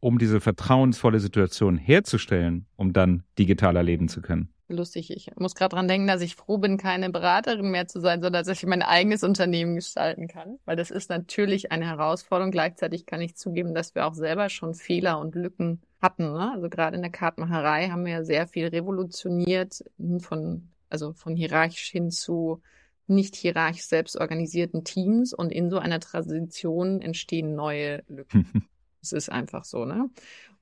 um 0.05 0.19
diese 0.19 0.39
vertrauensvolle 0.39 1.19
Situation 1.19 1.79
herzustellen, 1.79 2.67
um 2.77 2.93
dann 2.93 3.23
digitaler 3.39 3.83
leben 3.83 4.09
zu 4.09 4.21
können? 4.21 4.51
Lustig, 4.69 5.11
ich 5.11 5.31
muss 5.37 5.55
gerade 5.55 5.77
dran 5.77 5.89
denken, 5.89 6.07
dass 6.07 6.21
ich 6.21 6.37
froh 6.37 6.59
bin, 6.59 6.77
keine 6.77 7.09
Beraterin 7.09 7.71
mehr 7.71 7.87
zu 7.89 8.01
sein, 8.01 8.21
sondern 8.21 8.45
dass 8.45 8.63
ich 8.63 8.67
mein 8.67 8.83
eigenes 8.83 9.25
Unternehmen 9.25 9.75
gestalten 9.75 10.29
kann. 10.29 10.59
Weil 10.67 10.77
das 10.77 10.91
ist 10.91 11.09
natürlich 11.09 11.73
eine 11.73 11.87
Herausforderung. 11.87 12.51
Gleichzeitig 12.51 13.07
kann 13.07 13.23
ich 13.23 13.35
zugeben, 13.37 13.75
dass 13.75 13.95
wir 13.95 14.07
auch 14.07 14.13
selber 14.13 14.51
schon 14.51 14.75
Fehler 14.75 15.19
und 15.21 15.35
Lücken 15.35 15.81
hatten. 16.03 16.33
Ne? 16.33 16.53
Also 16.53 16.69
gerade 16.69 16.97
in 16.97 17.03
der 17.03 17.11
Kartmacherei 17.11 17.89
haben 17.89 18.05
wir 18.05 18.13
ja 18.13 18.25
sehr 18.25 18.47
viel 18.47 18.67
revolutioniert, 18.67 19.85
von, 20.19 20.69
also 20.91 21.15
von 21.15 21.35
hierarchisch 21.35 21.89
hin 21.89 22.11
zu 22.11 22.61
nicht 23.07 23.37
hierarchisch 23.37 23.85
selbst 23.85 24.19
organisierten 24.19 24.85
Teams 24.85 25.33
und 25.33 25.51
in 25.51 25.71
so 25.71 25.79
einer 25.79 26.01
Transition 26.01 27.01
entstehen 27.01 27.55
neue 27.55 28.03
Lücken. 28.09 28.69
Es 29.05 29.13
ist 29.13 29.31
einfach 29.31 29.65
so, 29.65 29.85
ne? 29.85 30.09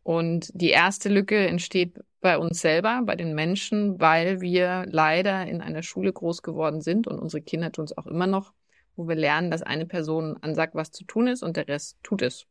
Und 0.02 0.50
die 0.52 0.70
erste 0.70 1.08
Lücke 1.08 1.46
entsteht 1.46 2.00
bei 2.20 2.36
uns 2.36 2.60
selber, 2.60 3.02
bei 3.04 3.14
den 3.14 3.34
Menschen, 3.34 4.00
weil 4.00 4.40
wir 4.40 4.84
leider 4.88 5.46
in 5.46 5.60
einer 5.60 5.84
Schule 5.84 6.12
groß 6.12 6.42
geworden 6.42 6.80
sind 6.80 7.06
und 7.06 7.20
unsere 7.20 7.40
Kinder 7.40 7.70
tun 7.70 7.84
es 7.84 7.96
auch 7.96 8.06
immer 8.06 8.26
noch, 8.26 8.52
wo 8.96 9.06
wir 9.06 9.14
lernen, 9.14 9.50
dass 9.52 9.62
eine 9.62 9.86
Person 9.86 10.36
ansagt, 10.40 10.74
was 10.74 10.90
zu 10.90 11.04
tun 11.04 11.28
ist 11.28 11.44
und 11.44 11.56
der 11.56 11.68
Rest 11.68 11.98
tut 12.02 12.22
es. 12.22 12.46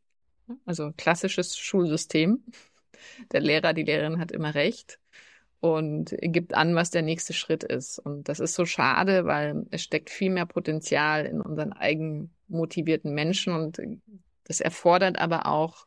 Also 0.64 0.92
klassisches 0.96 1.56
Schulsystem. 1.58 2.42
Der 3.32 3.40
Lehrer, 3.40 3.74
die 3.74 3.82
Lehrerin 3.82 4.18
hat 4.18 4.32
immer 4.32 4.54
recht 4.54 4.98
und 5.62 6.16
gibt 6.20 6.54
an, 6.54 6.74
was 6.74 6.90
der 6.90 7.02
nächste 7.02 7.32
Schritt 7.32 7.62
ist. 7.62 7.98
Und 7.98 8.28
das 8.28 8.40
ist 8.40 8.54
so 8.54 8.66
schade, 8.66 9.26
weil 9.26 9.64
es 9.70 9.82
steckt 9.82 10.10
viel 10.10 10.30
mehr 10.30 10.46
Potenzial 10.46 11.24
in 11.24 11.40
unseren 11.40 11.72
eigenmotivierten 11.72 13.14
Menschen 13.14 13.52
und 13.52 13.80
das 14.44 14.60
erfordert 14.60 15.18
aber 15.18 15.46
auch 15.46 15.86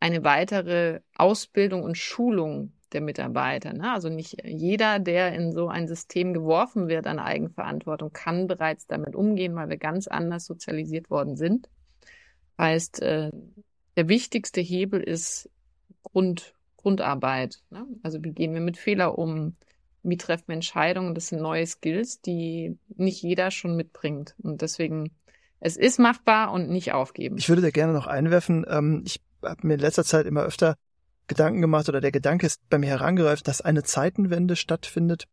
eine 0.00 0.24
weitere 0.24 1.00
Ausbildung 1.14 1.82
und 1.84 1.96
Schulung 1.96 2.72
der 2.92 3.00
Mitarbeiter. 3.00 3.72
Ne? 3.72 3.92
Also 3.92 4.08
nicht 4.08 4.36
jeder, 4.44 4.98
der 4.98 5.32
in 5.32 5.52
so 5.52 5.68
ein 5.68 5.88
System 5.88 6.34
geworfen 6.34 6.88
wird 6.88 7.06
an 7.06 7.18
Eigenverantwortung, 7.18 8.12
kann 8.12 8.46
bereits 8.46 8.86
damit 8.86 9.14
umgehen, 9.14 9.54
weil 9.54 9.68
wir 9.68 9.76
ganz 9.76 10.08
anders 10.08 10.44
sozialisiert 10.44 11.10
worden 11.10 11.36
sind. 11.36 11.68
Heißt, 12.58 13.00
äh, 13.02 13.30
der 13.96 14.08
wichtigste 14.08 14.60
Hebel 14.60 15.00
ist 15.00 15.48
Grund, 16.02 16.54
Grundarbeit. 16.76 17.62
Ne? 17.70 17.86
Also 18.02 18.22
wie 18.22 18.32
gehen 18.32 18.54
wir 18.54 18.60
mit 18.60 18.76
Fehler 18.76 19.18
um? 19.18 19.56
Wie 20.02 20.16
treffen 20.16 20.48
wir 20.48 20.54
Entscheidungen? 20.54 21.14
Das 21.14 21.28
sind 21.28 21.40
neue 21.40 21.66
Skills, 21.66 22.20
die 22.20 22.76
nicht 22.96 23.22
jeder 23.22 23.50
schon 23.50 23.76
mitbringt. 23.76 24.34
Und 24.42 24.62
deswegen 24.62 25.12
es 25.62 25.76
ist 25.76 26.00
machbar 26.00 26.52
und 26.52 26.68
nicht 26.68 26.92
aufgeben. 26.92 27.36
Ich 27.38 27.48
würde 27.48 27.62
da 27.62 27.70
gerne 27.70 27.92
noch 27.92 28.08
einwerfen. 28.08 28.66
Ähm, 28.68 29.02
ich 29.06 29.20
habe 29.44 29.66
mir 29.66 29.74
in 29.74 29.80
letzter 29.80 30.04
Zeit 30.04 30.26
immer 30.26 30.42
öfter 30.42 30.74
Gedanken 31.28 31.60
gemacht 31.60 31.88
oder 31.88 32.00
der 32.00 32.10
Gedanke 32.10 32.46
ist 32.46 32.68
bei 32.68 32.78
mir 32.78 32.88
herangereift, 32.88 33.46
dass 33.46 33.60
eine 33.60 33.84
Zeitenwende 33.84 34.56
stattfindet, 34.56 35.26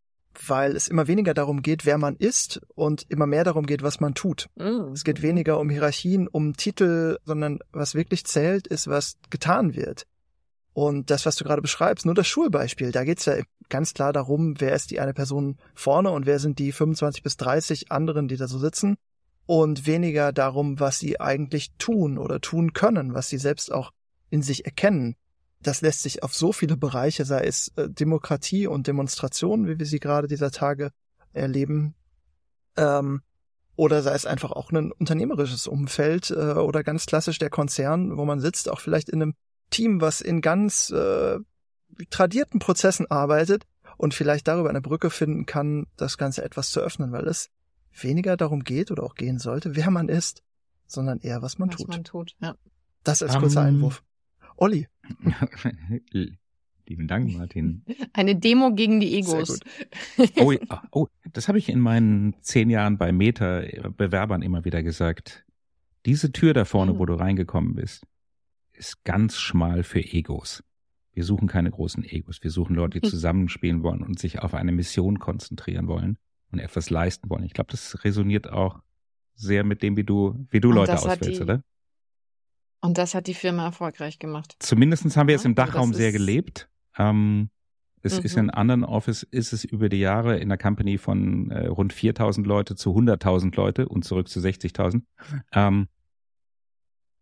weil 0.47 0.75
es 0.75 0.87
immer 0.87 1.07
weniger 1.07 1.33
darum 1.33 1.63
geht, 1.63 1.83
wer 1.85 1.97
man 1.97 2.15
ist 2.15 2.61
und 2.75 3.05
immer 3.09 3.25
mehr 3.25 3.43
darum 3.43 3.65
geht, 3.65 3.81
was 3.81 3.99
man 3.99 4.13
tut. 4.13 4.47
Mm. 4.55 4.93
Es 4.93 5.03
geht 5.03 5.23
weniger 5.23 5.59
um 5.59 5.71
Hierarchien, 5.71 6.27
um 6.27 6.55
Titel, 6.55 7.17
sondern 7.25 7.59
was 7.71 7.95
wirklich 7.95 8.23
zählt, 8.25 8.67
ist, 8.67 8.87
was 8.87 9.17
getan 9.31 9.75
wird. 9.75 10.05
Und 10.73 11.09
das, 11.09 11.25
was 11.25 11.37
du 11.37 11.43
gerade 11.43 11.63
beschreibst, 11.63 12.05
nur 12.05 12.13
das 12.13 12.27
Schulbeispiel, 12.27 12.91
da 12.91 13.03
geht's 13.03 13.25
ja 13.25 13.37
ganz 13.69 13.95
klar 13.95 14.13
darum, 14.13 14.61
wer 14.61 14.75
ist 14.75 14.91
die 14.91 14.99
eine 14.99 15.15
Person 15.15 15.57
vorne 15.73 16.11
und 16.11 16.27
wer 16.27 16.37
sind 16.37 16.59
die 16.59 16.71
25 16.71 17.23
bis 17.23 17.35
30 17.37 17.91
anderen, 17.91 18.27
die 18.27 18.37
da 18.37 18.47
so 18.47 18.59
sitzen. 18.59 18.95
Und 19.49 19.87
weniger 19.87 20.31
darum, 20.31 20.79
was 20.79 20.99
sie 20.99 21.19
eigentlich 21.19 21.71
tun 21.79 22.19
oder 22.19 22.39
tun 22.39 22.73
können, 22.73 23.15
was 23.15 23.29
sie 23.29 23.39
selbst 23.39 23.71
auch 23.71 23.89
in 24.29 24.43
sich 24.43 24.65
erkennen. 24.65 25.15
Das 25.59 25.81
lässt 25.81 26.03
sich 26.03 26.21
auf 26.21 26.35
so 26.35 26.53
viele 26.53 26.77
Bereiche, 26.77 27.25
sei 27.25 27.45
es 27.45 27.69
äh, 27.75 27.89
Demokratie 27.89 28.67
und 28.67 28.85
Demonstrationen, 28.85 29.65
wie 29.65 29.79
wir 29.79 29.87
sie 29.87 29.99
gerade 29.99 30.27
dieser 30.27 30.51
Tage 30.51 30.91
erleben, 31.33 31.95
ähm, 32.77 33.23
oder 33.75 34.03
sei 34.03 34.13
es 34.13 34.27
einfach 34.27 34.51
auch 34.51 34.71
ein 34.71 34.91
unternehmerisches 34.91 35.65
Umfeld 35.65 36.29
äh, 36.29 36.53
oder 36.53 36.83
ganz 36.83 37.07
klassisch 37.07 37.39
der 37.39 37.49
Konzern, 37.49 38.17
wo 38.17 38.25
man 38.25 38.39
sitzt, 38.39 38.69
auch 38.69 38.81
vielleicht 38.81 39.09
in 39.09 39.19
einem 39.19 39.33
Team, 39.71 39.99
was 39.99 40.21
in 40.21 40.41
ganz 40.41 40.91
äh, 40.91 41.39
tradierten 42.11 42.59
Prozessen 42.59 43.09
arbeitet 43.09 43.63
und 43.97 44.13
vielleicht 44.13 44.47
darüber 44.47 44.69
eine 44.69 44.81
Brücke 44.81 45.09
finden 45.09 45.47
kann, 45.47 45.87
das 45.97 46.19
Ganze 46.19 46.43
etwas 46.43 46.69
zu 46.69 46.81
öffnen, 46.81 47.11
weil 47.11 47.27
es 47.27 47.49
weniger 47.93 48.37
darum 48.37 48.63
geht 48.63 48.91
oder 48.91 49.03
auch 49.03 49.15
gehen 49.15 49.39
sollte, 49.39 49.75
wer 49.75 49.89
man 49.91 50.09
ist, 50.09 50.43
sondern 50.87 51.19
eher, 51.19 51.41
was 51.41 51.57
man 51.59 51.69
was 51.69 51.77
tut. 51.77 51.87
man 51.89 52.03
tut. 52.03 52.35
Ja. 52.41 52.55
Das 53.03 53.21
als 53.23 53.37
kurzer 53.37 53.61
Ähm, 53.61 53.75
Einwurf. 53.75 54.03
Olli, 54.57 54.87
Lieben 56.87 57.07
Dank, 57.07 57.37
Martin. 57.37 57.83
Eine 58.13 58.35
Demo 58.35 58.73
gegen 58.73 58.99
die 58.99 59.09
Sehr 59.23 59.39
Egos. 59.39 59.59
Oh, 60.39 60.51
ja, 60.51 60.83
oh, 60.91 61.07
das 61.33 61.47
habe 61.47 61.59
ich 61.59 61.69
in 61.69 61.79
meinen 61.79 62.35
zehn 62.41 62.69
Jahren 62.71 62.97
bei 62.97 63.11
Meta 63.11 63.61
Bewerbern 63.95 64.41
immer 64.41 64.65
wieder 64.65 64.81
gesagt. 64.81 65.45
Diese 66.05 66.31
Tür 66.31 66.53
da 66.53 66.65
vorne, 66.65 66.93
Mhm. 66.93 66.99
wo 66.99 67.05
du 67.05 67.13
reingekommen 67.13 67.75
bist, 67.75 68.05
ist 68.73 69.03
ganz 69.03 69.37
schmal 69.37 69.83
für 69.83 69.99
Egos. 69.99 70.63
Wir 71.13 71.23
suchen 71.23 71.47
keine 71.47 71.69
großen 71.69 72.03
Egos. 72.03 72.41
Wir 72.41 72.49
suchen 72.49 72.75
Leute, 72.75 73.01
die 73.01 73.09
zusammenspielen 73.09 73.83
wollen 73.83 74.01
und 74.01 74.17
sich 74.17 74.39
auf 74.39 74.53
eine 74.53 74.71
Mission 74.71 75.19
konzentrieren 75.19 75.87
wollen 75.87 76.17
und 76.51 76.59
etwas 76.59 76.89
leisten 76.89 77.29
wollen. 77.29 77.43
Ich 77.43 77.53
glaube, 77.53 77.71
das 77.71 78.03
resoniert 78.03 78.49
auch 78.51 78.79
sehr 79.35 79.63
mit 79.63 79.81
dem, 79.81 79.95
wie 79.97 80.03
du, 80.03 80.45
wie 80.49 80.59
du 80.59 80.69
Und 80.69 80.75
Leute 80.75 80.97
auswählst, 80.97 81.39
die- 81.39 81.43
oder? 81.43 81.63
Und 82.81 82.97
das 82.97 83.13
hat 83.13 83.27
die 83.27 83.33
Firma 83.33 83.65
erfolgreich 83.65 84.19
gemacht. 84.19 84.55
Zumindestens 84.59 85.17
haben 85.17 85.27
wir 85.27 85.35
es 85.35 85.43
Ja, 85.43 85.49
im 85.49 85.57
also 85.57 85.71
Dachraum 85.71 85.93
sehr 85.93 86.07
ist- 86.09 86.13
gelebt. 86.13 86.69
Ähm, 86.97 87.49
es 88.01 88.17
ist 88.17 88.35
Mhm. 88.37 88.43
in 88.43 88.49
anderen 88.51 88.83
Office, 88.85 89.23
ist 89.23 89.51
es 89.51 89.65
über 89.65 89.89
die 89.89 89.99
Jahre 89.99 90.37
in 90.39 90.47
der 90.47 90.57
Company 90.57 90.97
von 90.97 91.51
äh, 91.51 91.67
rund 91.67 91.91
4000 91.91 92.47
Leute 92.47 92.75
zu 92.75 92.93
100.000 92.95 93.55
Leute 93.57 93.89
und 93.89 94.05
zurück 94.05 94.29
zu 94.29 94.39
60.000. 94.39 95.03
Ähm, 95.51 95.89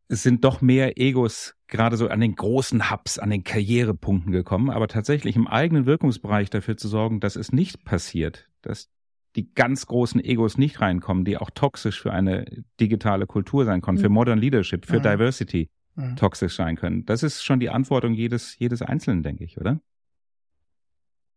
es 0.10 0.24
sind 0.24 0.44
doch 0.44 0.62
mehr 0.62 0.98
Egos 1.00 1.56
gerade 1.68 1.98
so 1.98 2.08
an 2.08 2.22
den 2.22 2.36
großen 2.36 2.90
Hubs, 2.92 3.18
an 3.20 3.30
den 3.30 3.44
Karrierepunkten 3.44 4.32
gekommen, 4.32 4.70
aber 4.70 4.88
tatsächlich 4.88 5.36
im 5.36 5.48
eigenen 5.48 5.86
Wirkungsbereich 5.86 6.50
dafür 6.50 6.78
zu 6.78 6.88
sorgen, 6.88 7.20
dass 7.20 7.36
es 7.36 7.52
nicht 7.52 7.84
passiert, 7.84 8.48
dass 8.62 8.90
die 9.38 9.54
ganz 9.54 9.86
großen 9.86 10.22
Egos 10.24 10.58
nicht 10.58 10.82
reinkommen, 10.82 11.24
die 11.24 11.38
auch 11.38 11.52
toxisch 11.52 12.02
für 12.02 12.12
eine 12.12 12.46
digitale 12.80 13.28
Kultur 13.28 13.66
sein 13.66 13.82
können, 13.82 14.00
für 14.00 14.10
Mhm. 14.10 14.16
Modern 14.16 14.40
Leadership, 14.40 14.86
für 14.86 14.98
Mhm. 14.98 15.04
Diversity 15.04 15.70
Mhm. 15.96 16.16
toxisch 16.16 16.56
sein 16.56 16.76
können. 16.76 17.06
Das 17.06 17.24
ist 17.24 17.44
schon 17.44 17.60
die 17.60 17.70
Antwortung 17.70 18.14
jedes, 18.14 18.58
jedes 18.58 18.82
Einzelnen, 18.82 19.24
denke 19.24 19.44
ich, 19.44 19.60
oder? 19.60 19.80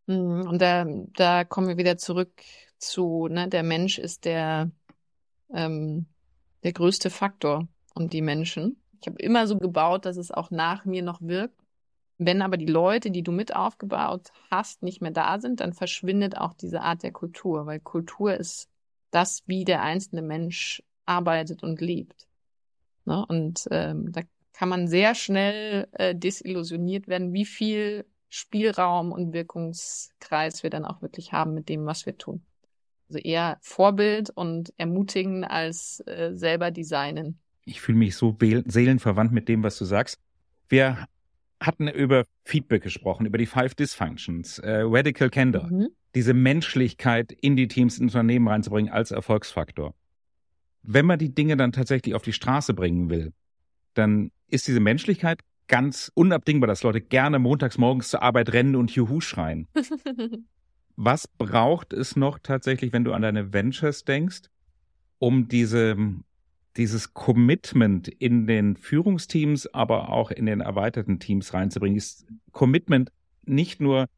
Mhm. 0.07 0.49
Und 0.49 0.63
da, 0.63 0.87
da 1.15 1.45
kommen 1.45 1.69
wir 1.69 1.77
wieder 1.77 1.99
zurück 1.99 2.33
zu, 2.79 3.29
ne, 3.29 3.49
der 3.49 3.63
Mensch 3.63 3.99
ist 3.99 4.25
der, 4.25 4.71
ähm, 5.53 6.07
der 6.65 6.73
größte 6.73 7.11
Faktor 7.11 7.69
und 7.95 8.13
die 8.15 8.23
Menschen. 8.23 8.81
Ich 9.01 9.07
habe 9.07 9.21
immer 9.21 9.47
so 9.47 9.59
gebaut, 9.59 10.07
dass 10.07 10.17
es 10.17 10.31
auch 10.31 10.51
nach 10.51 10.85
mir 10.85 11.03
noch 11.03 11.21
wirkt. 11.21 11.60
Wenn 12.23 12.43
aber 12.43 12.59
die 12.59 12.67
Leute, 12.67 13.11
die 13.11 13.23
du 13.23 13.33
mit 13.33 13.57
aufgebaut 13.57 14.31
hast, 14.51 14.83
nicht 14.83 15.01
mehr 15.01 15.11
da 15.11 15.41
sind, 15.41 15.61
dann 15.61 15.73
verschwindet 15.73 16.37
auch 16.37 16.53
diese 16.53 16.83
Art 16.83 17.03
der 17.03 17.13
Kultur, 17.13 17.65
weil 17.65 17.81
Kultur 17.81 18.35
ist 18.35 18.69
das, 19.11 19.43
wie 19.47 19.65
der 19.65 19.81
einzelne 19.81 20.21
Mensch 20.21 20.83
arbeitet 21.07 21.63
und 21.63 21.81
lebt. 21.81 22.29
Ne? 23.07 23.25
Und 23.27 23.67
ähm, 23.71 24.13
da 24.13 24.21
kann 24.53 24.69
man 24.69 24.87
sehr 24.87 25.15
schnell 25.15 25.89
äh, 25.93 26.15
desillusioniert 26.15 27.09
werden, 27.09 27.33
wie 27.33 27.47
viel 27.47 28.05
Spielraum 28.29 29.13
und 29.13 29.33
Wirkungskreis 29.33 30.63
wir 30.63 30.69
dann 30.69 30.85
auch 30.85 31.01
wirklich 31.01 31.33
haben 31.33 31.55
mit 31.55 31.71
dem, 31.71 31.87
was 31.87 32.05
wir 32.05 32.19
tun. 32.19 32.43
Also 33.09 33.19
eher 33.19 33.57
Vorbild 33.63 34.29
und 34.29 34.75
ermutigen 34.77 35.43
als 35.45 36.05
äh, 36.07 36.33
selber 36.35 36.71
designen. 36.71 37.39
Ich 37.65 37.81
fühle 37.81 37.97
mich 37.97 38.15
so 38.15 38.37
seelenverwandt 38.39 39.33
mit 39.33 39.49
dem, 39.49 39.63
was 39.63 39.79
du 39.79 39.87
sagst. 39.87 40.21
Wir 40.69 41.07
hatten 41.61 41.89
über 41.89 42.25
Feedback 42.45 42.83
gesprochen, 42.83 43.27
über 43.27 43.39
die 43.39 43.47
Five 43.47 43.75
Dysfunctions, 43.75 44.59
äh, 44.61 44.83
Radical 44.85 45.31
Candor, 45.31 45.69
Mhm. 45.71 45.89
diese 46.15 46.35
Menschlichkeit 46.35 47.33
in 47.33 47.57
die 47.57 47.69
Teams, 47.69 47.99
ins 47.99 48.15
Unternehmen 48.15 48.49
reinzubringen 48.49 48.93
als 48.93 49.11
Erfolgsfaktor. 49.11 49.95
Wenn 50.83 51.05
man 51.07 51.19
die 51.19 51.35
Dinge 51.35 51.57
dann 51.57 51.73
tatsächlich 51.73 52.15
auf 52.15 52.23
die 52.23 52.33
Straße 52.33 52.73
bringen 52.73 53.11
will, 53.11 53.33
dann 53.95 54.31
ist 54.49 54.67
diese 54.67 54.81
Menschlichkeit 54.81 55.41
ganz 55.69 56.11
unabdingbar, 56.15 56.67
dass 56.67 56.83
Leute 56.83 57.01
gerne 57.01 57.39
montags 57.39 57.79
morgens 57.79 58.09
zur 58.09 58.23
Arbeit 58.23 58.53
rennen 58.53 58.75
und 58.75 58.91
Juhu 58.91 59.21
schreien. 59.21 59.69
Was 60.97 61.29
braucht 61.29 61.93
es 61.93 62.17
noch 62.17 62.39
tatsächlich, 62.39 62.93
wenn 62.93 63.05
du 63.05 63.13
an 63.13 63.23
deine 63.23 63.53
Ventures 63.53 64.05
denkst, 64.05 64.43
um 65.19 65.49
diese, 65.49 65.97
dieses 66.77 67.15
Commitment 67.15 68.09
in 68.09 68.47
den 68.47 68.77
Führungsteams, 68.77 69.67
aber 69.75 70.11
auch 70.11 70.31
in 70.31 70.47
den 70.47 70.61
erweiterten 70.61 71.19
Teams 71.19 71.53
reinzubringen? 71.55 71.97
Ist 71.97 72.27
Commitment 72.53 73.11
nicht 73.45 73.81
nur 73.81 74.09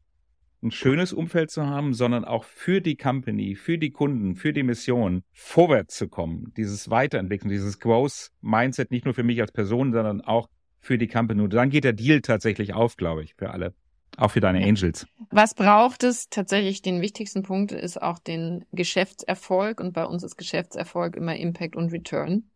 ein 0.63 0.71
schönes 0.71 1.11
Umfeld 1.11 1.51
zu 1.51 1.65
haben, 1.65 1.93
sondern 1.93 2.23
auch 2.23 2.45
für 2.45 2.81
die 2.81 2.95
Company, 2.95 3.55
für 3.55 3.77
die 3.77 3.91
Kunden, 3.91 4.35
für 4.35 4.53
die 4.53 4.63
Mission 4.63 5.23
vorwärts 5.33 5.95
zu 5.95 6.07
kommen, 6.07 6.53
dieses 6.55 6.89
Weiterentwickeln, 6.89 7.49
dieses 7.49 7.79
Growth-Mindset 7.79 8.89
nicht 8.89 9.05
nur 9.05 9.13
für 9.13 9.23
mich 9.23 9.41
als 9.41 9.51
Person, 9.51 9.91
sondern 9.91 10.21
auch 10.21 10.47
für 10.79 10.97
die 10.97 11.07
Company. 11.07 11.41
Und 11.41 11.53
dann 11.53 11.69
geht 11.69 11.83
der 11.83 11.93
Deal 11.93 12.21
tatsächlich 12.21 12.73
auf, 12.73 12.95
glaube 12.95 13.23
ich, 13.23 13.35
für 13.35 13.51
alle. 13.51 13.73
Auch 14.17 14.31
für 14.31 14.39
deine. 14.39 14.63
Angels. 14.63 15.07
Was 15.31 15.55
braucht 15.55 16.03
es? 16.03 16.29
Tatsächlich 16.29 16.81
den 16.81 17.01
wichtigsten 17.01 17.43
Punkt 17.43 17.71
ist 17.71 18.01
auch 18.01 18.19
den 18.19 18.65
Geschäftserfolg 18.71 19.79
und 19.79 19.93
bei 19.93 20.05
uns 20.05 20.23
ist 20.23 20.37
Geschäftserfolg 20.37 21.15
immer 21.15 21.35
Impact 21.35 21.75
und 21.75 21.91
Return. 21.91 22.49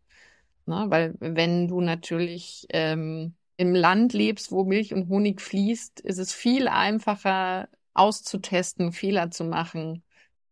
Ne? 0.66 0.86
Weil 0.88 1.14
wenn 1.18 1.66
du 1.66 1.80
natürlich 1.80 2.66
ähm, 2.70 3.34
im 3.56 3.74
Land 3.74 4.12
lebst, 4.12 4.52
wo 4.52 4.64
Milch 4.64 4.94
und 4.94 5.08
Honig 5.08 5.40
fließt, 5.40 6.00
ist 6.00 6.18
es 6.18 6.32
viel 6.32 6.68
einfacher 6.68 7.68
auszutesten, 7.94 8.92
Fehler 8.92 9.30
zu 9.30 9.44
machen. 9.44 10.04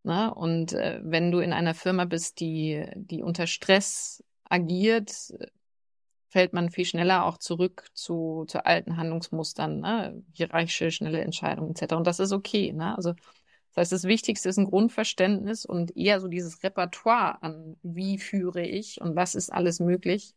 Ne? 0.02 0.34
Und 0.34 0.72
äh, 0.72 1.00
wenn 1.04 1.30
du 1.30 1.38
in 1.38 1.52
einer 1.52 1.74
Firma 1.74 2.04
bist, 2.04 2.40
die, 2.40 2.84
die 2.96 3.22
unter 3.22 3.46
Stress 3.46 4.24
agiert, 4.48 5.32
fällt 6.37 6.53
man 6.53 6.68
viel 6.68 6.84
schneller 6.84 7.24
auch 7.24 7.39
zurück 7.39 7.87
zu, 7.95 8.45
zu 8.47 8.66
alten 8.66 8.99
Handlungsmustern, 8.99 9.80
ne? 9.80 10.22
hierarchische, 10.34 10.91
schnelle 10.91 11.22
Entscheidungen 11.22 11.70
etc. 11.70 11.95
Und 11.95 12.07
das 12.07 12.20
ist 12.20 12.30
okay. 12.32 12.74
Ne? 12.74 12.95
Also 12.95 13.14
das 13.72 13.76
heißt, 13.76 13.93
das 13.93 14.05
Wichtigste 14.05 14.51
ist 14.51 14.59
ein 14.59 14.66
Grundverständnis 14.66 15.64
und 15.64 15.97
eher 15.97 16.20
so 16.20 16.28
dieses 16.28 16.62
Repertoire 16.62 17.43
an, 17.43 17.76
wie 17.82 18.18
führe 18.18 18.61
ich 18.61 19.01
und 19.01 19.16
was 19.16 19.34
ist 19.34 19.51
alles 19.51 19.80
möglich. 19.80 20.34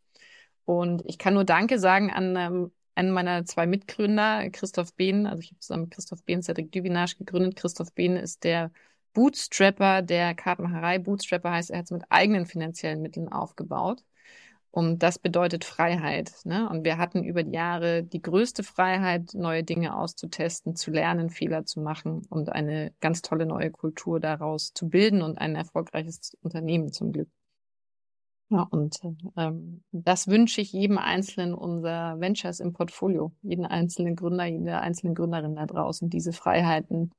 Und 0.64 1.02
ich 1.04 1.18
kann 1.18 1.34
nur 1.34 1.44
Danke 1.44 1.78
sagen 1.78 2.10
an 2.10 2.34
ähm, 2.36 2.72
einen 2.94 3.10
meiner 3.10 3.44
zwei 3.44 3.66
Mitgründer, 3.66 4.48
Christoph 4.48 4.94
Behn. 4.94 5.26
Also 5.26 5.40
ich 5.42 5.50
habe 5.50 5.60
zusammen 5.60 5.82
mit 5.82 5.90
Christoph 5.90 6.24
Behn 6.24 6.42
Cedric 6.42 6.72
Duvinage 6.72 7.16
gegründet. 7.18 7.56
Christoph 7.56 7.92
Behn 7.92 8.16
ist 8.16 8.42
der 8.44 8.70
Bootstrapper 9.12 10.00
der 10.00 10.34
Kartenmacherei. 10.34 10.98
Bootstrapper 10.98 11.50
heißt, 11.50 11.70
er 11.70 11.80
hat 11.80 11.84
es 11.84 11.90
mit 11.90 12.04
eigenen 12.08 12.46
finanziellen 12.46 13.02
Mitteln 13.02 13.28
aufgebaut. 13.28 14.02
Und 14.72 15.02
das 15.02 15.18
bedeutet 15.18 15.64
Freiheit. 15.64 16.32
Ne? 16.44 16.68
Und 16.68 16.84
wir 16.84 16.96
hatten 16.96 17.24
über 17.24 17.42
die 17.42 17.52
Jahre 17.52 18.04
die 18.04 18.22
größte 18.22 18.62
Freiheit, 18.62 19.34
neue 19.34 19.64
Dinge 19.64 19.96
auszutesten, 19.96 20.76
zu 20.76 20.92
lernen, 20.92 21.28
Fehler 21.30 21.64
zu 21.64 21.80
machen 21.80 22.22
und 22.28 22.50
eine 22.50 22.92
ganz 23.00 23.20
tolle 23.20 23.46
neue 23.46 23.72
Kultur 23.72 24.20
daraus 24.20 24.72
zu 24.72 24.88
bilden 24.88 25.22
und 25.22 25.38
ein 25.38 25.56
erfolgreiches 25.56 26.36
Unternehmen 26.40 26.92
zum 26.92 27.12
Glück. 27.12 27.28
Ja, 28.48 28.62
und 28.62 28.98
ähm, 29.36 29.82
das 29.92 30.26
wünsche 30.26 30.60
ich 30.60 30.72
jedem 30.72 30.98
einzelnen 30.98 31.54
unserer 31.54 32.18
Ventures 32.20 32.58
im 32.58 32.72
Portfolio, 32.72 33.32
jeden 33.42 33.64
einzelnen 33.64 34.16
Gründer, 34.16 34.44
jeder 34.44 34.80
einzelnen 34.80 35.14
Gründerin 35.14 35.54
da 35.54 35.66
draußen, 35.66 36.10
diese 36.10 36.32
Freiheiten 36.32 37.12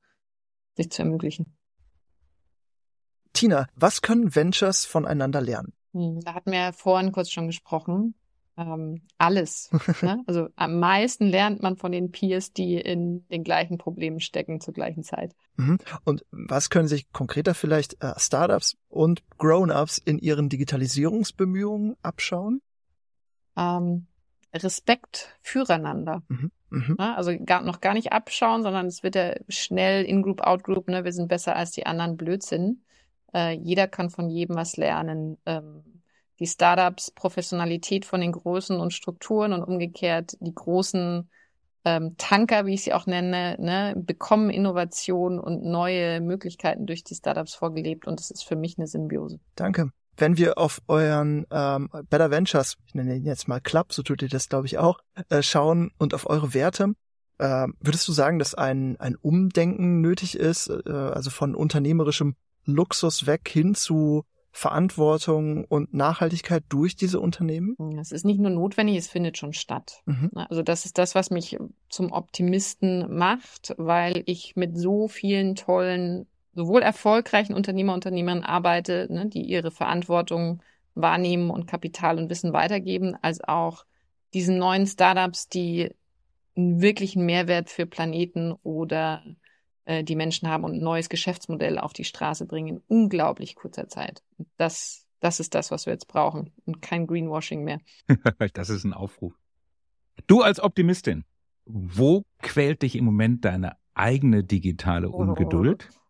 sich 0.74 0.90
zu 0.90 1.02
ermöglichen. 1.02 1.56
Tina, 3.32 3.66
was 3.74 4.02
können 4.02 4.34
Ventures 4.34 4.84
voneinander 4.84 5.40
lernen? 5.40 5.72
Hm, 5.92 6.20
Da 6.20 6.34
hatten 6.34 6.52
wir 6.52 6.58
ja 6.58 6.72
vorhin 6.72 7.12
kurz 7.12 7.30
schon 7.30 7.46
gesprochen. 7.46 8.14
Ähm, 8.56 9.02
alles. 9.16 9.70
ne? 10.02 10.22
Also 10.26 10.48
am 10.56 10.78
meisten 10.78 11.26
lernt 11.26 11.62
man 11.62 11.76
von 11.76 11.92
den 11.92 12.10
Peers, 12.10 12.52
die 12.52 12.74
in 12.76 13.26
den 13.28 13.44
gleichen 13.44 13.78
Problemen 13.78 14.20
stecken 14.20 14.60
zur 14.60 14.74
gleichen 14.74 15.02
Zeit. 15.04 15.34
Mhm. 15.56 15.78
Und 16.04 16.24
was 16.30 16.68
können 16.68 16.88
sich 16.88 17.10
konkreter 17.12 17.54
vielleicht 17.54 18.02
äh, 18.02 18.12
Startups 18.18 18.76
und 18.88 19.22
Grown-ups 19.38 19.98
in 19.98 20.18
ihren 20.18 20.48
Digitalisierungsbemühungen 20.50 21.96
abschauen? 22.02 22.60
Ähm, 23.56 24.06
Respekt 24.54 25.34
füreinander. 25.40 26.22
Mhm. 26.28 26.50
Mhm. 26.68 26.96
Ne? 26.98 27.16
Also 27.16 27.32
gar, 27.44 27.62
noch 27.62 27.80
gar 27.80 27.94
nicht 27.94 28.12
abschauen, 28.12 28.62
sondern 28.62 28.86
es 28.86 29.02
wird 29.02 29.14
ja 29.14 29.34
schnell 29.48 30.04
In-Group, 30.04 30.42
Out-Group, 30.42 30.88
ne? 30.88 31.04
wir 31.04 31.12
sind 31.12 31.28
besser 31.28 31.56
als 31.56 31.70
die 31.70 31.86
anderen 31.86 32.16
Blödsinn. 32.16 32.82
Äh, 33.34 33.52
jeder 33.52 33.88
kann 33.88 34.10
von 34.10 34.28
jedem 34.28 34.56
was 34.56 34.76
lernen. 34.76 35.38
Ähm, 35.46 35.82
die 36.38 36.46
Startups 36.46 37.10
Professionalität 37.12 38.04
von 38.04 38.20
den 38.20 38.32
Großen 38.32 38.78
und 38.78 38.92
Strukturen 38.92 39.52
und 39.52 39.62
umgekehrt 39.62 40.36
die 40.40 40.54
großen 40.54 41.30
ähm, 41.84 42.16
Tanker, 42.16 42.66
wie 42.66 42.74
ich 42.74 42.82
sie 42.82 42.92
auch 42.92 43.06
nenne, 43.06 43.56
ne, 43.58 43.94
bekommen 43.96 44.50
Innovation 44.50 45.38
und 45.38 45.64
neue 45.64 46.20
Möglichkeiten 46.20 46.86
durch 46.86 47.04
die 47.04 47.14
Startups 47.14 47.54
vorgelebt 47.54 48.06
und 48.06 48.20
das 48.20 48.30
ist 48.30 48.44
für 48.44 48.56
mich 48.56 48.78
eine 48.78 48.86
Symbiose. 48.86 49.40
Danke. 49.56 49.90
Wenn 50.16 50.36
wir 50.36 50.58
auf 50.58 50.82
euren 50.88 51.46
ähm, 51.50 51.88
Better 52.10 52.30
Ventures, 52.30 52.76
ich 52.86 52.94
nenne 52.94 53.16
ihn 53.16 53.24
jetzt 53.24 53.48
mal 53.48 53.60
Club, 53.60 53.92
so 53.92 54.02
tut 54.02 54.22
ihr 54.22 54.28
das 54.28 54.48
glaube 54.48 54.66
ich 54.66 54.78
auch, 54.78 55.00
äh, 55.28 55.42
schauen 55.42 55.90
und 55.98 56.12
auf 56.12 56.28
eure 56.28 56.54
Werte, 56.54 56.94
äh, 57.38 57.66
würdest 57.80 58.06
du 58.08 58.12
sagen, 58.12 58.38
dass 58.38 58.54
ein, 58.54 58.98
ein 59.00 59.16
Umdenken 59.16 60.00
nötig 60.00 60.36
ist, 60.36 60.68
äh, 60.68 60.90
also 60.90 61.30
von 61.30 61.54
unternehmerischem 61.54 62.36
Luxus 62.64 63.26
weg 63.26 63.48
hin 63.48 63.74
zu 63.74 64.24
Verantwortung 64.54 65.64
und 65.64 65.94
Nachhaltigkeit 65.94 66.62
durch 66.68 66.94
diese 66.94 67.20
Unternehmen? 67.20 67.74
Es 67.98 68.12
ist 68.12 68.24
nicht 68.24 68.38
nur 68.38 68.50
notwendig, 68.50 68.98
es 68.98 69.08
findet 69.08 69.38
schon 69.38 69.54
statt. 69.54 70.02
Mhm. 70.04 70.30
Also 70.34 70.62
das 70.62 70.84
ist 70.84 70.98
das, 70.98 71.14
was 71.14 71.30
mich 71.30 71.58
zum 71.88 72.12
Optimisten 72.12 73.16
macht, 73.16 73.74
weil 73.78 74.22
ich 74.26 74.54
mit 74.54 74.76
so 74.76 75.08
vielen 75.08 75.54
tollen, 75.54 76.26
sowohl 76.54 76.82
erfolgreichen 76.82 77.54
Unternehmer, 77.54 77.94
Unternehmern 77.94 78.42
arbeite, 78.42 79.06
ne, 79.10 79.26
die 79.26 79.42
ihre 79.42 79.70
Verantwortung 79.70 80.62
wahrnehmen 80.94 81.48
und 81.48 81.66
Kapital 81.66 82.18
und 82.18 82.28
Wissen 82.28 82.52
weitergeben, 82.52 83.16
als 83.22 83.42
auch 83.42 83.86
diesen 84.34 84.58
neuen 84.58 84.86
Startups, 84.86 85.48
die 85.48 85.94
einen 86.56 86.82
wirklichen 86.82 87.24
Mehrwert 87.24 87.70
für 87.70 87.86
Planeten 87.86 88.52
oder 88.62 89.24
äh, 89.84 90.04
die 90.04 90.16
Menschen 90.16 90.48
haben 90.48 90.64
und 90.64 90.74
ein 90.74 90.82
neues 90.82 91.08
Geschäftsmodell 91.08 91.78
auf 91.78 91.92
die 91.92 92.04
Straße 92.04 92.46
bringen 92.46 92.76
in 92.76 92.82
unglaublich 92.88 93.54
kurzer 93.54 93.88
Zeit. 93.88 94.22
Das, 94.56 95.06
das 95.20 95.40
ist 95.40 95.54
das, 95.54 95.70
was 95.70 95.86
wir 95.86 95.92
jetzt 95.92 96.08
brauchen 96.08 96.52
und 96.64 96.82
kein 96.82 97.06
Greenwashing 97.06 97.64
mehr. 97.64 97.80
das 98.54 98.70
ist 98.70 98.84
ein 98.84 98.92
Aufruf. 98.92 99.34
Du 100.26 100.42
als 100.42 100.60
Optimistin, 100.60 101.24
wo 101.64 102.24
quält 102.40 102.82
dich 102.82 102.96
im 102.96 103.04
Moment 103.04 103.44
deine 103.44 103.76
eigene 103.94 104.44
digitale 104.44 105.10
oh. 105.10 105.16
Ungeduld? 105.16 105.88
Oh 105.90 106.01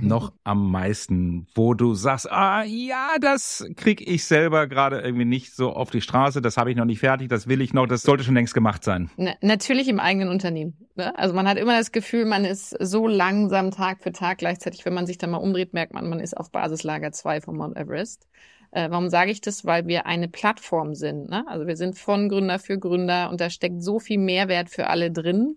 noch 0.00 0.32
am 0.44 0.70
meisten, 0.70 1.46
wo 1.54 1.74
du 1.74 1.94
sagst, 1.94 2.30
ah 2.30 2.62
ja, 2.64 3.16
das 3.20 3.66
krieg 3.76 4.06
ich 4.06 4.24
selber 4.24 4.66
gerade 4.66 5.00
irgendwie 5.00 5.24
nicht 5.24 5.54
so 5.54 5.72
auf 5.72 5.90
die 5.90 6.00
Straße, 6.00 6.40
das 6.40 6.56
habe 6.56 6.70
ich 6.70 6.76
noch 6.76 6.84
nicht 6.84 7.00
fertig, 7.00 7.28
das 7.28 7.48
will 7.48 7.60
ich 7.60 7.74
noch, 7.74 7.86
das 7.86 8.02
sollte 8.02 8.24
schon 8.24 8.34
längst 8.34 8.54
gemacht 8.54 8.84
sein. 8.84 9.10
Na, 9.16 9.32
natürlich 9.40 9.88
im 9.88 10.00
eigenen 10.00 10.28
Unternehmen. 10.28 10.76
Ne? 10.96 11.16
Also 11.18 11.34
man 11.34 11.46
hat 11.46 11.58
immer 11.58 11.76
das 11.76 11.92
Gefühl, 11.92 12.24
man 12.24 12.44
ist 12.44 12.70
so 12.80 13.06
langsam 13.06 13.70
Tag 13.70 14.02
für 14.02 14.12
Tag. 14.12 14.38
Gleichzeitig, 14.38 14.84
wenn 14.84 14.94
man 14.94 15.06
sich 15.06 15.18
da 15.18 15.26
mal 15.26 15.38
umdreht, 15.38 15.74
merkt 15.74 15.94
man, 15.94 16.08
man 16.08 16.20
ist 16.20 16.36
auf 16.36 16.50
Basislager 16.50 17.12
2 17.12 17.42
von 17.42 17.56
Mount 17.56 17.76
Everest. 17.76 18.26
Äh, 18.70 18.90
warum 18.90 19.08
sage 19.08 19.30
ich 19.30 19.40
das? 19.40 19.64
Weil 19.64 19.86
wir 19.86 20.06
eine 20.06 20.28
Plattform 20.28 20.94
sind. 20.94 21.30
Ne? 21.30 21.44
Also 21.46 21.66
wir 21.66 21.76
sind 21.76 21.98
von 21.98 22.28
Gründer 22.28 22.58
für 22.58 22.78
Gründer 22.78 23.30
und 23.30 23.40
da 23.40 23.50
steckt 23.50 23.82
so 23.82 23.98
viel 23.98 24.18
Mehrwert 24.18 24.70
für 24.70 24.88
alle 24.88 25.10
drin 25.10 25.56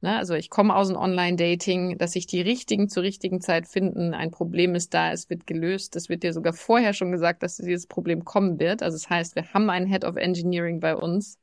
Ne? 0.00 0.16
Also 0.16 0.34
ich 0.34 0.50
komme 0.50 0.74
aus 0.74 0.88
dem 0.88 0.96
Online-Dating, 0.96 1.98
dass 1.98 2.12
sich 2.12 2.26
die 2.26 2.40
Richtigen 2.40 2.88
zur 2.88 3.02
richtigen 3.02 3.40
Zeit 3.40 3.66
finden. 3.66 4.14
Ein 4.14 4.30
Problem 4.30 4.74
ist 4.74 4.94
da, 4.94 5.12
es 5.12 5.28
wird 5.28 5.46
gelöst. 5.46 5.96
Es 5.96 6.08
wird 6.08 6.22
dir 6.22 6.32
sogar 6.32 6.52
vorher 6.52 6.92
schon 6.92 7.10
gesagt, 7.10 7.42
dass 7.42 7.56
dieses 7.56 7.86
Problem 7.86 8.24
kommen 8.24 8.58
wird. 8.58 8.82
Also 8.82 8.96
das 8.96 9.10
heißt, 9.10 9.34
wir 9.34 9.52
haben 9.52 9.70
einen 9.70 9.86
Head 9.86 10.04
of 10.04 10.16
Engineering 10.16 10.80
bei 10.80 10.94
uns 10.94 11.38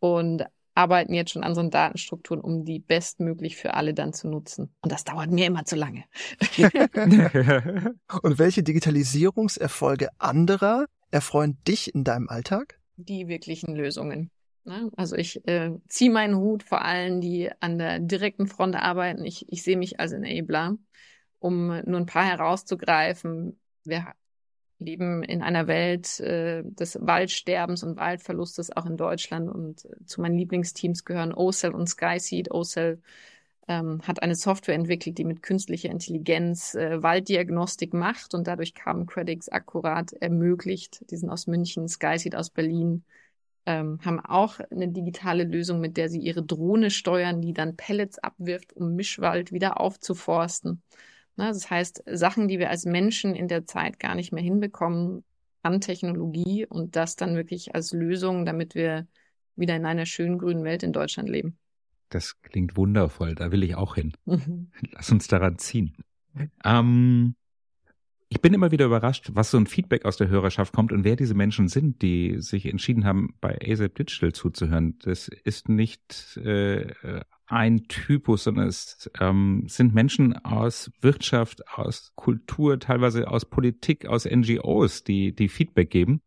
und 0.00 0.44
arbeiten 0.74 1.14
jetzt 1.14 1.32
schon 1.32 1.42
an 1.44 1.50
unseren 1.50 1.70
Datenstrukturen, 1.70 2.40
um 2.40 2.64
die 2.64 2.78
bestmöglich 2.78 3.56
für 3.56 3.74
alle 3.74 3.94
dann 3.94 4.12
zu 4.12 4.28
nutzen. 4.28 4.74
Und 4.80 4.90
das 4.90 5.04
dauert 5.04 5.30
mir 5.30 5.46
immer 5.46 5.64
zu 5.64 5.76
lange. 5.76 6.04
und 8.22 8.38
welche 8.38 8.62
Digitalisierungserfolge 8.62 10.08
anderer 10.18 10.86
erfreuen 11.10 11.58
dich 11.68 11.94
in 11.94 12.04
deinem 12.04 12.28
Alltag? 12.28 12.80
Die 12.96 13.28
wirklichen 13.28 13.74
Lösungen. 13.74 14.30
Ne? 14.64 14.90
Also 14.96 15.16
ich 15.16 15.46
äh, 15.48 15.72
ziehe 15.88 16.10
meinen 16.10 16.36
Hut 16.36 16.62
vor 16.62 16.82
allen, 16.82 17.20
die 17.20 17.50
an 17.60 17.78
der 17.78 17.98
direkten 17.98 18.46
Front 18.46 18.76
arbeiten. 18.76 19.24
Ich, 19.24 19.46
ich 19.50 19.62
sehe 19.62 19.76
mich 19.76 19.98
als 19.98 20.12
Enabler, 20.12 20.76
um 21.38 21.66
nur 21.84 21.98
ein 21.98 22.06
paar 22.06 22.24
herauszugreifen. 22.24 23.58
Wir 23.84 24.12
leben 24.78 25.22
in 25.22 25.42
einer 25.42 25.66
Welt 25.66 26.20
äh, 26.20 26.62
des 26.64 26.98
Waldsterbens 27.00 27.82
und 27.82 27.96
Waldverlustes 27.96 28.74
auch 28.76 28.86
in 28.86 28.96
Deutschland 28.96 29.48
und 29.48 29.84
äh, 29.84 30.04
zu 30.04 30.20
meinen 30.20 30.38
Lieblingsteams 30.38 31.04
gehören 31.04 31.34
OCell 31.34 31.74
und 31.74 31.88
SkySeed. 31.88 32.50
OCell 32.50 33.00
ähm, 33.68 34.00
hat 34.02 34.22
eine 34.22 34.34
Software 34.34 34.74
entwickelt, 34.74 35.18
die 35.18 35.24
mit 35.24 35.42
künstlicher 35.42 35.90
Intelligenz 35.90 36.74
äh, 36.74 37.02
Walddiagnostik 37.02 37.94
macht 37.94 38.34
und 38.34 38.46
dadurch 38.46 38.74
Carbon 38.74 39.06
Credits 39.06 39.48
akkurat 39.48 40.12
ermöglicht. 40.14 41.04
Die 41.10 41.16
sind 41.16 41.30
aus 41.30 41.46
München, 41.46 41.88
SkySeed 41.88 42.34
aus 42.34 42.50
Berlin 42.50 43.04
ähm, 43.66 43.98
haben 44.04 44.20
auch 44.20 44.58
eine 44.70 44.88
digitale 44.88 45.44
Lösung, 45.44 45.80
mit 45.80 45.96
der 45.96 46.08
sie 46.08 46.20
ihre 46.20 46.42
Drohne 46.42 46.90
steuern, 46.90 47.40
die 47.40 47.52
dann 47.52 47.76
Pellets 47.76 48.18
abwirft, 48.18 48.72
um 48.74 48.94
Mischwald 48.94 49.52
wieder 49.52 49.80
aufzuforsten. 49.80 50.82
Na, 51.36 51.48
das 51.48 51.70
heißt, 51.70 52.04
Sachen, 52.06 52.48
die 52.48 52.58
wir 52.58 52.70
als 52.70 52.84
Menschen 52.84 53.34
in 53.34 53.48
der 53.48 53.64
Zeit 53.64 53.98
gar 53.98 54.14
nicht 54.14 54.32
mehr 54.32 54.42
hinbekommen, 54.42 55.24
an 55.62 55.80
Technologie 55.80 56.66
und 56.66 56.96
das 56.96 57.16
dann 57.16 57.36
wirklich 57.36 57.74
als 57.74 57.92
Lösung, 57.92 58.44
damit 58.44 58.74
wir 58.74 59.06
wieder 59.54 59.76
in 59.76 59.86
einer 59.86 60.06
schönen 60.06 60.38
grünen 60.38 60.64
Welt 60.64 60.82
in 60.82 60.92
Deutschland 60.92 61.28
leben. 61.28 61.56
Das 62.08 62.40
klingt 62.42 62.76
wundervoll, 62.76 63.34
da 63.34 63.52
will 63.52 63.62
ich 63.62 63.76
auch 63.76 63.94
hin. 63.94 64.12
Lass 64.90 65.10
uns 65.10 65.28
daran 65.28 65.58
ziehen. 65.58 65.96
Ähm, 66.64 67.36
ich 68.32 68.40
bin 68.40 68.54
immer 68.54 68.70
wieder 68.70 68.86
überrascht, 68.86 69.28
was 69.34 69.50
so 69.50 69.58
ein 69.58 69.66
Feedback 69.66 70.06
aus 70.06 70.16
der 70.16 70.28
Hörerschaft 70.28 70.72
kommt 70.72 70.90
und 70.90 71.04
wer 71.04 71.16
diese 71.16 71.34
Menschen 71.34 71.68
sind, 71.68 72.00
die 72.00 72.36
sich 72.38 72.64
entschieden 72.64 73.04
haben, 73.04 73.34
bei 73.42 73.58
ASAP 73.62 73.94
Digital 73.94 74.32
zuzuhören. 74.32 74.98
Das 75.00 75.28
ist 75.28 75.68
nicht 75.68 76.38
äh, 76.38 76.86
ein 77.46 77.88
Typus, 77.88 78.44
sondern 78.44 78.68
es 78.68 79.10
ähm, 79.20 79.64
sind 79.68 79.94
Menschen 79.94 80.34
aus 80.46 80.90
Wirtschaft, 81.02 81.68
aus 81.76 82.12
Kultur, 82.14 82.80
teilweise 82.80 83.28
aus 83.28 83.44
Politik, 83.44 84.06
aus 84.06 84.24
NGOs, 84.24 85.04
die, 85.04 85.34
die 85.34 85.48
Feedback 85.48 85.90
geben. 85.90 86.22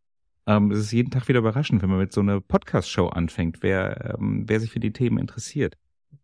Ähm, 0.45 0.69
es 0.69 0.77
ist 0.77 0.91
jeden 0.91 1.09
Tag 1.09 1.27
wieder 1.27 1.39
überraschend, 1.39 1.81
wenn 1.81 1.89
man 1.89 1.97
mit 1.97 2.13
so 2.13 2.21
einer 2.21 2.39
Podcast-Show 2.39 3.07
anfängt, 3.07 3.63
wer, 3.63 4.15
ähm, 4.19 4.43
wer 4.45 4.59
sich 4.59 4.69
für 4.69 4.79
die 4.79 4.93
Themen 4.93 5.17
interessiert. 5.17 5.75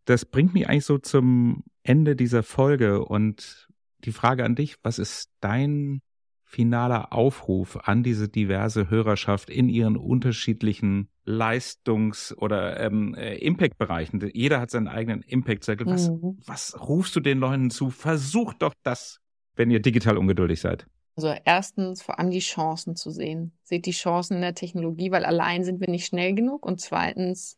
Das 0.05 0.25
bringt 0.25 0.53
mich 0.53 0.69
eigentlich 0.69 0.86
so 0.86 0.99
zum 0.99 1.63
Ende 1.82 2.15
dieser 2.15 2.43
Folge 2.43 3.03
und 3.03 3.67
die 4.06 4.12
Frage 4.12 4.43
an 4.43 4.56
dich, 4.56 4.76
was 4.84 4.99
ist 4.99 5.30
dein 5.39 6.02
finaler 6.43 7.14
Aufruf 7.14 7.78
an 7.88 8.04
diese 8.04 8.28
diverse 8.28 8.89
Hörerschaft 8.89 9.49
in 9.49 9.70
ihren 9.70 9.95
unterschiedlichen 9.95 11.10
Leistungs- 11.24 12.36
oder 12.38 12.80
ähm, 12.80 13.16
äh, 13.16 13.38
Impact-Bereichen? 13.38 14.30
Jeder 14.34 14.60
hat 14.60 14.70
seinen 14.70 14.89
eigenen 14.89 15.22
Impact-Cycle. 15.22 15.86
Was, 15.88 16.10
mhm. 16.10 16.38
was 16.45 16.78
rufst 16.80 17.16
du 17.16 17.22
den 17.22 17.39
Leuten 17.39 17.70
zu? 17.70 17.89
Versucht 17.89 18.62
doch 18.62 18.74
das, 18.84 19.20
wenn 19.56 19.72
ihr 19.72 19.82
digital 19.82 20.18
ungeduldig 20.18 20.60
seid. 20.60 20.88
Also 21.16 21.34
erstens 21.45 22.02
vor 22.02 22.20
allem 22.20 22.32
die 22.32 22.39
Chancen 22.39 22.95
zu 22.95 23.12
sehen. 23.12 23.54
Seht 23.64 23.86
die 23.86 23.91
Chancen 23.91 24.36
in 24.36 24.41
der 24.41 24.56
Technologie, 24.56 25.12
weil 25.12 25.24
allein 25.24 25.64
sind 25.64 25.80
wir 25.80 25.89
nicht 25.89 26.06
schnell 26.06 26.34
genug. 26.34 26.66
Und 26.66 26.82
zweitens 26.82 27.58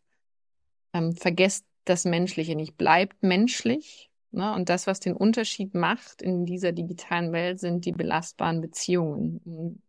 ähm, 0.93 1.15
vergesst 1.15 1.65
das 1.85 2.05
Menschliche 2.05 2.55
nicht. 2.55 2.77
Bleibt 2.77 3.23
menschlich 3.23 4.11
Ne? 4.33 4.53
Und 4.53 4.69
das, 4.69 4.87
was 4.87 4.99
den 4.99 5.15
Unterschied 5.15 5.75
macht 5.75 6.21
in 6.21 6.45
dieser 6.45 6.71
digitalen 6.71 7.31
Welt, 7.31 7.59
sind 7.59 7.85
die 7.85 7.91
belastbaren 7.91 8.61
Beziehungen. 8.61 9.81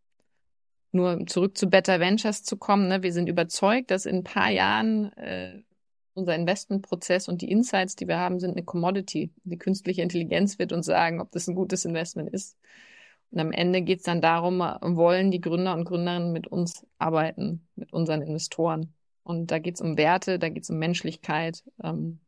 Nur 0.92 1.26
zurück 1.26 1.56
zu 1.56 1.68
Better 1.68 1.98
Ventures 1.98 2.44
zu 2.44 2.56
kommen. 2.56 2.88
Ne? 2.88 3.02
Wir 3.02 3.12
sind 3.12 3.28
überzeugt, 3.28 3.90
dass 3.90 4.06
in 4.06 4.16
ein 4.16 4.24
paar 4.24 4.50
Jahren 4.50 5.12
äh, 5.14 5.62
unser 6.12 6.36
Investmentprozess 6.36 7.28
und 7.28 7.40
die 7.42 7.50
Insights, 7.50 7.96
die 7.96 8.06
wir 8.06 8.18
haben, 8.18 8.38
sind 8.38 8.52
eine 8.52 8.64
Commodity. 8.64 9.32
Die 9.44 9.58
künstliche 9.58 10.02
Intelligenz 10.02 10.58
wird 10.58 10.72
uns 10.72 10.86
sagen, 10.86 11.20
ob 11.20 11.32
das 11.32 11.48
ein 11.48 11.54
gutes 11.54 11.84
Investment 11.86 12.30
ist. 12.30 12.56
Und 13.30 13.40
am 13.40 13.50
Ende 13.50 13.82
geht 13.82 14.00
es 14.00 14.04
dann 14.04 14.20
darum, 14.20 14.60
wollen 14.60 15.30
die 15.30 15.40
Gründer 15.40 15.74
und 15.74 15.86
Gründerinnen 15.86 16.32
mit 16.32 16.46
uns 16.46 16.86
arbeiten, 16.98 17.66
mit 17.74 17.92
unseren 17.92 18.22
Investoren. 18.22 18.94
Und 19.24 19.50
da 19.50 19.58
geht 19.58 19.76
es 19.76 19.80
um 19.80 19.96
Werte, 19.96 20.38
da 20.38 20.50
geht 20.50 20.64
es 20.64 20.70
um 20.70 20.78
Menschlichkeit 20.78 21.64
ähm, 21.82 22.20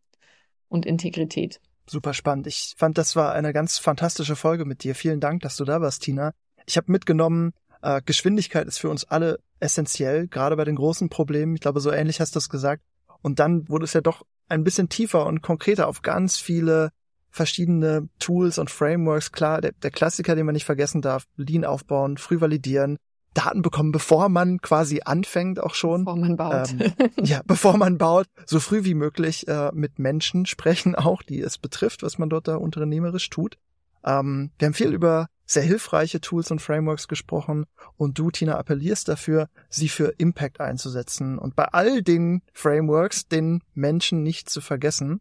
und 0.69 0.87
Integrität 0.87 1.61
super 1.89 2.15
spannend. 2.15 2.47
Ich 2.47 2.75
fand, 2.77 2.99
das 2.99 3.17
war 3.17 3.33
eine 3.33 3.53
ganz 3.53 3.79
fantastische 3.79 4.37
Folge 4.37 4.65
mit 4.65 4.83
dir. 4.85 4.95
Vielen 4.95 5.21
Dank, 5.21 5.43
dass 5.43 5.57
du 5.57 5.65
da 5.65 5.81
warst, 5.81 6.03
Tina. 6.03 6.33
Ich 6.67 6.77
habe 6.77 6.93
mitgenommen, 6.93 7.53
Äh, 7.83 8.01
Geschwindigkeit 8.05 8.67
ist 8.67 8.79
für 8.79 8.89
uns 8.89 9.05
alle 9.05 9.39
essentiell, 9.61 10.29
gerade 10.29 10.57
bei 10.57 10.65
den 10.65 10.77
großen 10.77 11.09
Problemen. 11.11 11.55
Ich 11.55 11.61
glaube, 11.61 11.81
so 11.81 11.93
ähnlich 11.93 12.21
hast 12.21 12.35
du 12.35 12.39
es 12.39 12.49
gesagt. 12.49 12.83
Und 13.23 13.39
dann 13.39 13.69
wurde 13.69 13.85
es 13.85 13.93
ja 13.93 14.01
doch 14.01 14.23
ein 14.49 14.65
bisschen 14.65 14.89
tiefer 14.89 15.27
und 15.27 15.43
konkreter 15.43 15.87
auf 15.87 16.01
ganz 16.01 16.39
viele 16.39 16.91
verschiedene 17.31 18.09
Tools 18.19 18.59
und 18.59 18.71
Frameworks. 18.71 19.31
Klar, 19.31 19.61
der, 19.61 19.73
der 19.73 19.91
Klassiker, 19.91 20.35
den 20.35 20.47
man 20.47 20.55
nicht 20.55 20.65
vergessen 20.65 21.03
darf, 21.03 21.27
Lean 21.37 21.65
aufbauen, 21.67 22.17
früh 22.17 22.41
validieren, 22.41 22.97
Daten 23.37 23.63
bekommen, 23.63 23.93
bevor 23.93 24.29
man 24.29 24.61
quasi 24.61 25.03
anfängt 25.05 25.61
auch 25.61 25.75
schon. 25.75 26.05
Bevor 26.05 26.17
man 26.17 26.37
baut. 26.37 26.73
Ähm, 26.73 26.93
ja, 27.23 27.43
bevor 27.47 27.77
man 27.77 27.99
baut, 27.99 28.27
so 28.47 28.61
früh 28.61 28.85
wie 28.85 28.95
möglich 28.95 29.47
äh, 29.47 29.71
mit 29.73 29.99
Menschen 29.99 30.47
sprechen 30.47 30.95
auch, 30.95 31.23
die 31.23 31.41
es 31.41 31.59
betrifft, 31.59 32.03
was 32.03 32.19
man 32.19 32.31
dort 32.31 32.49
da 32.49 32.57
unternehmerisch 32.57 33.29
tut. 33.29 33.59
Ähm, 34.05 34.51
wir 34.59 34.67
haben 34.67 34.75
viel 34.75 34.93
über 34.93 35.29
sehr 35.45 35.63
hilfreiche 35.63 36.21
Tools 36.21 36.51
und 36.51 36.61
Frameworks 36.61 37.09
gesprochen 37.09 37.67
und 37.97 38.19
du, 38.19 38.31
Tina, 38.31 38.57
appellierst 38.59 39.09
dafür, 39.09 39.49
sie 39.69 39.89
für 39.89 40.15
Impact 40.19 40.61
einzusetzen 40.61 41.39
und 41.39 41.55
bei 41.55 41.67
all 41.67 42.03
den 42.03 42.43
Frameworks 42.53 43.29
den 43.29 43.63
Menschen 43.75 44.23
nicht 44.23 44.49
zu 44.49 44.61
vergessen. 44.61 45.21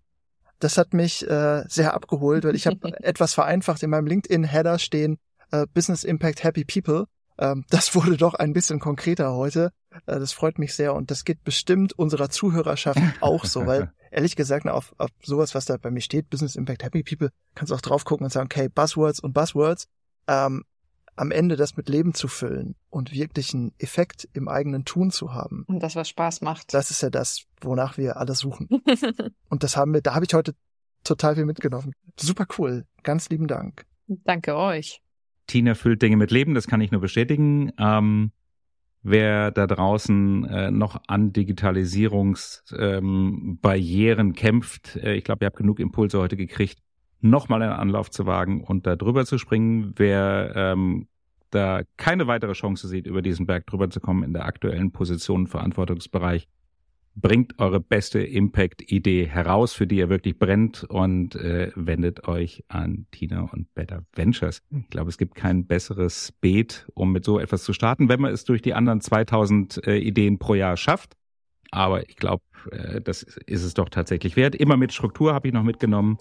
Das 0.59 0.77
hat 0.77 0.93
mich 0.93 1.27
äh, 1.29 1.63
sehr 1.67 1.93
abgeholt, 1.93 2.45
weil 2.45 2.55
ich 2.55 2.65
habe 2.65 2.97
etwas 3.03 3.33
vereinfacht 3.33 3.83
in 3.83 3.89
meinem 3.89 4.07
LinkedIn-Header 4.07 4.79
stehen, 4.79 5.17
äh, 5.51 5.67
Business 5.73 6.03
Impact 6.03 6.43
Happy 6.43 6.63
People. 6.63 7.05
Ähm, 7.37 7.65
das 7.69 7.95
wurde 7.95 8.17
doch 8.17 8.33
ein 8.33 8.53
bisschen 8.53 8.79
konkreter 8.79 9.33
heute. 9.33 9.71
Äh, 10.05 10.19
das 10.19 10.33
freut 10.33 10.59
mich 10.59 10.73
sehr 10.73 10.93
und 10.93 11.11
das 11.11 11.25
geht 11.25 11.43
bestimmt 11.43 11.93
unserer 11.93 12.29
Zuhörerschaft 12.29 12.99
auch 13.21 13.45
so, 13.45 13.65
weil 13.65 13.91
ehrlich 14.11 14.35
gesagt, 14.35 14.67
auf, 14.67 14.93
auf 14.97 15.09
sowas, 15.23 15.55
was 15.55 15.65
da 15.65 15.77
bei 15.77 15.91
mir 15.91 16.01
steht, 16.01 16.29
Business 16.29 16.55
Impact 16.55 16.83
Happy 16.83 17.03
People, 17.03 17.29
kannst 17.53 17.71
du 17.71 17.75
auch 17.75 17.81
drauf 17.81 18.05
gucken 18.05 18.25
und 18.25 18.31
sagen, 18.31 18.49
okay, 18.51 18.69
Buzzwords 18.69 19.19
und 19.19 19.33
Buzzwords 19.33 19.87
ähm, 20.27 20.63
am 21.15 21.31
Ende 21.31 21.55
das 21.55 21.77
mit 21.77 21.89
Leben 21.89 22.13
zu 22.13 22.27
füllen 22.27 22.75
und 22.89 23.13
wirklich 23.13 23.53
einen 23.53 23.73
Effekt 23.79 24.27
im 24.33 24.47
eigenen 24.47 24.85
Tun 24.85 25.11
zu 25.11 25.33
haben. 25.33 25.63
Und 25.67 25.81
das, 25.81 25.95
was 25.95 26.09
Spaß 26.09 26.41
macht. 26.41 26.73
Das 26.73 26.91
ist 26.91 27.01
ja 27.01 27.09
das, 27.09 27.45
wonach 27.61 27.97
wir 27.97 28.17
alle 28.17 28.35
suchen. 28.35 28.67
und 29.49 29.63
das 29.63 29.77
haben 29.77 29.93
wir, 29.93 30.01
da 30.01 30.13
habe 30.13 30.25
ich 30.25 30.33
heute 30.33 30.55
total 31.03 31.35
viel 31.35 31.45
mitgenommen. 31.45 31.93
Super 32.19 32.45
cool. 32.57 32.85
Ganz 33.03 33.29
lieben 33.29 33.47
Dank. 33.47 33.85
Danke 34.07 34.55
euch. 34.55 35.01
Tina 35.47 35.75
füllt 35.75 36.01
Dinge 36.01 36.17
mit 36.17 36.31
Leben, 36.31 36.53
das 36.53 36.67
kann 36.67 36.81
ich 36.81 36.91
nur 36.91 36.99
bestätigen. 37.01 37.71
Ähm, 37.77 38.31
wer 39.03 39.51
da 39.51 39.67
draußen 39.67 40.45
äh, 40.45 40.71
noch 40.71 41.01
an 41.07 41.33
Digitalisierungsbarrieren 41.33 44.27
ähm, 44.27 44.33
kämpft, 44.33 44.95
äh, 44.95 45.13
ich 45.13 45.23
glaube, 45.23 45.45
ihr 45.45 45.47
habt 45.47 45.57
genug 45.57 45.79
Impulse 45.79 46.19
heute 46.19 46.35
gekriegt 46.35 46.79
nochmal 47.25 47.61
einen 47.61 47.73
Anlauf 47.73 48.09
zu 48.11 48.25
wagen 48.25 48.63
und 48.63 48.87
da 48.87 48.95
drüber 48.95 49.25
zu 49.25 49.37
springen. 49.37 49.93
Wer 49.97 50.53
ähm, 50.55 51.07
da 51.49 51.81
keine 51.97 52.27
weitere 52.27 52.53
Chance 52.53 52.87
sieht, 52.87 53.07
über 53.07 53.21
diesen 53.21 53.45
Berg 53.45 53.67
drüber 53.67 53.89
zu 53.89 53.99
kommen 53.99 54.23
in 54.23 54.33
der 54.33 54.45
aktuellen 54.45 54.91
Position 54.91 55.47
Verantwortungsbereich, 55.47 56.47
bringt 57.15 57.59
eure 57.59 57.79
beste 57.79 58.19
Impact-Idee 58.19 59.25
heraus, 59.27 59.73
für 59.73 59.87
die 59.87 59.97
ihr 59.97 60.09
wirklich 60.09 60.37
brennt 60.37 60.83
und 60.83 61.35
äh, 61.35 61.71
wendet 61.75 62.27
euch 62.27 62.63
an 62.67 63.07
Tina 63.11 63.49
und 63.51 63.73
Better 63.73 64.03
Ventures. 64.13 64.61
Ich 64.71 64.89
glaube, 64.89 65.09
es 65.09 65.17
gibt 65.17 65.35
kein 65.35 65.65
besseres 65.65 66.33
Beet, 66.41 66.87
um 66.93 67.11
mit 67.11 67.23
so 67.23 67.39
etwas 67.39 67.63
zu 67.63 67.73
starten, 67.73 68.09
wenn 68.09 68.19
man 68.19 68.33
es 68.33 68.43
durch 68.43 68.61
die 68.61 68.73
anderen 68.73 69.01
2000 69.01 69.87
äh, 69.87 69.97
Ideen 69.97 70.37
pro 70.39 70.55
Jahr 70.55 70.75
schafft. 70.77 71.13
Aber 71.71 72.07
ich 72.09 72.17
glaube, 72.17 72.43
äh, 72.71 73.01
das 73.01 73.23
ist 73.23 73.63
es 73.63 73.73
doch 73.73 73.89
tatsächlich 73.89 74.35
wert. 74.35 74.55
Immer 74.55 74.77
mit 74.77 74.93
Struktur 74.93 75.33
habe 75.33 75.47
ich 75.47 75.53
noch 75.53 75.63
mitgenommen. 75.63 76.17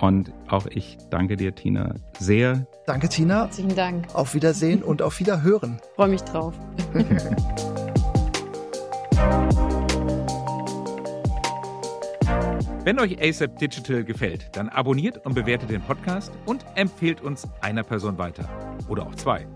Und 0.00 0.32
auch 0.48 0.66
ich 0.66 0.98
danke 1.10 1.36
dir, 1.36 1.54
Tina, 1.54 1.94
sehr. 2.18 2.66
Danke, 2.86 3.08
Tina. 3.08 3.44
Herzlichen 3.44 3.74
Dank. 3.74 4.14
Auf 4.14 4.34
Wiedersehen 4.34 4.82
und 4.82 5.00
auf 5.00 5.20
Wiederhören. 5.20 5.80
Freue 5.96 6.08
mich 6.08 6.22
drauf. 6.22 6.54
Wenn 12.82 12.98
euch 12.98 13.20
ASAP 13.20 13.58
Digital 13.58 14.04
gefällt, 14.04 14.56
dann 14.56 14.70
abonniert 14.70 15.18
und 15.26 15.34
bewertet 15.34 15.68
den 15.68 15.82
Podcast 15.82 16.32
und 16.46 16.64
empfehlt 16.76 17.20
uns 17.20 17.46
einer 17.60 17.82
Person 17.82 18.16
weiter. 18.16 18.48
Oder 18.88 19.06
auch 19.06 19.14
zwei. 19.16 19.46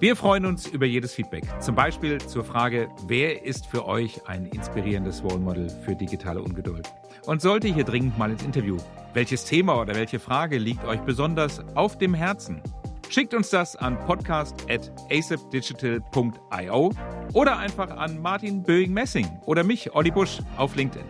Wir 0.00 0.16
freuen 0.16 0.46
uns 0.46 0.68
über 0.68 0.86
jedes 0.86 1.12
Feedback. 1.12 1.44
Zum 1.60 1.74
Beispiel 1.74 2.16
zur 2.18 2.44
Frage, 2.44 2.88
wer 3.06 3.44
ist 3.44 3.66
für 3.66 3.84
euch 3.86 4.26
ein 4.26 4.46
inspirierendes 4.46 5.22
Role 5.22 5.38
Model 5.38 5.68
für 5.84 5.94
digitale 5.94 6.42
Ungeduld? 6.42 6.90
Und 7.26 7.42
sollte 7.42 7.68
hier 7.68 7.84
dringend 7.84 8.16
mal 8.16 8.30
ins 8.30 8.42
Interview, 8.42 8.78
welches 9.12 9.44
Thema 9.44 9.78
oder 9.78 9.94
welche 9.94 10.18
Frage 10.18 10.56
liegt 10.56 10.86
euch 10.86 11.02
besonders 11.02 11.62
auf 11.74 11.98
dem 11.98 12.14
Herzen? 12.14 12.62
Schickt 13.10 13.34
uns 13.34 13.50
das 13.50 13.76
an 13.76 13.98
podcast.asapdigital.io 14.06 16.92
oder 17.34 17.58
einfach 17.58 17.90
an 17.90 18.22
Martin 18.22 18.62
Böing-Messing 18.62 19.28
oder 19.44 19.62
mich, 19.62 19.94
Olli 19.94 20.10
Busch, 20.10 20.38
auf 20.56 20.74
LinkedIn. 20.74 21.04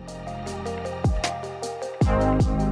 you 2.13 2.62